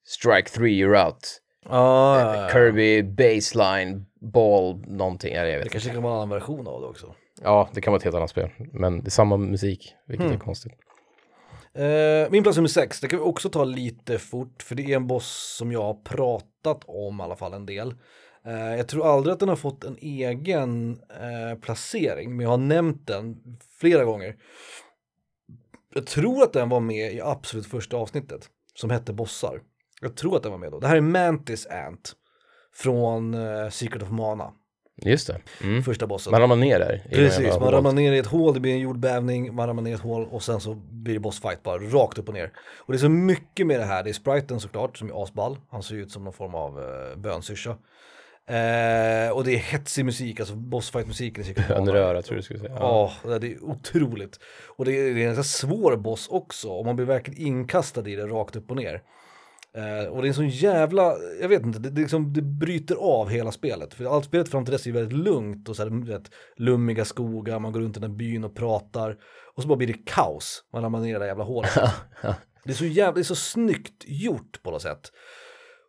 [0.08, 1.42] Strike three, you're out.
[1.66, 2.50] Ja, ja, ja.
[2.50, 5.34] Kirby, baseline, ball, någonting.
[5.36, 5.96] Ja, jag Det vet kanske inte.
[5.96, 7.16] kan vara en annan version av det också.
[7.42, 8.50] Ja, det kan vara ett helt annat spel.
[8.74, 10.36] Men det är samma musik, vilket Hmm.
[10.36, 10.74] är konstigt.
[11.74, 14.96] Eh, min plats nummer sex, det kan vi också ta lite fort, för det är
[14.96, 17.94] en boss som jag har pratat om i alla fall en del.
[18.46, 22.58] Eh, jag tror aldrig att den har fått en egen eh, placering, men jag har
[22.58, 23.38] nämnt den
[23.80, 24.36] flera gånger.
[25.98, 29.62] Jag tror att den var med i absolut första avsnittet, som hette Bossar.
[30.02, 30.80] Jag tror att den var med då.
[30.80, 32.14] Det här är Mantis Ant
[32.76, 34.54] från eh, Secret of Mana,
[35.02, 35.42] Just det.
[35.64, 35.84] Mm.
[35.84, 36.32] första bossen.
[36.32, 37.08] Man ramlar ner där.
[37.10, 39.94] Precis, man ramlar ner i ett hål, det blir en jordbävning, man ramlar ner i
[39.94, 42.52] ett hål och sen så blir det bossfight bara rakt upp och ner.
[42.78, 45.58] Och det är så mycket med det här, det är spriten såklart som är asball,
[45.72, 47.78] han ser ut som någon form av uh, bönsyrsa.
[48.50, 51.44] Eh, och det är hetsig musik, alltså bossfight-musiken.
[51.44, 52.76] är säkert En röra tror du skulle säga.
[52.80, 53.14] Ja.
[53.24, 54.40] Ja, det är otroligt.
[54.78, 58.10] Och det är, det är en ganska svår boss också, och man blir verkligen inkastad
[58.10, 59.02] i det rakt upp och ner.
[59.78, 62.96] Eh, och det är en sån jävla, jag vet inte, det, det, liksom, det bryter
[62.96, 63.94] av hela spelet.
[63.94, 67.60] För allt spelet fram till dess är väldigt lugnt och så här, vet, lummiga skogar,
[67.60, 69.18] man går runt i den byn och pratar.
[69.56, 71.74] Och så bara blir det kaos, man ramlar ner i det där jävla hålet.
[72.64, 75.12] det är så jävla, det är så snyggt gjort på något sätt.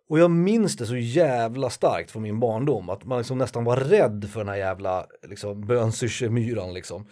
[0.09, 3.77] Och jag minns det så jävla starkt från min barndom, att man liksom nästan var
[3.77, 7.07] rädd för den här jävla liksom, bönsyrsemyran liksom.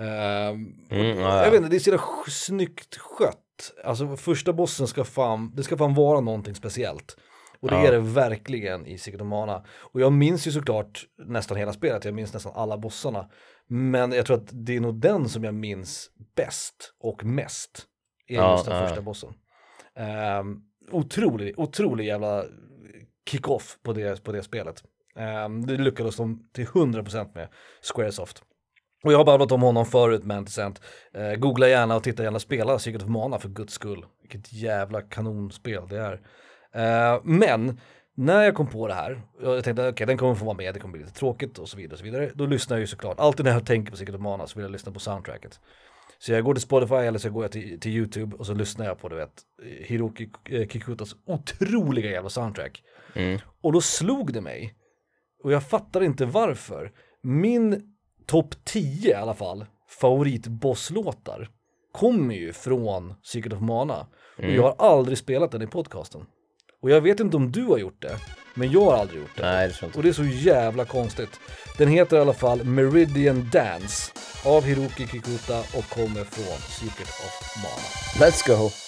[0.00, 1.50] Ehm, Mm, ja, jag ja.
[1.50, 3.72] vet inte, det är så jävla snyggt skött.
[3.84, 7.16] Alltså första bossen ska fan, det ska fan vara någonting speciellt.
[7.60, 7.86] Och det Ja.
[7.86, 9.64] är det verkligen i Secret of Mana.
[9.78, 13.28] Och jag minns ju såklart nästan hela spelet, jag minns nästan alla bossarna.
[13.68, 17.86] Men jag tror att det är nog den som jag minns bäst och mest.
[18.28, 19.28] Är Ja, just den första bossen.
[20.40, 22.44] Um, otrolig, otrolig jävla
[23.30, 24.82] kick-off på det, på det spelet.
[25.16, 27.48] Ehm, det lyckades de till 100% med
[27.82, 28.42] Squaresoft.
[29.04, 30.80] Och jag har babblat om honom förut med Anticent.
[31.16, 34.04] Uh, eh, googla gärna och titta gärna spela Secret of Mana för guds skull.
[34.22, 36.20] Vilket jävla kanonspel det är.
[36.74, 37.80] Eh, men
[38.14, 40.80] när jag kom på det här, jag tänkte okej den kommer få vara med, det
[40.80, 42.30] kommer bli lite tråkigt och så vidare och så vidare.
[42.34, 44.64] Då lyssnar jag ju såklart, alltid när jag tänker på Secret of Mana så vill
[44.64, 45.60] jag lyssna på soundtracket.
[46.18, 48.86] Så jag går till Spotify eller så går jag till, till YouTube och så lyssnar
[48.86, 49.42] jag på du vet
[49.80, 52.82] Hiroki eh, Kikutas otroliga jävla soundtrack.
[53.14, 53.38] Mm.
[53.60, 54.74] Och då slog det mig,
[55.42, 56.92] och jag fattar inte varför,
[57.22, 57.96] min
[58.26, 61.50] topp 10 i alla fall, favoritbosslåtar
[61.92, 64.06] kommer ju från Secret of Mana.
[64.38, 66.26] Och jag har aldrig spelat den i podcasten.
[66.82, 68.16] Och jag vet inte om du har gjort det,
[68.54, 69.42] men jag har aldrig gjort det.
[69.42, 69.98] Nej, det tror jag inte.
[69.98, 71.40] Och det är så jävla konstigt.
[71.78, 74.12] Den heter i alla fall Meridian Dance
[74.44, 78.26] av Hiroki Kikuta och kommer från Secret of Mana.
[78.26, 78.85] Let's go!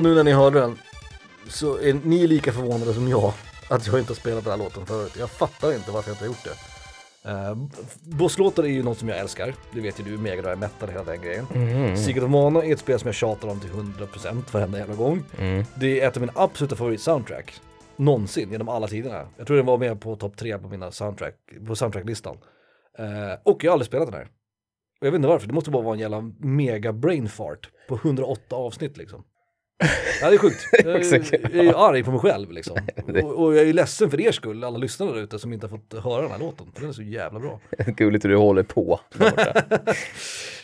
[0.00, 0.78] Och nu när ni hörde den
[1.48, 3.32] så är ni lika förvånade som jag
[3.70, 5.16] att jag inte har spelat den här låten förut.
[5.18, 7.30] Jag fattar inte varför jag inte har gjort det.
[7.30, 7.68] Uh,
[8.16, 11.04] Bosslåtar är ju något som jag älskar, det vet ju du, Mega Drive Metal, hela
[11.04, 11.46] den grejen.
[11.54, 11.96] Mm.
[11.96, 15.22] Secret of Mana är ett spel som jag tjatar om till 100% varenda jävla gång.
[15.38, 15.64] Mm.
[15.74, 17.60] Det är ett av mina absoluta favorit-soundtrack
[17.96, 19.28] någonsin genom alla tiderna.
[19.36, 21.34] Jag tror den var med på topp tre på mina soundtrack,
[21.66, 22.38] på soundtracklistan.
[22.98, 24.28] Eh, och jag har aldrig spelat den här.
[25.00, 27.94] Och jag vet inte varför, det måste bara vara en jävla mega brain fart på
[27.94, 29.24] 108 avsnitt liksom.
[30.20, 30.68] Ja det är sjukt.
[30.72, 32.76] Jag, är- jag är arg på mig själv liksom.
[33.24, 35.78] Och, och jag är ledsen för er skull, alla lyssnare där ute som inte har
[35.78, 36.66] fått höra den här låten.
[36.80, 37.60] Den är så jävla bra.
[37.86, 39.00] Gulligt hur du håller på.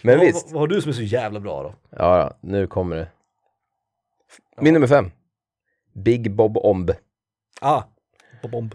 [0.03, 1.75] Men visst, vad, vad har du som är så jävla bra då?
[1.91, 3.09] ja, ja, nu kommer det.
[4.61, 5.11] Min nummer fem.
[5.95, 6.91] Big Bob Omb.
[7.61, 7.83] Ah,
[8.53, 8.75] bomb,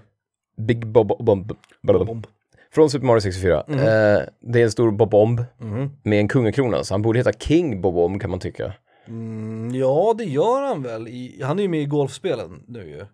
[0.58, 1.54] Big Bob Omb.
[1.82, 2.28] bomb.
[2.74, 3.64] Från Super Mario 64.
[3.68, 3.80] Mhm.
[3.80, 3.86] Eh,
[4.40, 5.92] det är en stor Bob Omb Mhm.
[6.04, 8.74] med en kungakrona, så han borde heta King Bob Omb kan man tycka.
[9.08, 11.08] Mm, ja, det gör han väl.
[11.08, 13.06] I, han är ju med i golfspelen nu ju.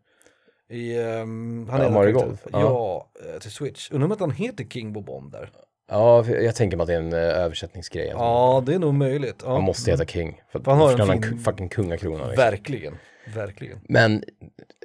[0.77, 2.13] I, ehm, han Ja, Mario.
[2.13, 3.91] Golf, Ja, eh, till Switch.
[3.91, 5.49] Undrar om att han heter King Bobom där.
[5.89, 8.07] Ja, för jag tänker mig att det är en uh, översättningsgrej.
[8.07, 9.41] Ja, det är nog möjligt.
[9.45, 9.53] Ja.
[9.53, 10.41] Han måste heta King.
[10.51, 12.27] För att Han har en fin- fucking kungakrona.
[12.27, 12.43] Liksom.
[12.43, 12.97] Verkligen,
[13.35, 13.79] verkligen.
[13.89, 14.23] Men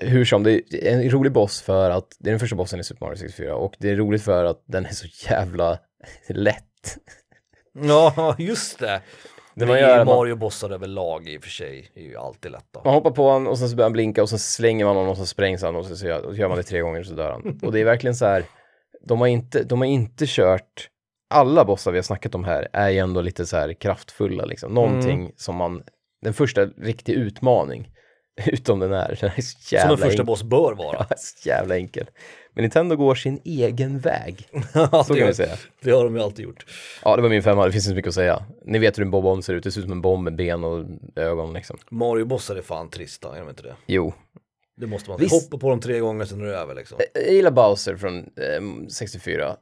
[0.00, 0.52] hur som, det
[0.88, 3.54] är en rolig boss för att det är den första bossen i Super Mario 64
[3.56, 5.78] och det är roligt för att den är så jävla
[6.28, 6.96] lätt.
[7.72, 9.00] Ja, just det.
[9.54, 12.80] Det man gör Mario-bossar överlag i och för sig är ju alltid lätta.
[12.84, 15.10] man hoppar på honom och sen så börjar han blinka och sen slänger man honom
[15.10, 17.58] och så sprängs han och så, gör, och man det tre gånger så dör han.
[17.62, 18.44] Och det är verkligen så här,
[19.06, 20.88] de har inte, de har inte kört
[21.30, 24.74] alla bossar vi har snackat om här är ju ändå lite så här kraftfulla liksom.
[24.74, 25.32] Någonting Mm.
[25.36, 25.82] som man,
[26.22, 27.88] den första riktig utmaning,
[28.46, 30.96] utom den här, den är så jävla Som en första boss bör vara.
[31.10, 32.06] Ja, så jävla enkel.
[32.54, 35.56] Men Nintendo går sin egen väg, Ja, så kan vi säga.
[35.82, 36.66] Det har de ju alltid gjort.
[37.04, 38.42] Ja, det var min femma, det finns inte mycket att säga.
[38.64, 40.64] Ni vet hur en bob ser ut, det ser ut som en bomb med ben
[40.64, 40.84] och
[41.16, 41.78] ögon liksom.
[41.90, 43.74] Mario-bossar är fan trista, är de inte det?
[43.86, 44.12] Jo.
[44.76, 45.32] Det måste man Visst.
[45.44, 46.98] Hoppa på dem tre gånger sen är det över liksom.
[47.14, 49.56] Jag gillar Bowser från eh, 64.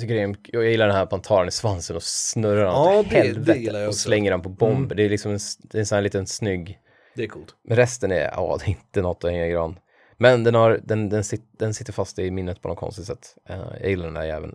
[0.00, 3.16] Jag, det är, gillar den här pantaren i svansen och snurrar den Ja, åt det-
[3.16, 4.94] det helvete jag och slänger den på bomber.
[4.96, 6.78] Det är liksom en, det är en sån här liten snygg
[7.16, 7.54] Det är coolt.
[7.68, 9.78] Men resten är, ja, det är inte något att hänga i gran.
[10.18, 13.34] Men den, har, den, den, sit, den sitter fast i minnet på något konstigt sätt.
[13.48, 14.54] Eh, jag gillar den där jäveln.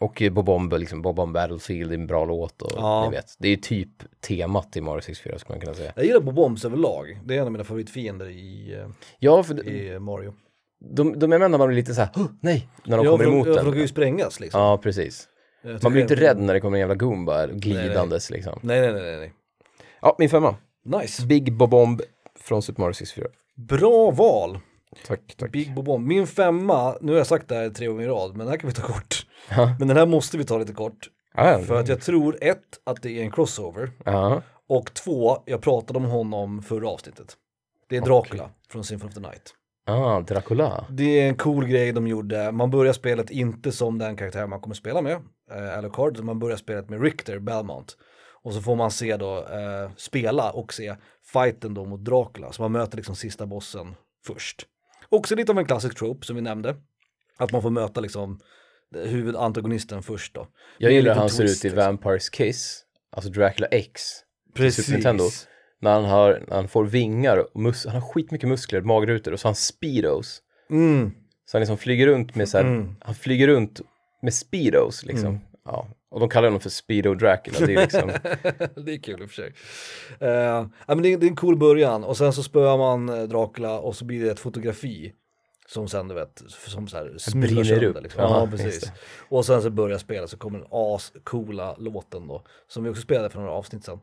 [0.00, 3.04] Och eh, Bob Bomb, liksom Bob Bomb Battlefield är en bra låt och Ja.
[3.10, 3.26] ni vet.
[3.38, 3.88] Det är ju typ
[4.20, 5.92] temat i Mario 64 skulle man kunna säga.
[5.96, 7.20] Jag gillar Bobombs överlag.
[7.24, 8.88] Det är en av mina favoritfiender i, eh,
[9.18, 10.34] Ja, för de, i Mario.
[10.94, 13.12] de, de är med när man blir lite så här, "Huh, nej, när de ja,
[13.12, 13.72] kommer för de, emot ja, för de den.
[13.72, 14.60] kan ju sprängas liksom.
[14.60, 15.28] Ja, precis.
[15.62, 18.58] Jag Man blir inte det- rädd när det kommer en jävla Goomba glidandes liksom.
[18.62, 19.32] Nej, nej, nej, nej, nej.
[20.02, 20.56] Ja, min femma.
[20.84, 21.26] Nice.
[21.26, 22.00] Big Bob Bomb
[22.40, 23.26] från Super Mario 64.
[23.56, 24.58] Bra val.
[25.06, 25.52] Tack, tack.
[25.52, 26.06] Big Bobomb.
[26.06, 28.56] Min femma, nu har jag sagt det här tre gånger i rad, men den här
[28.56, 29.26] kan vi ta kort.
[29.50, 29.76] Ja.
[29.78, 31.10] Men den här måste vi ta lite kort.
[31.34, 31.58] Ja.
[31.58, 33.90] För att jag tror ett, att det är en crossover.
[34.04, 34.42] Ja.
[34.68, 37.36] Och två, jag pratade om honom förra avsnittet.
[37.88, 39.54] Det är Dracula från Symphony of the Night.
[39.86, 40.86] Ah, Dracula.
[40.90, 42.52] Det är en cool grej de gjorde.
[42.52, 45.16] Man börjar spelet inte som den karaktär man kommer spela med,
[45.50, 47.96] eh, Alucard, man börjar spelet med Richter Belmont.
[48.42, 50.96] Och så får man se då, eh, spela och se
[51.32, 53.94] fighten då mot Dracula, så man möter liksom sista bossen
[54.26, 54.66] först.
[55.08, 56.76] Också lite av en klassisk trope som vi nämnde,
[57.36, 58.40] att man får möta liksom
[58.94, 60.46] huvudantagonisten först då.
[60.78, 61.76] Jag gillar hur han ser ut i liksom.
[61.76, 62.82] Vampires Kiss,
[63.12, 64.02] alltså Dracula X,
[64.54, 64.88] Precis.
[64.88, 65.24] Nintendo.
[65.80, 69.40] När han, har, när han får vingar och mus- han har skitmycket muskler, magrutor och
[69.40, 70.42] så har han speedos.
[70.70, 71.10] Mm.
[71.44, 72.96] Så han liksom flyger runt med så här, Mm.
[73.00, 73.80] han flyger runt
[74.22, 75.40] med speedos liksom.
[75.64, 75.88] Ja.
[76.16, 78.08] Och de kallar honom för Speedo Dracula, det är liksom,
[78.84, 79.52] det är kul i och för sig.
[80.18, 83.22] Ja, men det, är, det är en cool början och sen så spöar man eh,
[83.22, 85.12] Dracula och så blir det ett fotografi
[85.68, 88.02] som sen du vet, som så här smular sönder, upp.
[88.02, 88.22] Liksom.
[88.22, 88.92] Ja, Ja, precis.
[89.28, 93.30] Och sen så börjar spelet så kommer den ascoola låten då, som vi också spelade
[93.30, 93.98] för några avsnitt sen.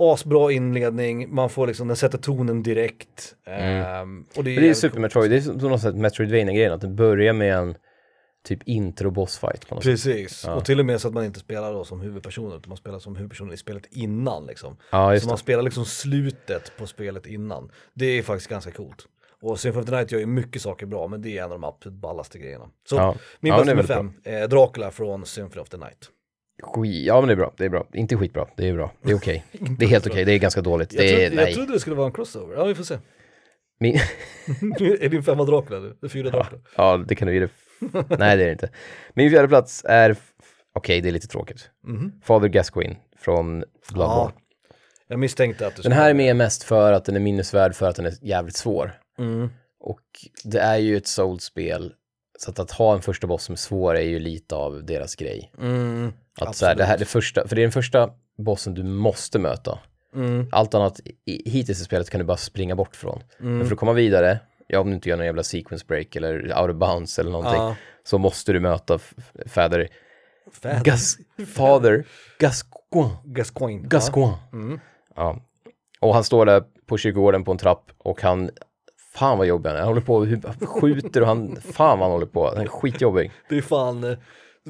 [0.00, 3.34] Asbra inledning, man får liksom, den sätter tonen direkt.
[3.46, 4.64] ehm, och det är, Mm.
[4.64, 5.00] det är Super.
[5.00, 7.74] Metroid, det är som något sätt Metroidvania-grejen, att det börjar med en
[8.48, 9.84] typ intro bossfight på något.
[9.84, 12.76] Precis, och till och med så att man inte spelar då som huvudperson utan man
[12.76, 14.76] spelar som huvudperson i spelet innan liksom.
[14.90, 15.40] Ja, Så man det.
[15.40, 17.70] spelar liksom slutet på spelet innan.
[17.94, 19.06] Det är faktiskt ganska coolt.
[19.42, 21.60] Och Symphony of the Night gör ju mycket saker bra, men det är en av
[21.60, 22.68] de absolut ballaste grejerna.
[22.88, 23.14] Så Ja.
[23.40, 26.10] min Ja, bästa nummer fem, eh, Dracula från Symphony of the Night.
[26.62, 27.86] Skit, ja men det är bra, det är bra.
[27.92, 28.92] Inte skitbra, det är bra.
[29.02, 29.44] Det är okej.
[29.78, 30.92] Det är helt okej, det är ganska dåligt.
[30.92, 32.98] Jag, Det är, trodde, jag trodde det skulle vara en crossover, ja vi får se.
[33.80, 33.94] Min,
[35.00, 36.08] är din femma Dracula du?
[36.08, 36.60] Fyra Dracula.
[36.76, 37.48] ja, det kan du ge det.
[38.18, 38.70] Nej, det är det inte.
[39.14, 40.16] Min fjärde plats är,
[40.74, 41.70] okej, det är lite tråkigt.
[41.84, 42.12] Mhm.
[42.24, 44.32] Father Gascoigne från Bloodborne.
[45.08, 47.88] Jag misstänkte att du Den här är med mest för att den är minnesvärd för
[47.88, 48.92] att den är jävligt svår.
[49.18, 49.50] Mm.
[49.80, 50.00] Och
[50.44, 51.92] det är ju ett soulspel.
[52.38, 55.16] Så att, att ha en första boss som är svår är ju lite av deras
[55.16, 55.52] grej.
[55.58, 56.12] Mm.
[56.40, 59.38] Att så här, det här det första, för det är den första bossen du måste
[59.38, 59.78] möta.
[60.14, 60.48] Mm.
[60.52, 63.22] Allt annat i, hittills i spelet kan du bara springa bort från.
[63.40, 63.58] Mm.
[63.58, 64.38] Men för att komma vidare,
[64.68, 67.60] ja om du inte gör någon jävla sequence break eller out of bounds eller någonting,
[67.62, 67.76] Ja.
[68.04, 69.14] så måste du möta f-
[69.46, 69.88] Fader
[70.52, 70.84] Fäder.
[70.84, 71.16] Gas,
[71.54, 72.04] Father
[72.38, 73.16] Gascoigne.
[73.24, 73.88] Gascoigne.
[73.88, 74.34] Gascoigne.
[74.52, 74.80] Mm.
[75.16, 75.38] Ja.
[76.00, 78.50] Och han står där på kyrkogården på en trapp och han,
[79.14, 79.80] fan vad jobbig han är.
[79.80, 82.48] Han håller på och skjuter och han, fan vad han håller på.
[82.48, 83.30] Han är skitjobbig.
[83.48, 84.18] Det är fan, eh,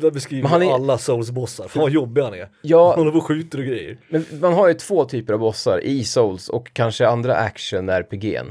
[0.01, 1.68] det där beskriver han är- alla Souls-bossar.
[1.68, 2.40] Fan vad jobbig han är.
[2.40, 3.99] Han Ja, håller på och skjuter och grejer.
[4.09, 8.46] men man har ju två typer av bossar i Souls och kanske andra action-RPG'n.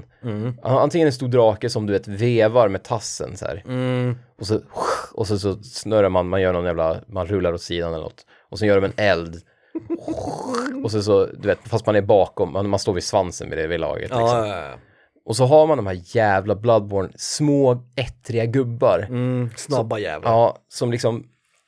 [0.63, 3.63] Antingen en stor drake som du vet vevar med tassen så här.
[4.39, 4.59] Och så,
[5.13, 8.25] och så, så snurrar man, man gör någon jävla, man rullar åt sidan eller något.
[8.49, 9.35] Och så gör de en eld.
[10.83, 13.57] Och så, så du vet, fast man är bakom, man, man står vid svansen vid
[13.59, 14.01] det vid laget.
[14.09, 14.19] Liksom.
[14.19, 14.73] Ja, ja.
[15.25, 19.05] Och så har man de här jävla Bloodborne, små ettriga gubbar.
[19.09, 20.31] Mm, snabba jävlar.
[20.31, 21.23] Ja, som liksom,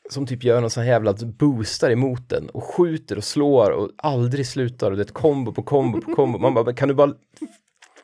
[0.10, 3.90] som typ gör någon sån här jävla boostar emot den och skjuter och slår och
[3.98, 6.40] aldrig slutar och det är ett kombo på kombo på kombo.
[6.40, 7.14] Man bara, kan du bara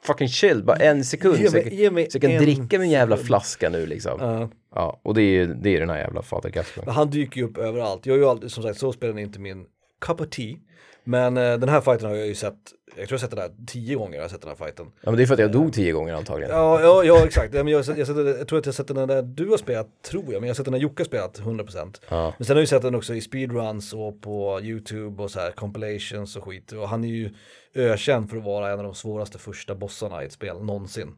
[0.03, 2.79] fucking chill, bara en sekund Ge så mig- jag, ge mig så jag kan dricka
[2.79, 4.17] min jävla flaska nu liksom.
[4.19, 4.49] Ja.
[4.75, 7.57] Ja, och det är ju det är den här jävla Fader Han dyker ju upp
[7.57, 8.05] överallt.
[8.05, 9.65] Jag har ju alltid, som sagt, så spelar inte min
[10.01, 10.55] cup of tea.
[11.03, 12.59] Men eh, den här fighten har jag ju sett,
[12.97, 14.85] jag tror jag sett den här tio gånger, jag har sett den här fighten.
[15.01, 16.51] Ja men det är för att jag dog tio gånger antagligen.
[16.55, 17.53] Ja, ja, ja exakt.
[17.53, 17.97] Ja, men jag, jag, sett-
[18.37, 20.55] jag tror att jag sett den där du har spelat, tror jag, men jag har
[20.55, 22.01] sett den där Jocke har spelat 100%.
[22.09, 22.33] Ja.
[22.37, 25.39] Men sen har jag ju sett den också i speedruns och på YouTube och så
[25.39, 26.71] här compilations och skit.
[26.71, 27.29] Och han är ju
[27.75, 31.15] ökänd för att vara en av de svåraste första bossarna i ett spel någonsin.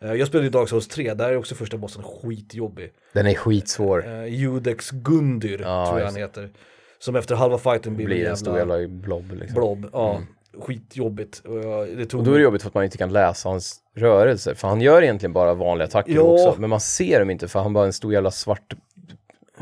[0.00, 2.92] Eh, jag spelade ju Dark Souls 3, där är också första bossen skitjobbig.
[3.12, 4.06] Den är skitsvår.
[4.08, 6.50] Eh, Judex Gundyr Ja, tror jag han heter.
[6.98, 9.54] Som efter halva fighten blir, blir en en stor jävla blob liksom.
[9.54, 9.86] blob.
[9.92, 10.20] Ja,
[10.58, 11.38] skitjobbigt.
[11.38, 13.76] Och det tog Och då är det jobbigt för att man inte kan läsa hans
[13.96, 14.54] rörelser.
[14.54, 16.20] För han gör egentligen bara vanliga attacker Ja.
[16.22, 16.60] också.
[16.60, 18.74] Men man ser dem inte för han bara en stor jävla svart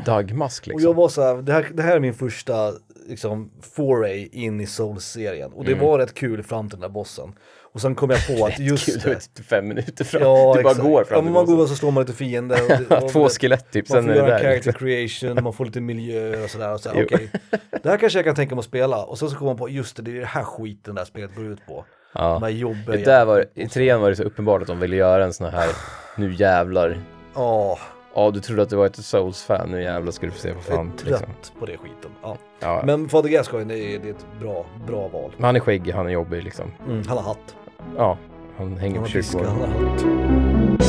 [0.05, 0.87] dagmask Och liksom.
[0.89, 2.71] jag var så här, det här, det här är min första
[3.07, 5.51] liksom, foray in i Souls-serien.
[5.53, 5.85] Och det Mm.
[5.85, 7.33] var rätt kul fram till den där bossen.
[7.73, 9.39] Och sen kom jag på att just du det.
[9.39, 10.21] är fem minuter fram.
[10.21, 10.87] Ja, du bara exakt.
[10.89, 12.59] går fram Ja, men man går och så slår man lite fiender.
[12.91, 14.87] och och Två skelett typ, Man sen får är det göra character Liksom.
[15.27, 16.73] creation, man får lite miljöer och sådär.
[16.73, 17.05] Och så här, Jo.
[17.05, 17.29] okej.
[17.83, 19.03] Det här kanske jag kan tänka mig att spela.
[19.03, 21.05] Och sen så kommer man på, just det, det är det här skiten det här
[21.05, 21.85] spelet går ut på.
[22.13, 22.39] De Ja.
[22.39, 25.23] här jobbiga Det där var, I trean var det så uppenbart att de ville göra
[25.23, 25.69] en sån här,
[26.17, 26.99] nu jävlar.
[27.35, 27.79] Ja,
[28.15, 30.57] Ja, du trodde att du var ett Souls-fan, nu jävlar ska du få se vad
[30.67, 30.97] jag är fan.
[30.97, 31.59] trött Liksom.
[31.59, 32.11] på det skiten.
[32.21, 32.37] Ja.
[32.59, 32.81] Ja.
[32.85, 35.31] Men Fader Gascoigne, är, det är ett bra, bra val.
[35.37, 36.71] Men han är skäggig, han är jobbig liksom.
[36.87, 37.55] Mm, han har hatt.
[37.97, 38.17] Ja,
[38.57, 40.79] han hänger Han på kyrkogården.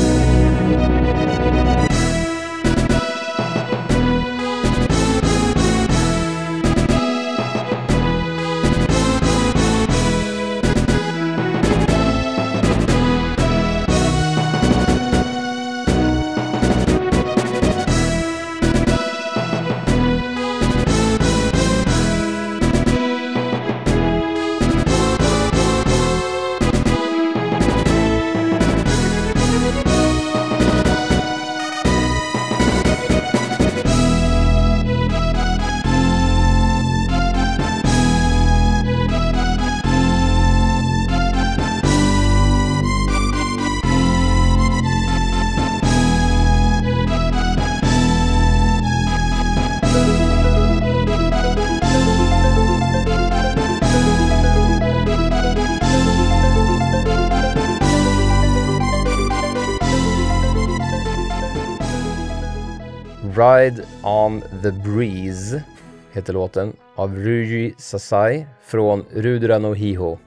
[65.00, 65.64] Breeze
[66.12, 70.18] heter låten av Ryuji Sasai från Rudra no Hiho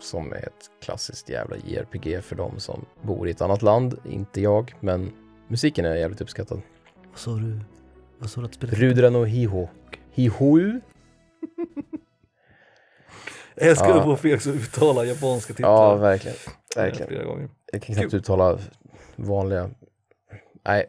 [0.00, 4.40] som är ett klassiskt jävla JRPG för de som bor i ett annat land, inte
[4.40, 5.10] jag, men
[5.48, 6.60] musiken är jävligt uppskattad.
[7.10, 7.60] Vad sa du?
[8.18, 9.68] Vad sa du att spelet Rudra no Hiho.
[10.10, 10.58] Hiho?
[13.54, 14.02] Jag älskar Ja.
[14.02, 15.70] få Felix att uttala japanska titlar.
[15.70, 16.36] Ja, verkligen.
[16.76, 17.48] Verkligen.
[17.72, 18.58] Jag kan knappt uttala
[19.16, 19.70] vanliga...
[20.64, 20.86] Nej,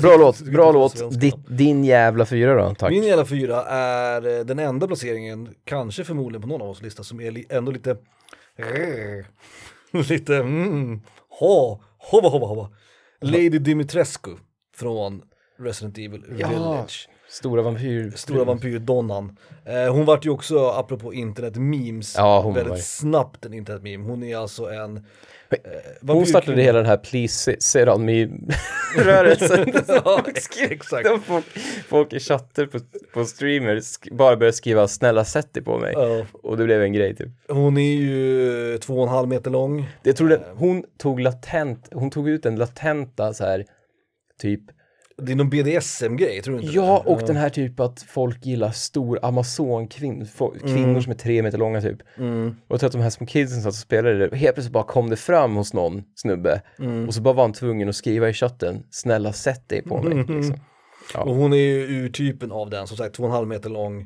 [0.00, 1.20] bra låt, bra låt.
[1.20, 2.90] Ditt, din jävla fyra då, tack.
[2.90, 7.02] Min jävla fyra är eh, den enda placeringen, kanske förmodligen på någon av oss lista,
[7.02, 7.96] som är li- ändå lite
[10.08, 11.00] lite mm,
[11.40, 12.68] ha, hova, hova, hova.
[13.20, 14.30] Lady Dimitrescu
[14.76, 15.22] från
[15.58, 17.08] Resident Evil Ja, Village.
[17.34, 18.10] Stora vampyr...
[18.16, 19.36] Stora vampyrdonnan.
[19.64, 24.04] Eh, hon vart ju också, apropå internet-memes, Ja, hon väldigt var- snabbt en internet-meme.
[24.04, 24.96] Hon är alltså en...
[24.96, 29.72] Eh, Hon startade hela den här Please sit on me-rörelsen.
[29.88, 30.24] ja,
[30.70, 31.08] exakt.
[31.08, 31.44] De folk,
[31.88, 32.78] folk i chatter på,
[33.14, 35.92] på streamers bara började skriva snälla sätt dig på mig.
[35.96, 36.26] Ja.
[36.42, 37.28] Och det blev en grej typ.
[37.48, 39.88] Hon är ju två och en halv meter lång.
[40.02, 43.64] Jag trodde hon tog latent, hon tog ut den latenta så här
[44.40, 44.60] typ
[45.16, 47.10] Det är någon BDSM-grej, tror du inte Ja, det?
[47.10, 51.80] och den här typ att folk gillar stor amazonkvinnor, kvinnor som är tre meter långa
[51.80, 51.98] typ.
[52.18, 52.48] Mm.
[52.48, 54.84] Och jag tror att de här små kidsen satt och spelade det, helt plötsligt bara
[54.84, 56.62] kom det fram hos någon snubbe.
[56.78, 57.08] Mm.
[57.08, 60.14] Och så bara var han tvungen att skriva i chatten, snälla sätt dig på mig.
[60.16, 60.56] Liksom.
[61.14, 61.20] Ja.
[61.20, 64.00] Och hon är ju urtypen av den, som sagt två och en halv meter lång,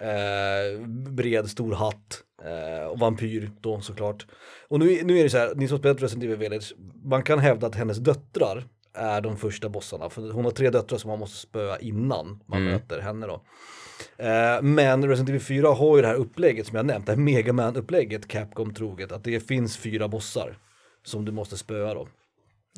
[0.00, 4.26] eh, bred, stor hatt eh, och vampyr då såklart.
[4.68, 7.38] Och nu, nu är det så här, ni som spelat Resident Evil Village, man kan
[7.38, 8.64] hävda att hennes döttrar
[8.94, 12.64] är de första bossarna, för hon har tre döttrar som man måste spöa innan man
[12.64, 13.42] möter henne då.
[14.24, 17.18] Eh, men Resident Evil 4 har ju det här upplägget som jag nämnt, det här
[17.18, 20.58] Megaman-upplägget, Capcom troget, att det finns fyra bossar
[21.04, 22.08] som du måste spöa då.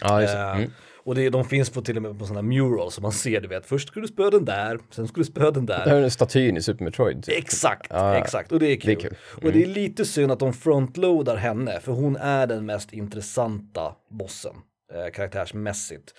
[0.00, 0.32] Ja, det.
[0.32, 0.70] Eh, Mm.
[1.04, 3.48] Och det, de finns på till och med på sådana murals som man ser, du
[3.48, 5.86] vet, först skulle du spöa den där, sen skulle du spöa den Det där.
[5.90, 7.24] här är statyn i Super Metroid.
[7.24, 7.38] Typ.
[7.38, 8.86] Exakt, Ja, exakt, och det är kul.
[8.86, 9.16] det är kul.
[9.32, 9.46] Mm.
[9.46, 13.94] Och det är lite synd att de frontloadar henne, för hon är den mest intressanta
[14.10, 14.54] bossen,
[14.94, 16.14] eh, karaktärsmässigt.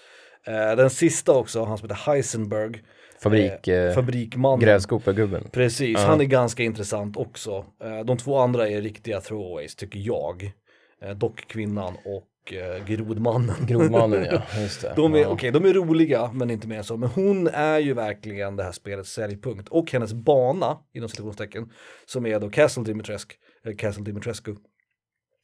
[0.47, 2.81] Eh, den sista också, han som heter Heisenberg,
[3.23, 4.59] Fabrik, eh, fabrikmannen.
[4.59, 5.47] grävskopagubben.
[5.51, 7.65] Precis, han är ganska intressant också.
[7.83, 10.51] Eh, De två andra är riktiga throwaways tycker jag.
[11.01, 13.55] Eh, Dockkvinnan och eh, Grodmannen.
[13.67, 14.93] Grodmannen ja, just det.
[14.95, 15.27] De är, ja.
[15.27, 16.97] okej, de är roliga men inte mer så.
[16.97, 19.69] Men hon är ju verkligen det här spelets säljpunkt.
[19.69, 21.69] Och hennes bana, inom citationstecken,
[22.05, 24.57] som är då Castle Dimitrescu, eh, Castle Dimitrescu eh,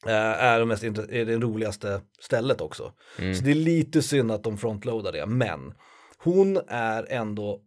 [0.05, 2.93] är, de mest, är det roligaste stället också.
[3.17, 5.73] Så det är lite synd att de frontloadar det, men
[6.17, 7.61] hon är ändå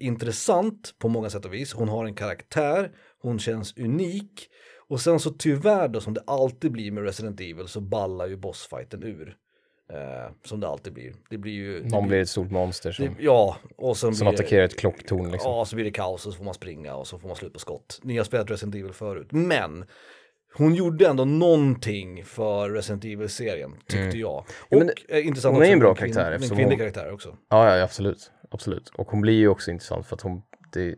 [0.00, 1.72] intressant på många sätt och vis.
[1.72, 2.90] Hon har en karaktär,
[3.22, 4.48] hon känns unik
[4.90, 8.36] Och sen så tyvärr då som det alltid blir med Resident Evil så ballar ju
[8.36, 9.36] bossfighten ur.
[9.92, 11.14] Eh, som det alltid blir.
[11.30, 11.80] Det blir ju...
[11.82, 14.64] det Någon blir ett stort monster det, som, ja, och sen som blir det- attackerar
[14.64, 15.52] ett klocktorn liksom.
[15.52, 17.52] Ja, så blir det kaos och så får man springa och så får man slut
[17.52, 18.00] på skott.
[18.02, 19.28] Ni har spelat Resident Evil förut.
[19.32, 19.84] Men
[20.54, 24.36] hon gjorde ändå någonting för Resident Evil-serien, tyckte jag.
[24.38, 27.12] Och Ja, men eh, intressant hon är också en bra karaktär En kvinnlig hon- karaktär
[27.12, 27.36] också.
[27.50, 28.30] Ja, ja, absolut.
[28.50, 28.88] Absolut.
[28.88, 30.42] Och hon blir ju också intressant för att hon,
[30.72, 30.94] det,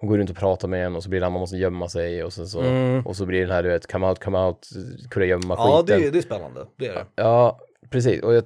[0.00, 1.88] hon går runt och pratar med en och så blir det att man måste gömma
[1.88, 2.62] sig och sen så,
[3.04, 4.68] och så blir det den här du vet, come out, come out,
[5.10, 6.00] kurragömma Ja, skiten.
[6.02, 6.66] det, det är spännande.
[6.76, 7.06] Det är det.
[7.16, 7.60] Ja,
[7.90, 8.22] precis.
[8.22, 8.44] Och jag,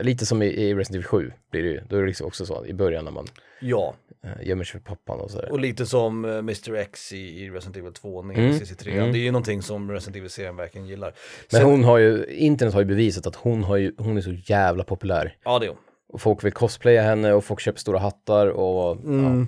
[0.00, 1.80] lite som i, i Resident Evil 7 blir det ju.
[1.88, 3.26] Då är det liksom också så i början när man
[3.60, 5.52] Ja, eh, gömmer sig för pappan och sådär.
[5.52, 8.92] och lite som eh, Mr X i, i Resident Evil 2, Nemesis i 3.
[9.00, 11.14] Det är ju någonting som Resident Evil-serien verkligen gillar.
[11.52, 14.20] Men Sen- hon har ju, internet har ju bevisat att hon, har ju, hon är
[14.20, 15.36] så jävla populär.
[15.44, 15.78] Ja, det är hon.
[16.12, 19.46] Och folk vill cosplaya henne och folk köper stora hattar och ja.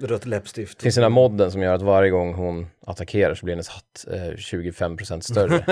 [0.00, 0.78] Rött läppstift.
[0.78, 3.68] Det finns den här modden som gör att varje gång hon attackerar så blir hennes
[3.68, 5.64] hatt eh, 25% större.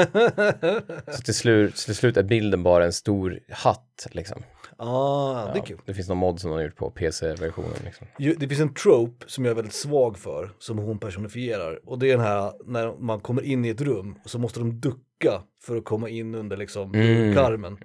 [1.12, 4.42] så till slut, till slut är bilden bara en stor hatt liksom.
[4.80, 5.78] Ah, det är kul.
[5.86, 8.06] Det finns någon mod som de har gjort på PC-versionen liksom.
[8.16, 11.80] Det finns en trope som jag är väldigt svag för, som hon personifierar.
[11.88, 14.60] Och det är den här när man kommer in i ett rum och så måste
[14.60, 16.92] de ducka för att komma in under liksom
[17.34, 17.78] karmen.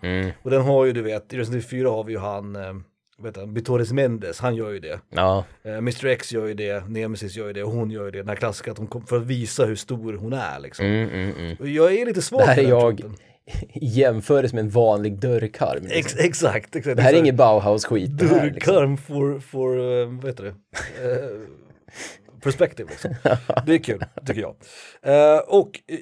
[0.44, 2.74] Och den har ju du vet, i Resident Evil 4 har vi ju han, eh,
[3.24, 5.00] vet han, Vitores Mendes, han gör ju det.
[5.10, 8.12] Ja, Eh, Mr X gör ju det, Nemesis gör ju det och hon gör ju
[8.12, 8.18] det.
[8.18, 10.86] Den här klassiska att hon kom, för att visa hur stor hon är liksom.
[10.86, 11.74] mm, mm, mm.
[11.74, 13.16] Jag är lite svag för den jag tropen.
[13.74, 15.84] i jämförelse med en vanlig dörrkarm.
[15.84, 16.00] Liksom.
[16.00, 16.98] Ex exakt, exakt.
[16.98, 18.12] det här är inget Bauhaus-skit.
[18.12, 18.28] liksom.
[18.40, 20.50] Dörrkarm for, for eh, vad heter det?
[21.12, 21.30] Eh,
[22.42, 23.16] perspective liksom.
[23.66, 24.56] Det är kul, tycker jag.
[25.02, 25.98] Eh, och eh,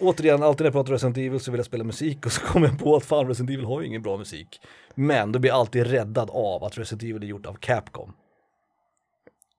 [0.00, 2.68] återigen, alltid när jag pratar Resident Evil så vill jag spela musik och så kommer
[2.68, 4.60] jag på att fan Resident Evil har ju ingen bra musik.
[4.94, 8.12] Men då blir alltid räddad av att Resident Evil är gjort av Capcom.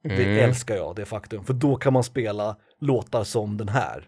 [0.03, 1.45] Det älskar jag, det faktum.
[1.45, 4.07] För då kan man spela låtar som den här.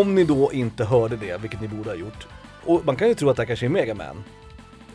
[0.00, 2.26] Om ni då inte hörde det, vilket ni borde ha gjort,
[2.64, 4.24] och man kan ju tro att det här kanske är Mega Man,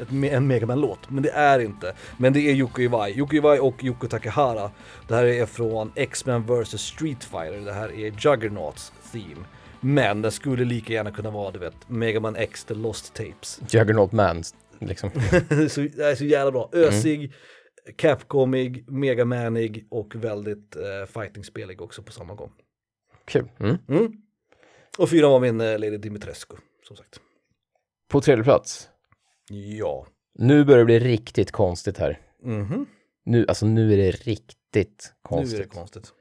[0.02, 1.94] ett, en Mega Man-låt, men det är inte.
[2.18, 4.72] Men det är Yoko Iwai, Yoko Iwai och Yoko Takahara.
[5.08, 9.46] Det här är från X-Men vs Street Fighter, det här är Juggernauts theme.
[9.80, 13.62] Men det skulle lika gärna kunna vara, du vet, Mega Man X The Lost Tapes.
[13.70, 14.44] Juggernaut Man,
[14.80, 15.10] liksom.
[15.70, 16.70] så, det är så jävla bra.
[16.74, 17.34] Ösig,
[17.96, 22.52] Capcomig, Megamanig och väldigt eh, fighting-spelig också på samma gång.
[23.26, 23.50] Kul.
[23.60, 23.78] Mm.
[23.90, 24.14] Mm.
[24.98, 26.56] Och fyra var min eh, Lady Dimitrescu,
[26.88, 27.20] som sagt.
[28.10, 28.90] På tredje plats.
[29.50, 30.08] Ja.
[30.36, 32.20] Nu börjar det bli riktigt konstigt här.
[32.44, 32.86] Mhm.
[33.26, 35.60] Nu, alltså nu är det riktigt Nu är konstigt.
[35.60, 36.14] det konstigt.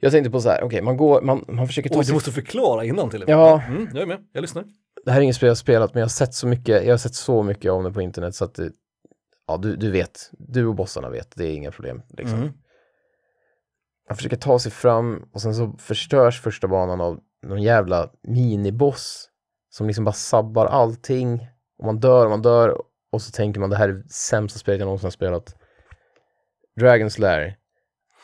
[0.00, 2.14] Jag tänkte på så här, okej, man går, man, man försöker ta Oj, du sig...
[2.14, 3.34] måste förklara innan till och med.
[3.36, 3.62] Ja.
[3.68, 4.64] Mm, jag är med, jag lyssnar.
[5.04, 6.98] Det här är inget spel jag spelat, men jag har sett så mycket, jag har
[6.98, 8.72] sett så mycket om det på internet så att det,
[9.46, 12.02] ja, du, du vet, du och bossarna vet, det är inga problem.
[12.08, 12.38] Liksom.
[12.38, 12.52] Mm.
[14.08, 19.28] Man försöker ta sig fram och sen så förstörs första banan av någon jävla miniboss
[19.70, 21.48] som liksom bara sabbar allting.
[21.78, 22.82] Och man dör och man dör
[23.12, 25.56] och så tänker man det här är det sämsta spelet jag någonsin har spelat.
[26.80, 27.56] Dragon's Lair.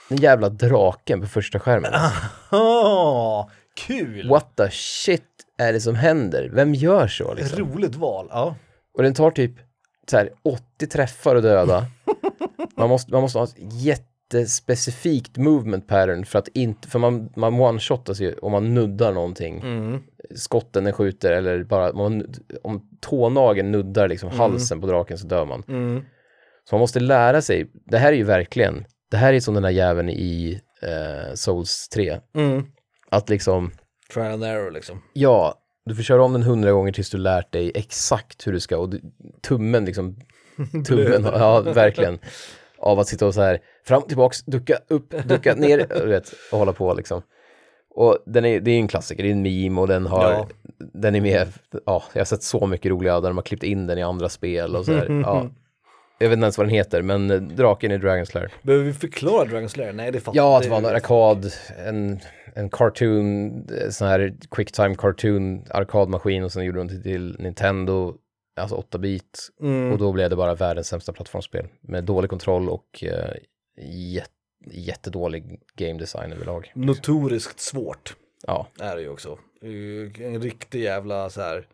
[0.08, 1.94] Den jävla draken på första skärmen.
[2.52, 3.50] Aha,
[3.86, 4.28] kul!
[4.28, 5.22] What the shit
[5.58, 6.50] är det som händer?
[6.52, 7.58] Vem gör så liksom?
[7.58, 8.56] Roligt val, ja.
[8.94, 9.52] Och den tar typ
[10.10, 11.86] så här 80 träffar att döda.
[12.76, 13.58] Man måste, man måste ha ett
[14.24, 19.60] jättespecifikt movement pattern för att inte, för man, man one-shotar sig om man nuddar någonting.
[19.60, 20.02] Mm.
[20.34, 25.44] Skotten den skjuter eller bara, man, om tånageln nuddar liksom halsen på draken så dör
[25.44, 25.62] man.
[25.68, 26.02] Mm.
[26.68, 29.62] Så man måste lära sig, det här är ju verkligen, det här är som den
[29.62, 32.20] där jäveln i eh, Souls 3.
[32.36, 32.64] Mm.
[33.10, 33.70] Att liksom,
[34.14, 35.02] Trial and error liksom.
[35.12, 38.60] ja, du får köra om den hundra gånger tills du lärt dig exakt hur du
[38.60, 39.00] ska och du,
[39.42, 40.16] tummen liksom,
[40.86, 42.18] tummen, ja verkligen.
[42.84, 46.58] av att sitta och så här fram, tillbaks, ducka upp, ducka ner, du vet, och
[46.58, 47.22] hålla på liksom.
[47.96, 50.30] Och den är, det är ju en klassiker, det är en meme och den har,
[50.32, 50.48] Ja.
[50.92, 51.48] den är med,
[51.86, 54.28] ja, jag har sett så mycket roliga där de har klippt in den i andra
[54.28, 55.46] spel och så här, ja.
[56.18, 58.52] Jag vet inte ens vad den heter, men eh, draken i Dragon's Lair.
[58.62, 59.92] Behöver vi förklara Dragon's Lair?
[59.92, 61.52] Nej, det fattar Ja, att det var en arkad,
[61.86, 62.20] en,
[62.54, 63.46] en cartoon,
[63.80, 68.14] eh, sån här quicktime cartoon arkadmaskin och sen gjorde de till Nintendo,
[68.56, 69.50] alltså 8-bit.
[69.60, 69.92] Mm.
[69.92, 73.34] Och då blev det bara världens sämsta plattformsspel med dålig kontroll och eh,
[73.78, 74.30] jät,
[74.70, 76.72] jättedålig game design överlag.
[76.74, 78.16] Notoriskt svårt
[78.46, 79.38] Ja, är det ju också.
[80.18, 81.66] En riktig jävla så här,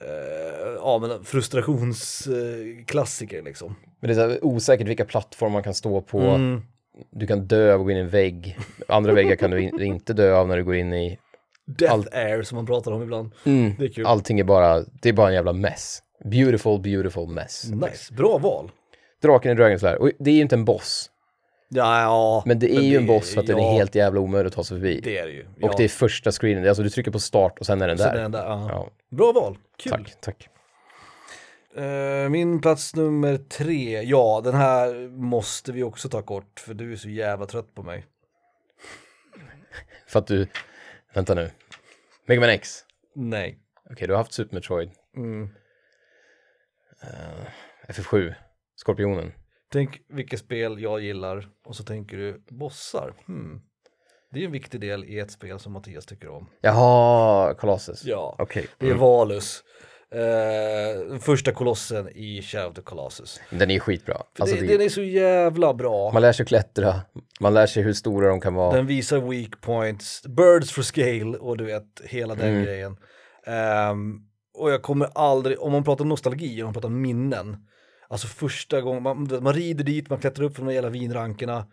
[0.00, 3.76] eh, ja men frustrationsklassiker liksom.
[4.00, 6.20] men det är så här osäkert vilka plattformar man kan stå på.
[6.20, 6.62] Mm.
[7.10, 8.58] Du kan dö av att gå in i en vägg.
[8.88, 11.18] Andra väggar kan du in, inte dö av när du går in i.
[11.66, 13.30] Death Allt- Air som man pratar om ibland.
[13.44, 14.06] Det är kul.
[14.06, 16.02] Allting är bara, det är bara en jävla mess.
[16.24, 17.70] Beautiful, beautiful mess.
[17.70, 18.70] Nice, bra val.
[19.22, 19.98] Draken i Dragon's Lair.
[19.98, 21.10] Och det är ju inte en boss.
[21.68, 22.42] Ja, ja.
[22.46, 24.54] Men det är ju en boss för att den ja, är helt jävla omöjlig att
[24.54, 25.00] ta sig förbi.
[25.04, 25.46] Det är det ju.
[25.62, 28.12] Och det är första screenen, alltså du trycker på start och sen är den där.
[28.12, 28.68] det är den där, ja.
[28.70, 29.92] Ja, Bra val, kul.
[29.92, 30.48] tack, tack.
[31.76, 36.92] Eh, min plats nummer tre, ja den här måste vi också ta kort för du
[36.92, 38.04] är så jävla trött på mig.
[40.08, 40.46] För att du,
[41.14, 41.50] vänta nu.
[42.26, 42.84] Mega Man X.
[43.14, 43.58] Nej.
[43.90, 44.90] Okej, du har haft Super Metroid.
[45.16, 45.48] Mm.
[47.88, 48.34] FF7.
[48.76, 49.32] Skorpionen.
[49.72, 53.14] Tänk vilka spel jag gillar och så tänker du bossar.
[53.26, 53.62] Hmm.
[54.30, 56.50] Det är en viktig del i ett spel som Mattias tycker om.
[56.60, 58.04] Jaha, Colossus.
[58.04, 58.66] Ja, Okej.
[58.78, 59.64] det är Valus.
[60.14, 63.40] Den första kolossen i Shadow of the Colossus.
[63.50, 64.22] Den är skitbra.
[64.38, 66.12] Alltså, det, det, Den är så jävla bra.
[66.12, 67.00] Man lär sig klättra,
[67.40, 68.76] man lär sig hur stora de kan vara.
[68.76, 72.64] Den visar weak points, birds for scale och du vet hela den Mm.
[72.64, 72.96] grejen.
[73.46, 74.14] Ehm,
[74.54, 77.56] och jag kommer aldrig, om man pratar nostalgi, om man pratar minnen,
[78.08, 81.66] alltså första gången, man, man rider dit, man klättrar upp från de jävla vinrankerna.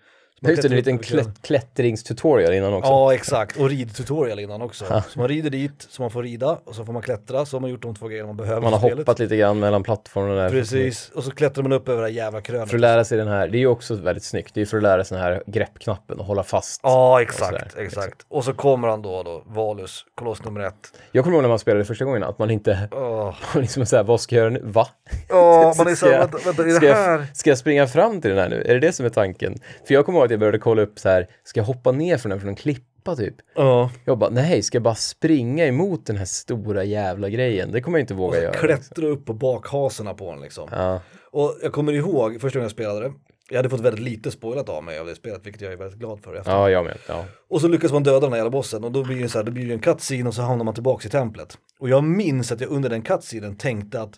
[0.44, 2.92] Man Just det, en liten klätt, klättringstutorial innan också.
[2.92, 3.58] Ja, exakt.
[3.58, 4.86] Och ridtutorial innan också.
[5.10, 7.62] Så man rider dit, så man får rida och så får man klättra, så har
[7.62, 8.98] man gjort de två grejerna man behöver Man har spelet.
[8.98, 10.50] hoppat lite grann mellan plattformarna där.
[10.50, 12.70] Precis, och så klättrar man upp över det här jävla krönet.
[12.70, 14.78] För att lära sig den här, det är ju också väldigt snyggt, det är för
[14.78, 16.80] att lära sig den här greppknappen och hålla fast.
[16.84, 17.86] Ja, och exakt, sådär.
[17.86, 18.26] exakt.
[18.30, 20.94] Och så kommer han då, då Valus, koloss nummer ett.
[21.12, 24.04] Jag kommer ihåg när man spelade första gången att man inte, Åh, man liksom såhär,
[24.04, 24.62] vad ska jag göra nu?
[24.64, 24.88] Va?
[25.30, 27.12] Åh, man är så Ska jag- vänta, vänta, är Ska det här?
[27.18, 28.62] jag, ska jag springa fram till den här nu?
[28.68, 29.56] Är det det som är tanken?
[29.88, 32.18] För jag kommer ihåg att jag började kolla upp så här, ska jag hoppa ner
[32.18, 33.36] från den från en klippa typ?
[33.56, 37.72] Ja, Jag bara, nej, ska jag bara springa emot den här stora jävla grejen?
[37.72, 38.54] Det kommer jag inte våga göra.
[38.54, 40.70] klättra upp på bakhasorna på den liksom.
[40.72, 41.02] Ja,
[41.32, 43.14] Och jag kommer ihåg första gången jag spelade det,
[43.50, 46.00] jag hade fått väldigt lite spoilat av mig av det spelet, vilket jag är väldigt
[46.00, 46.36] glad för.
[46.36, 46.52] efter.
[46.52, 46.98] ja, jag med.
[47.08, 47.26] Ja.
[47.50, 49.46] Och så lyckas man döda den här jävla bossen och då blir det så här,
[49.46, 51.58] det blir ju en cutscene och så hamnar man tillbaks i templet.
[51.80, 54.14] Och jag minns att jag under den cutscenen tänkte att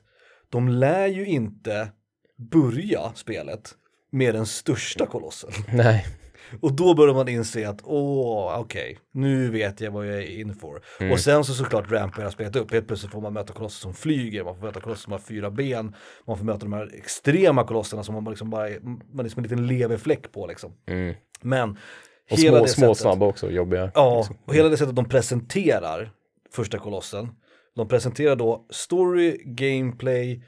[0.50, 1.88] de lär ju inte
[2.52, 3.72] börja spelet
[4.14, 5.50] med den största kolossen.
[5.74, 6.06] Nej,
[6.62, 10.56] Och då börjar man inse att åh, okej, nu vet jag vad jag är in
[10.56, 10.82] for.
[11.12, 13.94] Och sen så såklart rampar hela spelet upp, helt plötsligt får man möta kolosser som
[13.94, 15.96] flyger, man får möta kolosser som har fyra ben,
[16.28, 18.70] man får möta de här extrema kolosserna som man liksom bara,
[19.14, 20.74] man är som en liten leverfläck på liksom.
[20.88, 21.16] mm.
[21.42, 21.78] Men
[22.32, 23.92] och hela små, det små sättet- snabba också, jobbiga.
[23.96, 26.12] Ja, och hela det sättet de presenterar
[26.52, 27.30] första kolossen.
[27.76, 30.44] De presenterar då story, gameplay,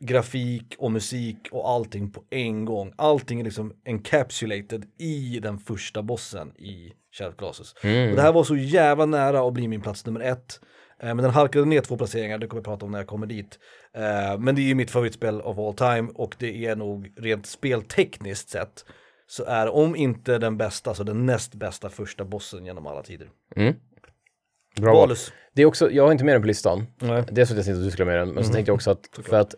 [0.00, 2.92] grafik och musik och allting på en gång.
[2.96, 7.72] Allting är liksom encapsulated i den första bossen i Shadow Colossus.
[7.72, 10.60] Och det här var så jävla nära att bli min plats nummer ett.
[11.00, 13.26] Eh, Men den halkade ner två placeringar, det kommer jag prata om när jag kommer
[13.26, 13.58] dit.
[13.94, 17.46] Eh, Men det är ju mitt favoritspel of all time och det är nog rent
[17.46, 18.84] speltekniskt sett
[19.26, 23.30] så är om inte den bästa så den näst bästa första bossen genom alla tider.
[23.56, 23.74] Mm.
[24.80, 24.94] Bra.
[24.94, 25.32] Valus.
[25.54, 26.86] Det är också, jag har inte med den på listan.
[27.00, 27.24] Nej.
[27.30, 28.74] Dels för att jag tänkte att du skulle ha med den, men så tänkte jag
[28.74, 29.54] också att för att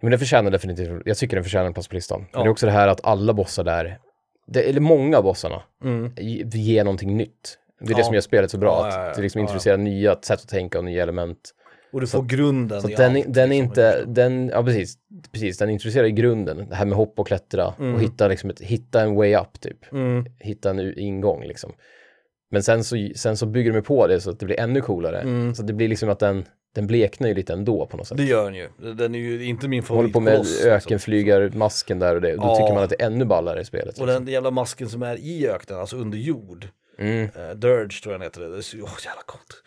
[0.00, 2.20] men den förtjänar definitivt, jag tycker den förtjänar en plats på listan.
[2.20, 2.38] Men Ja.
[2.40, 3.98] det är också det här att alla bossar där,
[4.46, 6.12] det, eller många av bossarna, Mm.
[6.16, 7.58] ge- ger någonting nytt.
[7.80, 7.96] Det är Ja.
[7.96, 10.78] det som gör spelet så bra, Ja, att det liksom introducerar nya sätt att tänka
[10.78, 11.50] och nya element.
[11.92, 14.64] Och du får grunden Så i att den, allt, den är liksom, inte, den, ja
[14.64, 14.94] precis,
[15.32, 18.60] precis, den introducerar i grunden, det här med hopp och klättra och hitta, liksom ett,
[18.60, 19.92] hitta en way up typ.
[19.92, 20.24] Mm.
[20.38, 21.72] hitta en ingång liksom.
[22.50, 25.20] Men sen så, sen så bygger de på det så att det blir ännu coolare.
[25.20, 25.54] Mm.
[25.54, 26.44] Så det blir liksom att den,
[26.74, 28.16] den bleknar ju lite ändå på något sätt.
[28.18, 28.68] Det gör den ju.
[28.94, 30.70] Den är ju inte min De håller på med liksom.
[30.70, 32.36] ökenflygarmasken där och det.
[32.36, 32.56] Då Ja.
[32.56, 33.98] tycker man att det är ännu ballare i spelet.
[33.98, 34.24] Och Liksom.
[34.24, 36.68] den jävla masken som är i öknen, alltså under jord.
[36.98, 37.22] Mm.
[37.22, 38.40] Uh, Dirge tror jag den heter.
[38.40, 39.62] Det är så åh, jävla coolt.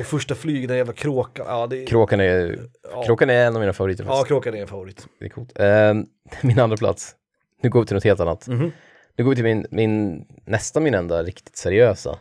[0.00, 1.46] Och första flyget, den jävla kråkan.
[1.48, 2.58] Ja, det, Kråkan är,
[2.92, 3.02] ja.
[3.02, 4.04] kråkan är en av mina favoriter.
[4.04, 4.28] ja, faktiskt.
[4.28, 5.06] kråkan är en favorit.
[5.18, 5.52] Det är coolt.
[5.58, 6.06] Ehm,
[6.42, 7.14] min andra plats.
[7.62, 8.48] Nu går vi till något helt annat.
[8.48, 8.72] Mhm.
[9.16, 12.18] Nu går vi till min, min, nästan min enda riktigt seriösa.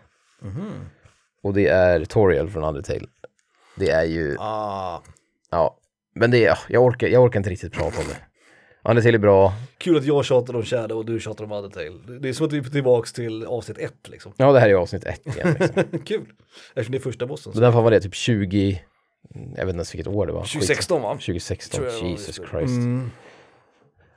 [1.44, 3.06] Och det är Toriel från Undertale.
[3.76, 5.02] Det är ju, Ah,
[5.52, 5.78] Ja,
[6.16, 8.18] men det är, jag orkar, jag orkar inte riktigt prata om det.
[8.90, 9.54] Undertale är bra.
[9.78, 11.92] Kul att jag tjatar om Shadow och du tjatar om Undertale.
[12.22, 14.34] Det är som att vi är tillbaks till avsnitt ett liksom.
[14.38, 15.56] Ja, det här är avsnitt ett igen.
[15.60, 15.84] Liksom.
[16.06, 16.26] Kul.
[16.70, 17.52] Eftersom det är första bossen.
[17.56, 18.82] Men den fan var det, typ 20,
[19.34, 20.42] jag vet inte ens vilket år det var.
[20.44, 20.52] Skit.
[20.54, 21.10] 2016 va?
[21.14, 22.78] 2016, Tror jag det var Jesus Christ.
[22.78, 23.12] Mm.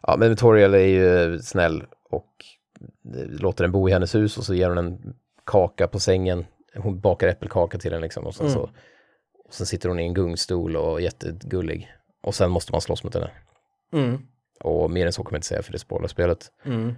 [0.02, 2.32] Ja, men Toriel är ju snäll och
[3.28, 5.14] låter den bo i hennes hus och så ger hon en
[5.46, 6.44] kaka på sängen.
[6.76, 8.58] Hon bakar äppelkaka till den liksom och sen Mm.
[8.58, 8.70] så
[9.48, 11.92] och sen sitter hon i en gungstol och är jättegullig.
[12.22, 13.30] Och sen måste man slåss mot henne.
[13.92, 14.18] Mm.
[14.60, 16.52] Och mer än så kommer jag inte säga för det spoilar spelet.
[16.64, 16.94] Mm.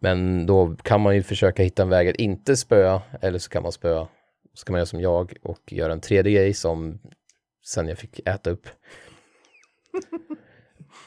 [0.00, 3.62] Men då kan man ju försöka hitta en väg att inte spöa eller så kan
[3.62, 4.08] man spöa.
[4.54, 6.98] Så kan man göra som jag och göra en tredje grej som
[7.64, 8.66] sen jag fick äta upp.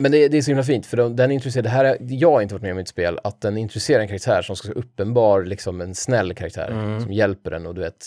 [0.01, 2.31] Men det, det är så himla fint för de, den intresserar, det här är, jag
[2.31, 4.67] har inte varit med om i ett spel, att den intresserar en karaktär som ska
[4.67, 8.05] vara uppenbar, liksom en snäll karaktär som hjälper en och du vet,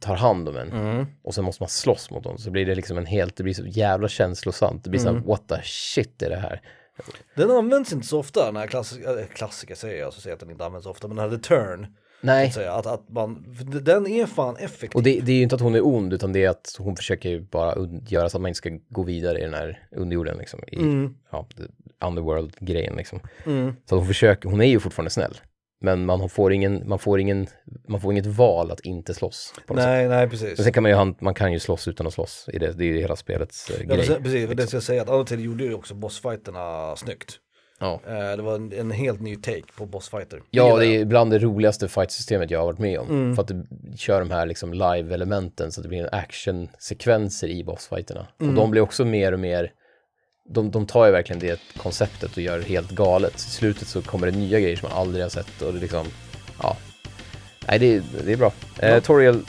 [0.00, 0.72] tar hand om en.
[0.72, 1.06] Mm.
[1.22, 3.54] Och sen måste man slåss mot dem, så blir det liksom en helt, det blir
[3.54, 4.84] så jävla känslosamt.
[4.84, 6.60] Det blir så här, what the shit är det här?
[7.34, 10.40] Den används inte så ofta, den här klassiska, klassiker säger jag, så säger jag att
[10.40, 11.86] den inte används så ofta, men den här The Turn,
[12.24, 14.96] Nej, att säga, att, att man, den är fan effektiv.
[14.96, 16.96] Och det, det är ju inte att hon är ond, utan det är att hon
[16.96, 17.74] försöker ju bara
[18.08, 21.14] göra så att man inte ska gå vidare i den här underjorden, liksom, i Mm.
[21.30, 21.46] ja,
[22.04, 22.96] underworld-grejen.
[22.96, 23.20] Liksom.
[23.46, 23.72] Mm.
[23.88, 25.40] Så hon försöker, hon är ju fortfarande snäll,
[25.80, 27.46] men man får, ingen, man får, ingen,
[27.88, 29.54] man får inget val att inte slåss.
[29.56, 29.86] Något sätt.
[29.86, 30.58] Nej, nej precis.
[30.58, 32.84] Men sen kan man ju, man kan ju slåss utan att slåss, i det, det
[32.84, 34.06] är ju hela spelets eh, Ja, grej.
[34.22, 37.38] precis, för det ska jag säga att Undertale gjorde ju också bossfighterna snyggt.
[37.82, 38.00] Ja.
[38.06, 40.42] Eh, det var en, en helt ny take på bossfighter.
[40.50, 43.08] Ja, det är bland det roligaste fight-systemet jag har varit med om.
[43.08, 43.34] Mm.
[43.36, 47.64] För att du kör de här liksom live-elementen så att det blir en action-sekvenser i
[47.64, 48.26] bossfighterna.
[48.40, 48.50] Mm.
[48.50, 49.72] Och de blir också mer och mer,
[50.48, 53.34] de, de tar ju verkligen det konceptet och gör det helt galet.
[53.36, 56.06] I slutet så kommer det nya grejer som man aldrig har sett och det liksom,
[56.62, 56.76] ja.
[57.68, 58.52] Nej, det, är- det är bra.
[58.78, 59.40] Eh, Toriel,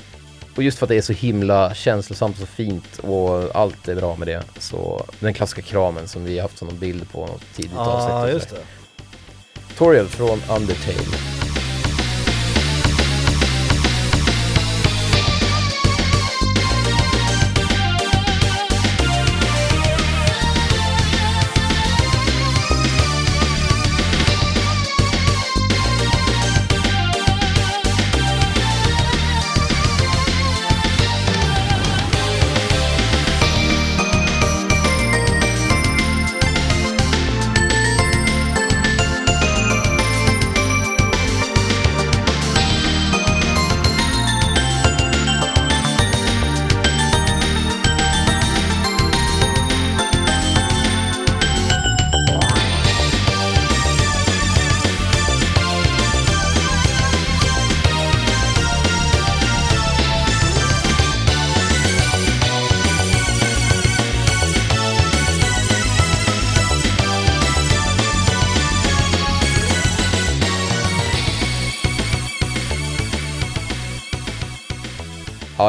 [0.56, 3.96] och just för att det är så himla känslosamt och så fint och allt är
[3.96, 4.44] bra med det.
[4.60, 8.10] Så den klassiska kramen som vi har haft som någon bild på något tidigt avsnitt.
[8.10, 8.58] Ja, och just det.
[9.78, 11.33] Toriel från Undertale.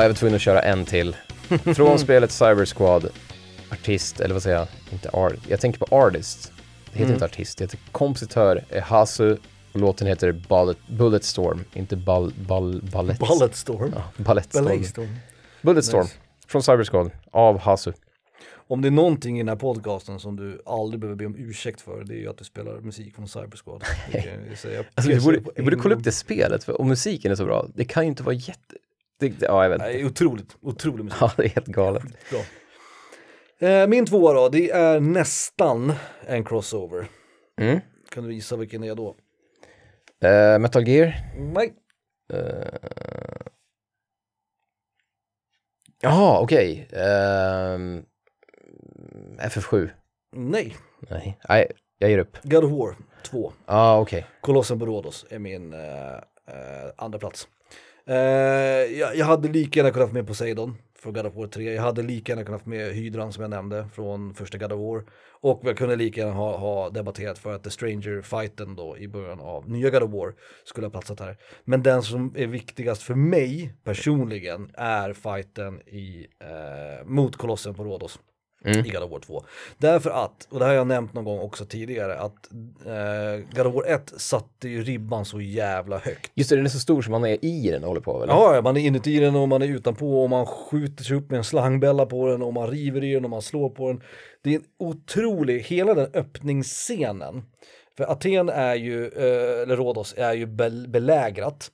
[0.05, 1.17] Jag var tvungen att köra en till.
[1.77, 3.09] Från spelet Cyber Squad,
[3.71, 6.53] artist, eller vad säger jag, inte art, jag tänker på artist.
[6.93, 9.37] Det heter inte artist, det heter kompositör, är Hasu
[9.73, 13.19] och låten heter Bullet, Bulletstorm, inte ball, ball, ballett.
[13.19, 13.93] Bulletstorm.
[13.97, 14.65] Ja, ballettstorm.
[14.65, 15.17] Bulletstorm.
[15.63, 16.15] Bulletstorm, Nice.
[16.47, 17.93] från Cyber Squad, av Hasu.
[18.69, 21.81] Om det är någonting i den här podcasten som du aldrig behöver be om ursäkt
[21.81, 23.85] för, det är ju att du spelar musik från Cybersquad.
[24.95, 27.67] Alltså, vi borde, vi borde kolla upp det spelet, för om musiken är så bra,
[27.75, 28.77] det kan ju inte vara jätte...
[29.29, 29.79] Det, ja, jag vet.
[29.79, 31.19] Nej, otroligt, otrolig musik.
[31.21, 32.03] Ja, det är helt galet.
[33.59, 35.93] Eh, min tvåa då, det är nästan
[36.27, 37.07] en crossover.
[37.61, 37.81] Mm.
[38.11, 39.17] Kan du visa vilken det är då?
[40.29, 41.15] Eh, Metal Gear.
[41.37, 41.75] Nej.
[42.33, 43.49] Eh,
[46.01, 46.89] Jaha, okej.
[46.93, 48.05] Ehm,
[49.39, 49.91] FF7.
[50.33, 50.77] Nej.
[50.99, 51.39] Nej.
[51.49, 52.37] Nej, jag ger upp.
[52.43, 53.53] God of War 2.
[53.67, 54.27] Ja, ah, okej.
[54.41, 56.15] Kolossen på Rhodos är min eh,
[56.49, 57.49] eh, andra plats.
[58.07, 58.17] Eh,
[58.99, 61.75] jag, jag hade lika gärna kunnat få med Poseidon från God of War 3.
[61.75, 64.81] Jag hade lika gärna kunnat få med Hydran som jag nämnde från första God of
[64.81, 65.05] War.
[65.41, 69.41] Och jag kunde lika gärna ha, ha debatterat för att The Stranger-fighten då i början
[69.41, 71.37] av nya God of War skulle ha platsat här.
[71.65, 77.85] Men den som är viktigast för mig personligen är fighten i, eh, mot Kolossen på
[77.85, 78.19] Rhodos
[78.65, 78.87] Mm.
[78.87, 79.45] i God of War 2.
[79.79, 82.53] Därför att, och det här har jag nämnt någon gång också tidigare, att
[82.87, 86.31] eh, God of War 1 satte ju ribban så jävla högt.
[86.35, 88.33] Just det, den är så stor som man är i den och håller på, eller?
[88.33, 91.39] Ja, man är inuti den och man är utanpå och man skjuter sig upp med
[91.39, 94.03] en slangbälla på den och man river i den och man slår på den.
[94.43, 97.43] Det är en otrolig, hela den öppningsscenen.
[97.97, 101.71] För Aten är ju, eh, eller Rhodos är ju bel- belägrat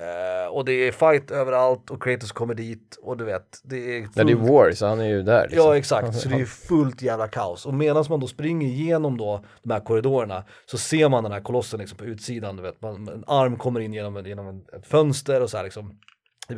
[0.00, 4.08] Eh, och det är fight överallt och Kratos kommer dit och du vet, det är
[4.14, 5.42] Ja, det är War, så han är ju där.
[5.42, 5.66] Liksom.
[5.66, 7.66] Ja exakt, så det är fullt jävla kaos.
[7.66, 11.40] Och medan man då springer igenom då de här korridorerna så ser man den här
[11.40, 14.86] kolossen liksom på utsidan, du vet, man, en arm kommer in genom, genom en, ett
[14.86, 15.98] fönster och så här liksom.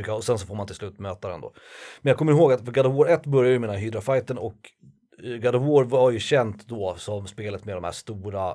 [0.08, 1.52] Och sen så får man till slut möta den då.
[2.02, 3.82] Men jag kommer ihåg att för God of War 1 började ju med den här
[3.82, 4.56] Hydra-fighten och
[5.22, 8.54] God of War var ju känt då som spelet med de här stora,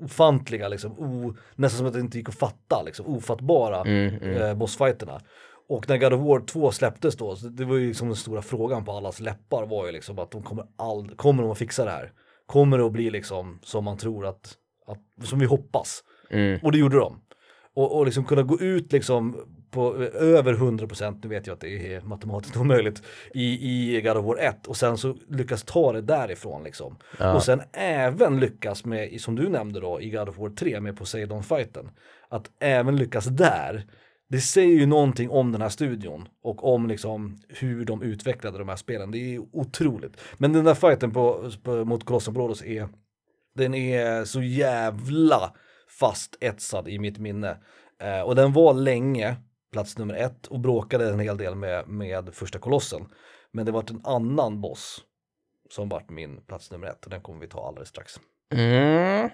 [0.00, 3.82] ofantliga, liksom, o, nästan som att det inte gick att fatta, liksom, ofattbara
[4.40, 5.20] Eh, bossfighterna.
[5.68, 8.84] Och när God of War 2 släpptes då, det var ju liksom den stora frågan
[8.84, 11.90] på allas läppar var ju liksom att de kommer all, kommer de att fixa det
[11.90, 12.12] här?
[12.46, 14.54] Kommer det att bli liksom som man tror att,
[14.86, 16.04] att som vi hoppas?
[16.62, 17.20] Och det gjorde de.
[17.74, 19.36] Och, och liksom kunna gå ut liksom
[19.72, 23.02] på över 100%, nu vet jag att det är matematiskt omöjligt,
[23.34, 26.96] i, i God of War 1 och sen så lyckas ta det därifrån liksom.
[27.34, 30.98] Och sen även lyckas med, som du nämnde då, i God of War 3 med
[30.98, 31.90] Poseidon-fighten,
[32.28, 33.86] att även lyckas där,
[34.28, 38.68] det säger ju någonting om den här studion och om liksom hur de utvecklade de
[38.68, 39.10] här spelen.
[39.10, 40.20] Det är otroligt.
[40.38, 42.88] Men den där fighten på, på, mot Colossal Brothers är,
[43.54, 45.52] den är så jävla
[46.00, 47.56] fast etsad i mitt minne.
[48.02, 49.36] Eh, och den var länge
[49.72, 53.06] plats nummer ett och bråkade en hel del med, med första kolossen.
[53.52, 55.00] Men det var en annan boss
[55.70, 58.12] som vart min plats nummer ett och den kommer vi ta alldeles strax.
[58.54, 59.30] Mm.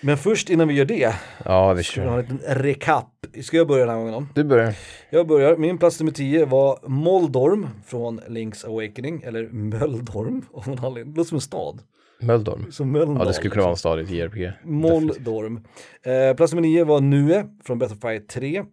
[0.00, 1.14] Men först innan vi gör det,
[1.44, 3.26] Ja, vi ska vi ha en liten recap.
[3.42, 4.28] Ska jag börja den här gången?
[4.34, 4.74] Du börjar.
[5.10, 10.84] Jag börjar, min plats nummer 10 var Moldorm från Link's Awakening, eller Möldorm av någon
[10.84, 11.82] anledning, det låter som en stad.
[12.20, 12.92] Möldorm.
[12.92, 13.16] Mölndal.
[13.18, 14.52] Ja, det skulle kunna vara en stad i ett JRPG.
[14.64, 15.60] Moldorm.
[16.02, 18.64] Eh, plats nummer 9 var Nue från Breath of Fire 3.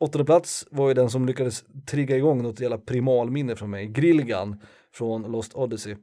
[0.00, 4.60] Åttonde plats var ju den som lyckades trigga igång något jävla primalminne från mig, Grillgan
[4.94, 5.96] från Lost Odyssey.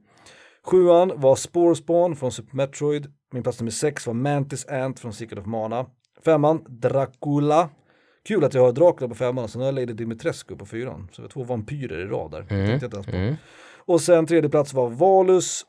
[0.64, 3.06] Sjuan var Sporespawn från Super Metroid.
[3.32, 5.86] Min plats nummer 6 var Mantis Ant från Secret of Mana.
[6.24, 7.68] Femman, Dracula.
[8.28, 11.08] Kul att jag har Dracula på femman sen har jag Lady Dimitrescu på fyran.
[11.12, 12.38] Så det var två vampyrer i rad där.
[12.38, 13.16] Tänkte jag inte ens på.
[13.16, 13.34] Mm.
[13.86, 15.64] Och sen tredje plats var Valus,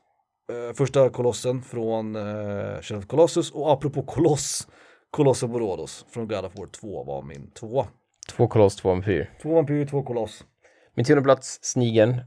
[0.52, 4.68] eh, första kolossen från eh, Shadow of Colossus och apropå koloss,
[5.10, 7.86] Colossal Borodos från God of War 2 var min tvåa.
[8.36, 9.30] Två koloss, två vampyr.
[9.42, 10.44] Två vampyr, två koloss.
[10.94, 12.20] Min tionde plats, Snigen.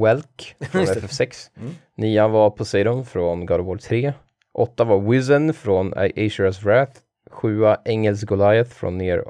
[0.00, 1.00] Welk från Just det.
[1.00, 1.50] FF6.
[1.94, 4.12] Nian var Poseidon från God of War 3.
[4.52, 7.00] Åtta var Wizen från Asura's Wrath.
[7.30, 9.24] Sjua Engels Goliath från Nier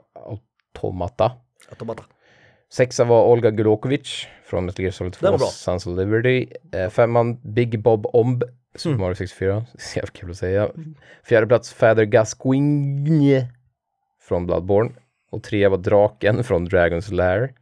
[0.74, 1.32] Automata.
[1.70, 2.02] Automata.
[2.72, 5.46] Sexa var Olga Gulokovic från Metal Gear Solid 2 Den var bra.
[5.46, 6.46] Sons of Liberty.
[6.72, 8.44] Eh, femman Big Bob Omb,
[8.74, 9.00] Super Mm.
[9.00, 9.66] Mario 64.
[9.78, 10.70] Så jävla kul att säga.
[11.24, 13.46] Fjärde plats Father Gascoigne
[14.22, 14.90] från Bloodborne.
[15.30, 17.52] Och trea var Draken från Dragon's Lair.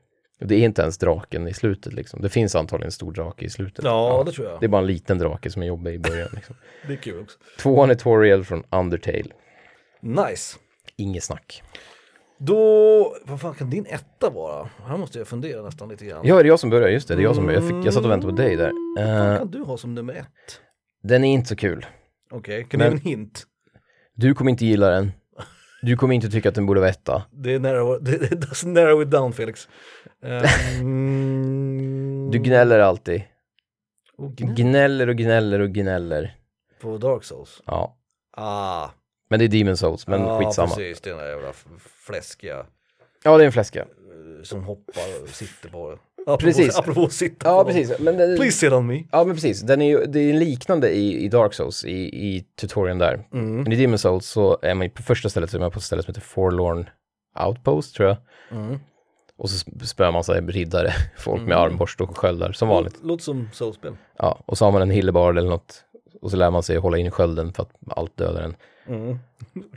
[0.40, 2.20] Det är inte ens draken i slutet liksom.
[2.22, 3.84] Det finns antagligen en stor drake i slutet.
[3.84, 4.60] Ja, det tror jag.
[4.60, 6.28] Det är bara en liten drake som är jobbig i början.
[6.34, 6.56] Liksom.
[6.86, 7.38] Det är kul också.
[7.58, 9.24] Tvåan är Toriel från Undertale.
[10.00, 10.58] Nice.
[10.96, 11.62] Inget snack.
[12.38, 14.68] Då, vad fan kan din etta vara?
[14.86, 16.20] Här måste jag fundera nästan lite grann.
[16.26, 16.88] Ja, det är jag som börjar.
[16.88, 17.60] Just det, det är jag som börjar.
[17.60, 18.70] Jag, fick, jag satt och väntade på dig där.
[18.96, 20.60] Vad fan Eh, kan du ha som nummer ett?
[21.02, 21.86] den är inte så kul.
[22.30, 23.44] Okej, kan du ge en hint?
[24.14, 25.12] Du kommer inte gilla den.
[25.82, 27.22] Du kommer inte tycka att den borde vara etta.
[27.30, 29.68] Det är narrow, det, det does narrow it down Felix.
[30.84, 33.22] Ehm, Du gnäller alltid.
[34.16, 36.36] oh, gnäll Gnäller och gnäller och gnäller.
[36.80, 37.62] på Dark Souls.
[37.66, 37.96] Ja.
[38.36, 38.88] Ah,
[39.34, 40.68] Men det är Demon Souls, men ja, skitsamma.
[40.74, 41.52] precis, det är den där jävla
[42.06, 42.66] fläskiga
[43.24, 43.80] Ja, det är en fläska.
[43.80, 45.96] eh, som hoppar och sitter på det.
[46.26, 46.78] Apropå, Precis.
[46.78, 47.98] Apropå att sitta Ja, på precis.
[47.98, 49.02] Men den, Please sit on me.
[49.12, 49.60] Ja, men precis.
[49.60, 51.92] Den är ju, det är liknande i, i Dark Souls, i,
[52.26, 53.26] i tutorialen där.
[53.32, 53.62] Mm.
[53.62, 55.78] Men i Demon Souls så är man ju på första stället så är man på
[55.78, 56.88] ett ställe som heter Forlorn
[57.46, 58.16] Outpost, tror jag.
[58.60, 58.78] Mm.
[59.36, 62.96] Och så sp- spöar man sig riddare, folk med armborst och sköldar, som vanligt.
[63.02, 63.96] Låter som soulspel.
[64.18, 65.84] Ja, och så har man en hillebard eller något.
[66.22, 68.56] Och så lär man sig hålla in skölden för att allt dödar en.
[68.86, 69.18] Mm.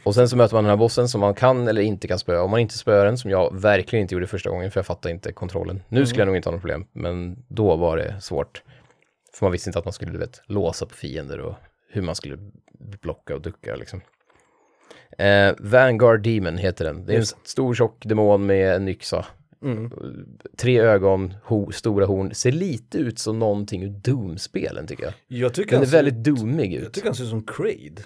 [0.04, 2.42] Och sen så möter man den här bossen som man kan eller inte kan spöa.
[2.42, 5.14] Om man inte spöar den, som jag verkligen inte gjorde första gången för jag fattade
[5.14, 5.84] inte kontrollen.
[5.90, 8.64] Nu skulle jag nog inte ha något problem, men då var det svårt.
[9.34, 11.56] För man visste inte att man skulle, du vet, låsa på fiender och
[11.90, 12.38] hur man skulle
[13.02, 14.02] blocka och ducka liksom.
[15.18, 17.06] Eh, Vanguard Demon heter den.
[17.06, 19.26] Det är en stor tjock demon med en yxa.
[19.64, 19.92] Mm.
[20.58, 22.34] Tre ögon, ho stora horn.
[22.34, 25.14] Ser lite ut som någonting ur Doom-spelen tycker jag.
[25.28, 26.94] Jag tycker Den är väldigt doomig Jag ut.
[26.94, 28.04] tycker han ser ut som Kraid.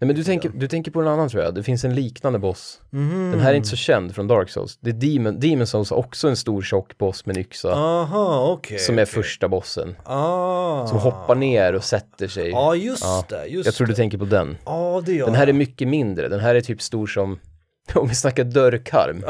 [0.00, 1.54] Nej men du tänker, du tänker på en annan tror jag.
[1.54, 2.80] Det finns en liknande boss.
[2.90, 3.30] Mhm.
[3.30, 4.78] Den här är inte så känd från Dark Souls.
[4.80, 7.72] Det är Demon, Demon Souls har också en stor tjock boss med en yxa.
[7.74, 8.78] Aha, okej.
[8.78, 9.12] som är okej.
[9.14, 9.96] första bossen.
[10.04, 10.86] Ah.
[10.86, 12.50] Som hoppar ner och sätter sig.
[12.50, 13.24] Ja, just Ja.
[13.28, 13.46] det.
[13.46, 13.96] Just Jag tror du det.
[13.96, 14.56] tänker på den.
[14.64, 16.28] Ja, det gör Den här är mycket mindre.
[16.28, 17.38] Den här är typ stor som,
[17.94, 19.20] om vi snackar dörrkarm.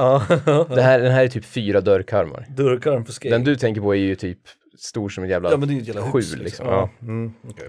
[0.75, 2.47] Det här, den här är typ fyra dörrkarmar.
[2.57, 3.35] dörrkarm för skate.
[3.35, 4.39] Den du tänker på är ju typ
[4.79, 6.67] stor som en jävla Ja, men det är ett jävla sju hus liksom.
[6.67, 6.91] Ja.
[7.01, 7.07] Ja.
[7.07, 7.69] Mm, okej.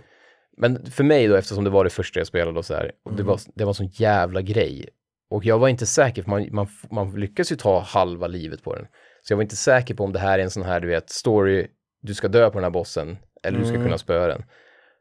[0.58, 3.12] Men för mig då, eftersom det var det första jag spelade och så här, och
[3.12, 3.18] Mm.
[3.18, 4.90] det var, det var en sån jävla grej
[5.30, 8.76] Och jag var inte säker, för man, man, man lyckas ju ta halva livet på
[8.76, 8.86] den.
[9.24, 11.10] Så jag var inte säker på om det här är en sån här, du vet,
[11.10, 11.68] story,
[12.02, 14.44] du ska dö på den här bossen, eller du ska kunna spöa den.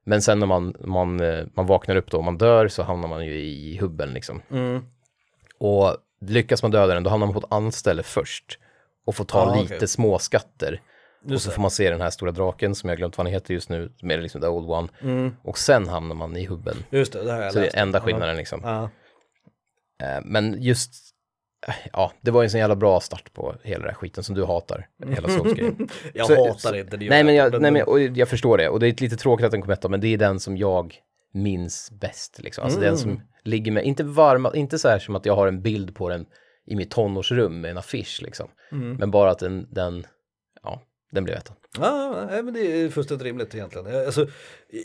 [0.05, 3.09] Men sen när man, man, eh, man vaknar upp då och man dör så hamnar
[3.09, 4.43] man ju i hubben liksom.
[4.51, 4.83] Mm.
[5.59, 8.59] Och lyckas man döda den, då hamnar man på ett annat ställe först.
[9.07, 9.89] Och får ta Ah, lite okej.
[9.89, 10.19] små
[11.21, 11.27] skatter.
[11.27, 11.55] Och Just så det.
[11.55, 13.93] får man se den här stora draken som jag glömt vad han heter just nu,
[14.03, 14.89] är liksom the old one.
[15.03, 15.35] Mm.
[15.43, 16.77] Och sen hamnar man i hubben.
[16.91, 17.77] Just det, det har jag Så det läst.
[17.77, 18.61] är enda skillnaden liksom.
[18.65, 18.83] Ja.
[20.03, 20.93] Eh, Men just,
[21.69, 24.25] eh, ja, det var ju en sån jävla bra start på hela den här skiten
[24.25, 25.89] som du hatar, hela Souls-grejen.
[26.15, 27.09] Jag Så- hatar så- inte det.
[27.09, 29.53] Nej men, jag, nej men och jag förstår det, och det är lite tråkigt att
[29.53, 30.95] den kom etta, men det är den som jag
[31.35, 32.65] minns bäst liksom.
[32.65, 32.99] Alltså den Mm.
[32.99, 36.09] som ligger med, inte varma, inte så här som att jag har en bild på
[36.09, 36.27] den
[36.67, 38.49] i mitt tonårsrum med en affisch liksom.
[38.73, 38.97] Mm.
[38.97, 40.07] Men bara att den, den,
[41.11, 41.55] den blev etta.
[41.79, 43.87] Ja, nej, men det är fullständigt rimligt egentligen.
[43.87, 44.27] Jag- Alltså,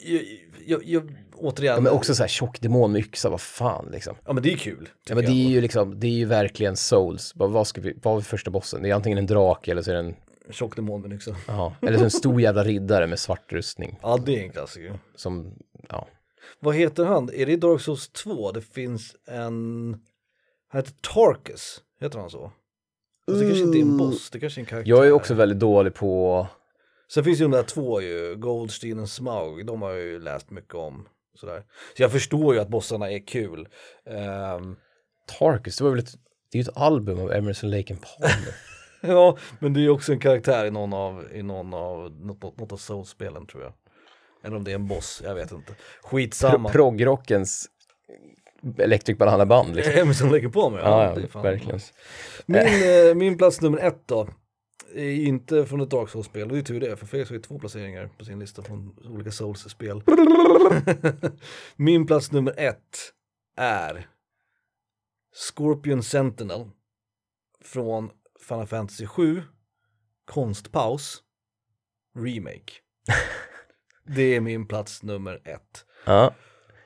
[0.06, 0.24] jag,
[0.66, 1.76] jag, jag, återigen.
[1.76, 4.16] Ja, men också så här tjock demon med yxa, vad fan liksom.
[4.26, 4.90] Ja men det är kul.
[5.10, 7.32] Ja, men det är ju liksom, det är ju verkligen souls.
[7.36, 8.82] Vad, vad ska vi, vad var första bossen?
[8.84, 10.16] Det är antingen en drake eller så är det en,
[10.50, 11.36] Tjock demon men också.
[11.48, 14.00] ja, eller så en stor jävla riddare med svart rustning.
[14.02, 15.00] Ja det är en klassiker.
[15.16, 15.54] Som,
[15.90, 16.08] ja.
[16.60, 17.30] Vad heter han?
[17.34, 18.52] Är det Dark Souls 2?
[18.52, 19.98] Det finns en...
[20.68, 21.82] Han heter Tarkus.
[22.02, 22.52] Heter han så?
[23.28, 24.90] Alltså, det kanske inte är en boss, det kanske är en karaktär.
[24.90, 26.48] Jag är också väldigt dålig på,
[27.08, 30.52] Sen finns ju de där två ju, Goldstein och Smaug, de har jag ju läst
[30.52, 31.08] mycket om.
[31.36, 31.64] Sådär.
[31.98, 33.68] Så jag förstår ju att bossarna är kul.
[34.06, 34.76] Ehm,
[35.40, 36.14] Tarkus, det var väl ett,
[36.52, 38.56] det är ju ett album av Emerson Lake and Palmer.
[39.02, 42.58] ja, men det är ju också en karaktär i någon av, i någon av, något,
[42.58, 43.74] något, av Souls-spelen tror jag.
[44.44, 45.76] Eller om det är en boss, jag vet inte.
[46.04, 46.70] Skitsamma.
[46.70, 47.70] Proggrockens
[48.78, 49.94] Electric Banana Band liksom.
[50.02, 50.82] Emerson lägger på mig.
[50.84, 51.80] Ja, ja verkligen.
[52.46, 54.28] Min, eh, min plats nummer ett då,
[54.96, 57.60] är inte från ett Dark Souls-spel, det är tur det, för Felix har ju två
[57.60, 60.04] placeringar på sin lista från olika Souls-spel.
[61.76, 63.14] min plats nummer ett
[63.58, 64.08] är
[65.36, 66.70] Scorpion Sentinel
[67.62, 68.10] från
[68.48, 69.44] Final Fantasy 7,
[70.26, 71.24] Konstpaus,
[72.18, 72.74] Remake.
[74.08, 75.86] Det är min plats nummer ett.
[76.06, 76.34] Ja.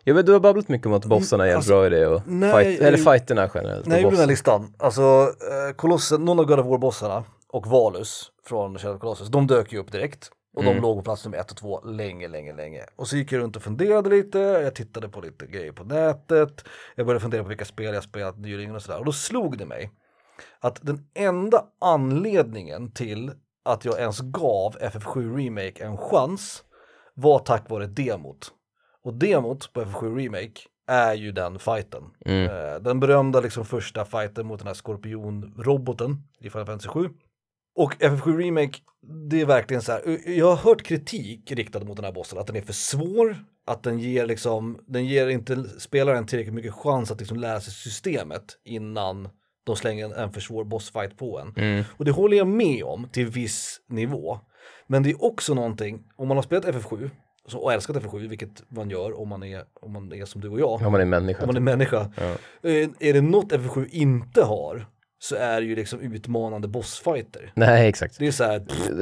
[0.03, 2.21] Ja men du har babblat mycket om att bossarna är en Alltså, bra idé och
[2.25, 3.85] nej, fight, eller fighterna generellt.
[3.85, 8.31] När jag den här listan, alltså eh, Kolossen, någon av God of War-bossarna och Valus
[8.45, 10.29] från Shadow Colossus, de dök ju upp direkt.
[10.55, 10.81] Och de Mm.
[10.81, 12.85] låg på plats nummer ett och två länge, länge, länge.
[12.95, 16.63] Och så gick jag runt och funderade lite, jag tittade på lite grejer på nätet,
[16.95, 18.99] jag började fundera på vilka spel jag spelat nyligen och sådär.
[18.99, 19.91] Och då slog det mig
[20.59, 23.31] att den enda anledningen till
[23.65, 26.63] att jag ens gav FF7 Remake en chans
[27.13, 28.51] var tack vare demot.
[29.03, 32.03] Och demot på FF7 Remake är ju den fighten.
[32.25, 32.49] Mm.
[32.49, 37.09] Eh, Den berömda liksom första fighten mot den här skorpionroboten i Final Fantasy 7.
[37.75, 38.79] Och FF7 Remake,
[39.29, 42.47] det är verkligen så här, jag har hört kritik riktad mot den här bossen, att
[42.47, 43.35] den är för svår,
[43.65, 47.73] att den ger liksom, den ger inte spelaren tillräckligt mycket chans att liksom lära sig
[47.73, 49.29] systemet innan
[49.63, 51.53] de slänger en, en för svår bossfight på en.
[51.57, 51.83] Mm.
[51.97, 54.39] Och det håller jag med om till viss nivå.
[54.87, 57.09] Men det är också någonting, om man har spelat FF7
[57.49, 60.49] så- och älskat FF7, vilket man gör om man är, om man är som du
[60.49, 61.41] och jag, Om man är människa.
[61.41, 62.11] om man är människa.
[62.15, 62.23] Ja.
[62.69, 64.85] Eh, Är det något FF7 inte har
[65.21, 67.51] så är det ju liksom utmanande bossfighter.
[67.55, 68.19] Nej exakt.
[68.19, 68.59] Det är så här,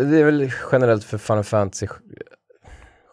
[0.10, 1.88] Det är väl generellt för Final Fantasy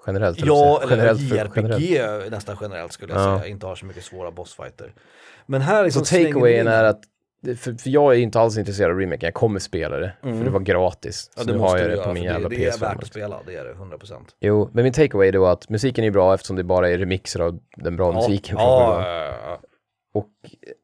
[0.06, 0.40] generellt.
[0.46, 2.30] ja eller generellt för, JRPG generellt.
[2.30, 3.38] nästan generellt skulle jag Ja.
[3.38, 4.92] säga, inte har så mycket svåra bossfighter.
[5.46, 7.00] Men här liksom Så takeawayen in- är att
[7.44, 10.12] för, för jag är inte alls intresserad av remaken, jag kommer spela det.
[10.20, 11.30] För det var gratis.
[11.36, 11.46] Mm.
[11.48, 12.74] Ja, det nu har jag det på min det, jävla det PS5.
[12.74, 14.14] är värt att spela, det är det, 100%.
[14.40, 17.40] Jo, men min takeaway är då att musiken är bra eftersom det bara är remixer
[17.40, 19.34] av den bra musiken från ja, början.
[19.44, 19.60] ja.
[20.14, 20.30] Och,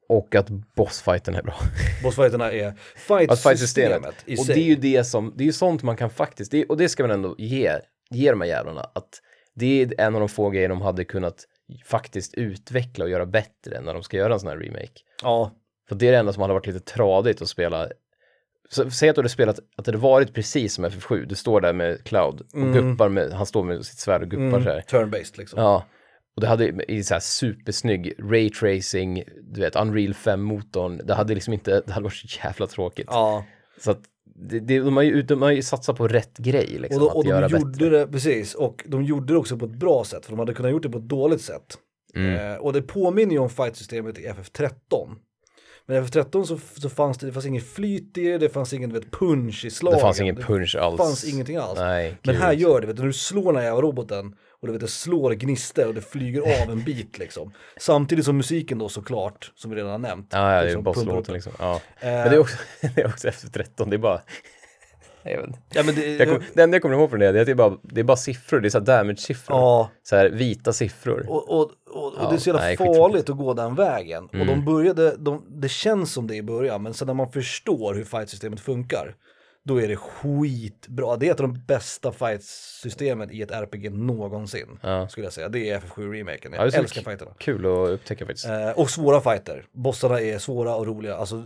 [0.09, 1.55] och att bossfighten är bra.
[2.03, 3.39] Bossfighterna är fight-systemet.
[3.43, 4.55] fight-systemet i Och sig.
[4.55, 6.89] det är ju det som, det är ju sånt man kan faktiskt, det, och det
[6.89, 7.73] ska man ändå ge,
[8.11, 9.09] ge de här jävlarna, att
[9.55, 11.45] det är en av de få grejer de hade kunnat
[11.85, 15.01] faktiskt utveckla och göra bättre när de ska göra en sån här remake.
[15.23, 15.51] Ja,
[15.91, 17.89] För det är det enda som hade varit lite tradigt att spela.
[18.69, 21.61] Så, säg att du hade spelat, att det hade varit precis som FF7, du står
[21.61, 22.73] där med Cloud och Mm.
[22.91, 24.81] guppar med, han står med sitt svärd och guppar så här.
[24.81, 25.61] turn-based liksom.
[25.63, 25.85] Ja,
[26.37, 31.53] och det hade i så här supersnygg raytracing, du vet, Unreal 5-motorn, det hade liksom
[31.55, 33.07] inte, det hade varit så jävla tråkigt.
[33.11, 33.45] Ja,
[33.81, 34.01] Så att
[34.35, 37.09] det, det, de, har ju, de har ju satsat på rätt grej liksom, och, då,
[37.11, 37.89] att och de göra gjorde bättre.
[37.99, 40.73] det, precis, och de gjorde det också på ett bra sätt, för de hade kunnat
[40.73, 41.79] gjort det på ett dåligt sätt.
[42.15, 42.53] Mm.
[42.53, 44.71] Eh, och det påminner ju om fight-systemet i FF13.
[45.91, 48.73] Men i FF13 så, så fanns det, det fanns ingen flyt i det, det fanns
[48.73, 49.97] ingen vet, punch i slagen.
[49.99, 50.97] Det fanns ingen punch alls.
[50.97, 51.79] Det fanns ingenting alls.
[51.79, 54.67] Nej, Men här gör det, vet du, när du slår den här jävla roboten och
[54.67, 57.53] du vet, det slår gnistor och det flyger av en bit liksom.
[57.77, 60.27] Samtidigt som musiken då såklart, som vi redan har nämnt.
[60.31, 61.35] Ja, ja det är liksom den.
[61.35, 61.53] liksom.
[61.59, 61.75] Ja.
[61.75, 62.57] Eh, Men det är också,
[62.95, 64.21] det är också efter 13, det är bara
[65.23, 65.59] Jag vet inte.
[65.75, 67.53] Ja, men det, Jag kom, det enda jag kommer ihåg från det är att det
[67.53, 69.57] är bara, det är bara siffror, det är så här damage-siffror.
[69.57, 71.27] ja, Så här vita siffror.
[71.29, 74.25] och, och, och, och Ja, det är så jävla nej, farligt att gå den vägen.
[74.25, 74.47] Och Mm.
[74.47, 78.05] de började, de, det känns som det i början, men sen när man förstår hur
[78.05, 79.15] fightsystemet funkar,
[79.65, 81.17] då är det skitbra.
[81.17, 85.09] Det är ett av de bästa fightsystemen i ett RPG någonsin, Ja.
[85.09, 85.49] skulle jag säga.
[85.49, 87.31] Det är FF7-remaken, Ja, det jag så älskar fighterna.
[87.39, 88.47] Kul att upptäcka faktiskt.
[88.49, 89.65] Eh, och svåra fighter.
[89.73, 91.17] Bossarna är svåra och roliga.
[91.17, 91.45] Alltså,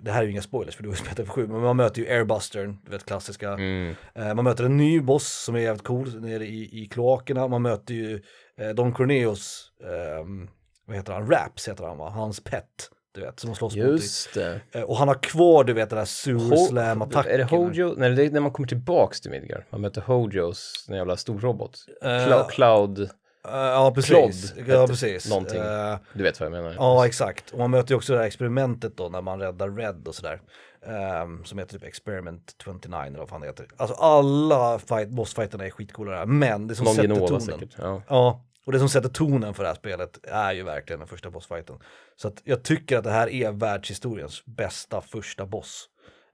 [0.00, 2.02] det här är ju inga spoilers för du har ju spelat FF7, men man möter
[2.02, 3.50] ju Airbustern, du vet klassiska.
[3.52, 3.94] Mm.
[4.14, 7.48] Eh, man möter en ny boss som är jävligt cool nere i, i kloakerna.
[7.48, 8.22] Man möter ju
[8.60, 10.48] eh, Don Corneos, ehm,
[10.86, 12.08] vad heter han, Raps heter han va?
[12.10, 13.84] Hans pet, du vet, som de slåss mot.
[13.84, 14.60] Just det.
[14.72, 17.32] Eh, och han har kvar, du vet, den här sewer slam attacken.
[17.32, 17.94] Är det Hojo?
[17.96, 19.62] Nej, det är när man kommer tillbaks till Midgard.
[19.70, 21.78] Man möter Hojos, den jävla storrobot.
[22.02, 23.10] Eh, Cloud, Cloud,
[23.48, 24.52] Eh, ja, precis.
[24.52, 25.30] Clodd ja, precis.
[25.30, 25.60] någonting.
[25.60, 26.74] Eh, du vet vad jag menar.
[26.78, 27.50] Ja, exakt.
[27.50, 30.40] Och man möter ju också det här experimentet då när man räddar Red och sådär.
[30.86, 33.66] Ehm, som heter typ Experiment 29 eller vad fan det heter.
[33.76, 37.40] Alltså alla fight, bossfighterna är skitcoola där, men det som Någon sätter Genova tonen.
[37.40, 37.74] säkert.
[37.78, 38.02] Ja.
[38.08, 41.30] Ja, och det som sätter tonen för det här spelet är ju verkligen den första
[41.30, 41.76] bossfighten.
[42.16, 45.88] Så att jag tycker att det här är världshistoriens bästa första boss.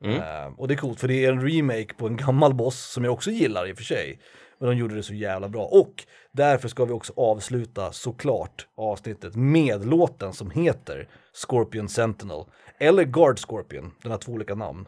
[0.04, 0.20] Mm.
[0.20, 3.04] Ehm, och det är coolt för det är en remake på en gammal boss som
[3.04, 4.20] jag också gillar i och för sig.
[4.58, 5.64] Men de gjorde det så jävla bra.
[5.64, 12.44] Och därför ska vi också avsluta såklart avsnittet med låten som heter Scorpion Sentinel.
[12.78, 14.86] Eller Guard Scorpion, den har två olika namn.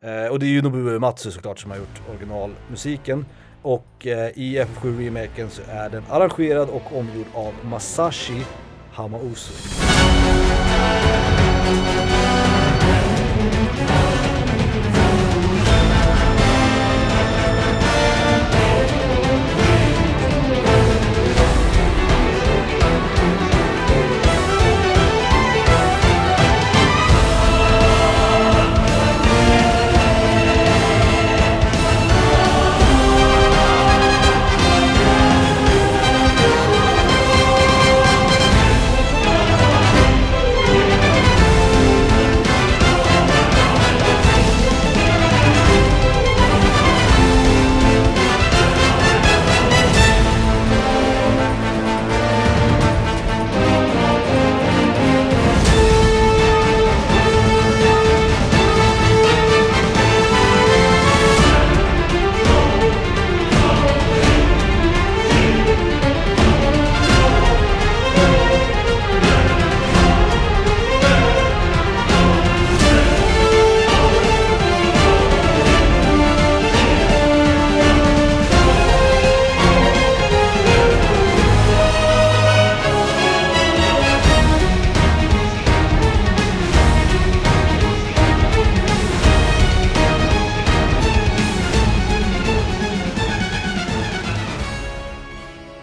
[0.00, 3.26] Eh, och det är ju Nobuo Uematsu såklart som har gjort originalmusiken.
[3.62, 8.44] Och eh, i FF7-remaken så är den arrangerad och omgjord av Masashi
[8.92, 9.52] Hamauzu.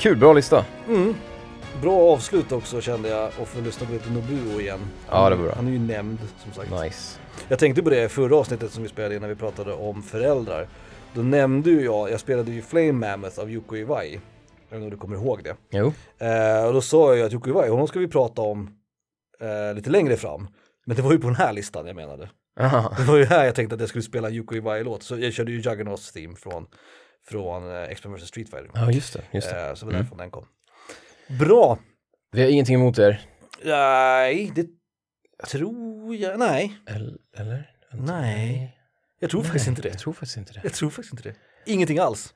[0.09, 0.65] Kul, bra lista.
[0.87, 1.15] Mm.
[1.81, 4.79] Bra avslut också kände jag och få lyssna på lite Nobuo igen.
[5.09, 5.53] Ja, det var bra.
[5.55, 6.83] Han är ju nämnd som sagt.
[6.83, 7.19] Nice.
[7.47, 10.03] Jag tänkte på det i förra avsnittet som vi spelade in när vi pratade om
[10.03, 10.67] föräldrar.
[11.13, 14.11] Då nämnde ju jag, jag spelade ju Flame Mammoth av Yoko Iwai.
[14.69, 15.55] Jag vet inte om du kommer ihåg det.
[15.69, 15.93] Jo.
[16.17, 18.69] Eh, och då sa jag ju att Yoko Iwai, honom ska vi prata om
[19.41, 20.47] eh, lite längre fram.
[20.85, 22.29] Men det var ju på den här listan jag menade.
[22.59, 22.93] Aha.
[22.97, 25.03] Det var ju här jag tänkte att jag skulle spela Yoko Iwai-låt.
[25.03, 26.67] Så jag körde ju Juggernauts theme från,
[27.31, 28.69] från eh, X-Men vs Street Fighter.
[28.73, 29.21] Ja, just det.
[29.31, 29.67] Just det.
[29.69, 30.45] Eh, så det var därifrån den kom.
[31.39, 31.79] Bra!
[32.31, 33.21] Vi har ingenting emot er.
[33.63, 34.67] Nej, det
[35.51, 36.77] tror jag, nej.
[37.37, 37.71] Eller?
[37.93, 38.75] Nej.
[39.19, 39.89] Jag tror faktiskt inte det.
[39.89, 40.59] Jag tror faktiskt inte det.
[40.63, 41.35] Jag tror faktiskt inte det.
[41.65, 42.33] Ingenting alls.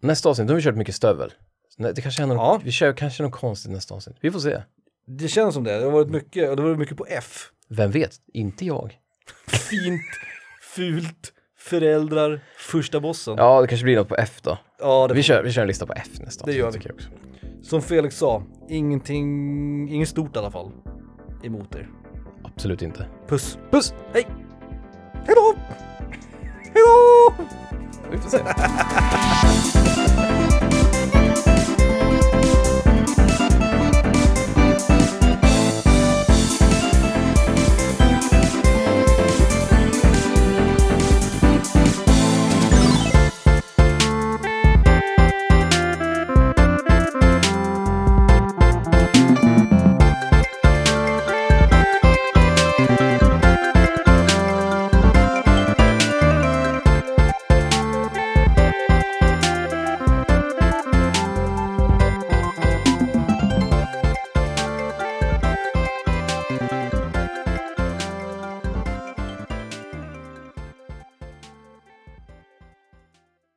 [0.00, 1.32] Nästa avsnitt, då har vi kört mycket stövel.
[1.78, 2.26] Nej, Det kanske Ja.
[2.26, 4.16] något, vi kör kanske något konstigt nästa avsnitt.
[4.20, 4.62] Vi får se.
[5.06, 5.78] Det känns som det.
[5.78, 7.50] Det har varit mycket, och det har varit mycket på F.
[7.68, 8.12] Vem vet?
[8.32, 8.98] Inte jag.
[9.46, 10.02] Fint,
[10.74, 11.32] fult,
[11.64, 13.34] föräldrar, första bossen.
[13.38, 14.58] Ja, det kanske blir något på F då.
[14.78, 16.78] Ja, det Vi kör, vi kör en lista på F nästa Det gör vi.
[16.78, 17.08] också.
[17.62, 20.70] Som Felix sa, ingenting, inget stort i alla fall
[21.42, 21.88] emot er.
[22.44, 23.06] Absolut inte.
[23.28, 23.58] Puss!
[23.70, 23.94] Puss!
[24.12, 24.26] Hej!
[25.12, 25.54] Hej då!
[26.62, 27.34] Hej då!
[28.10, 28.38] Vi får se.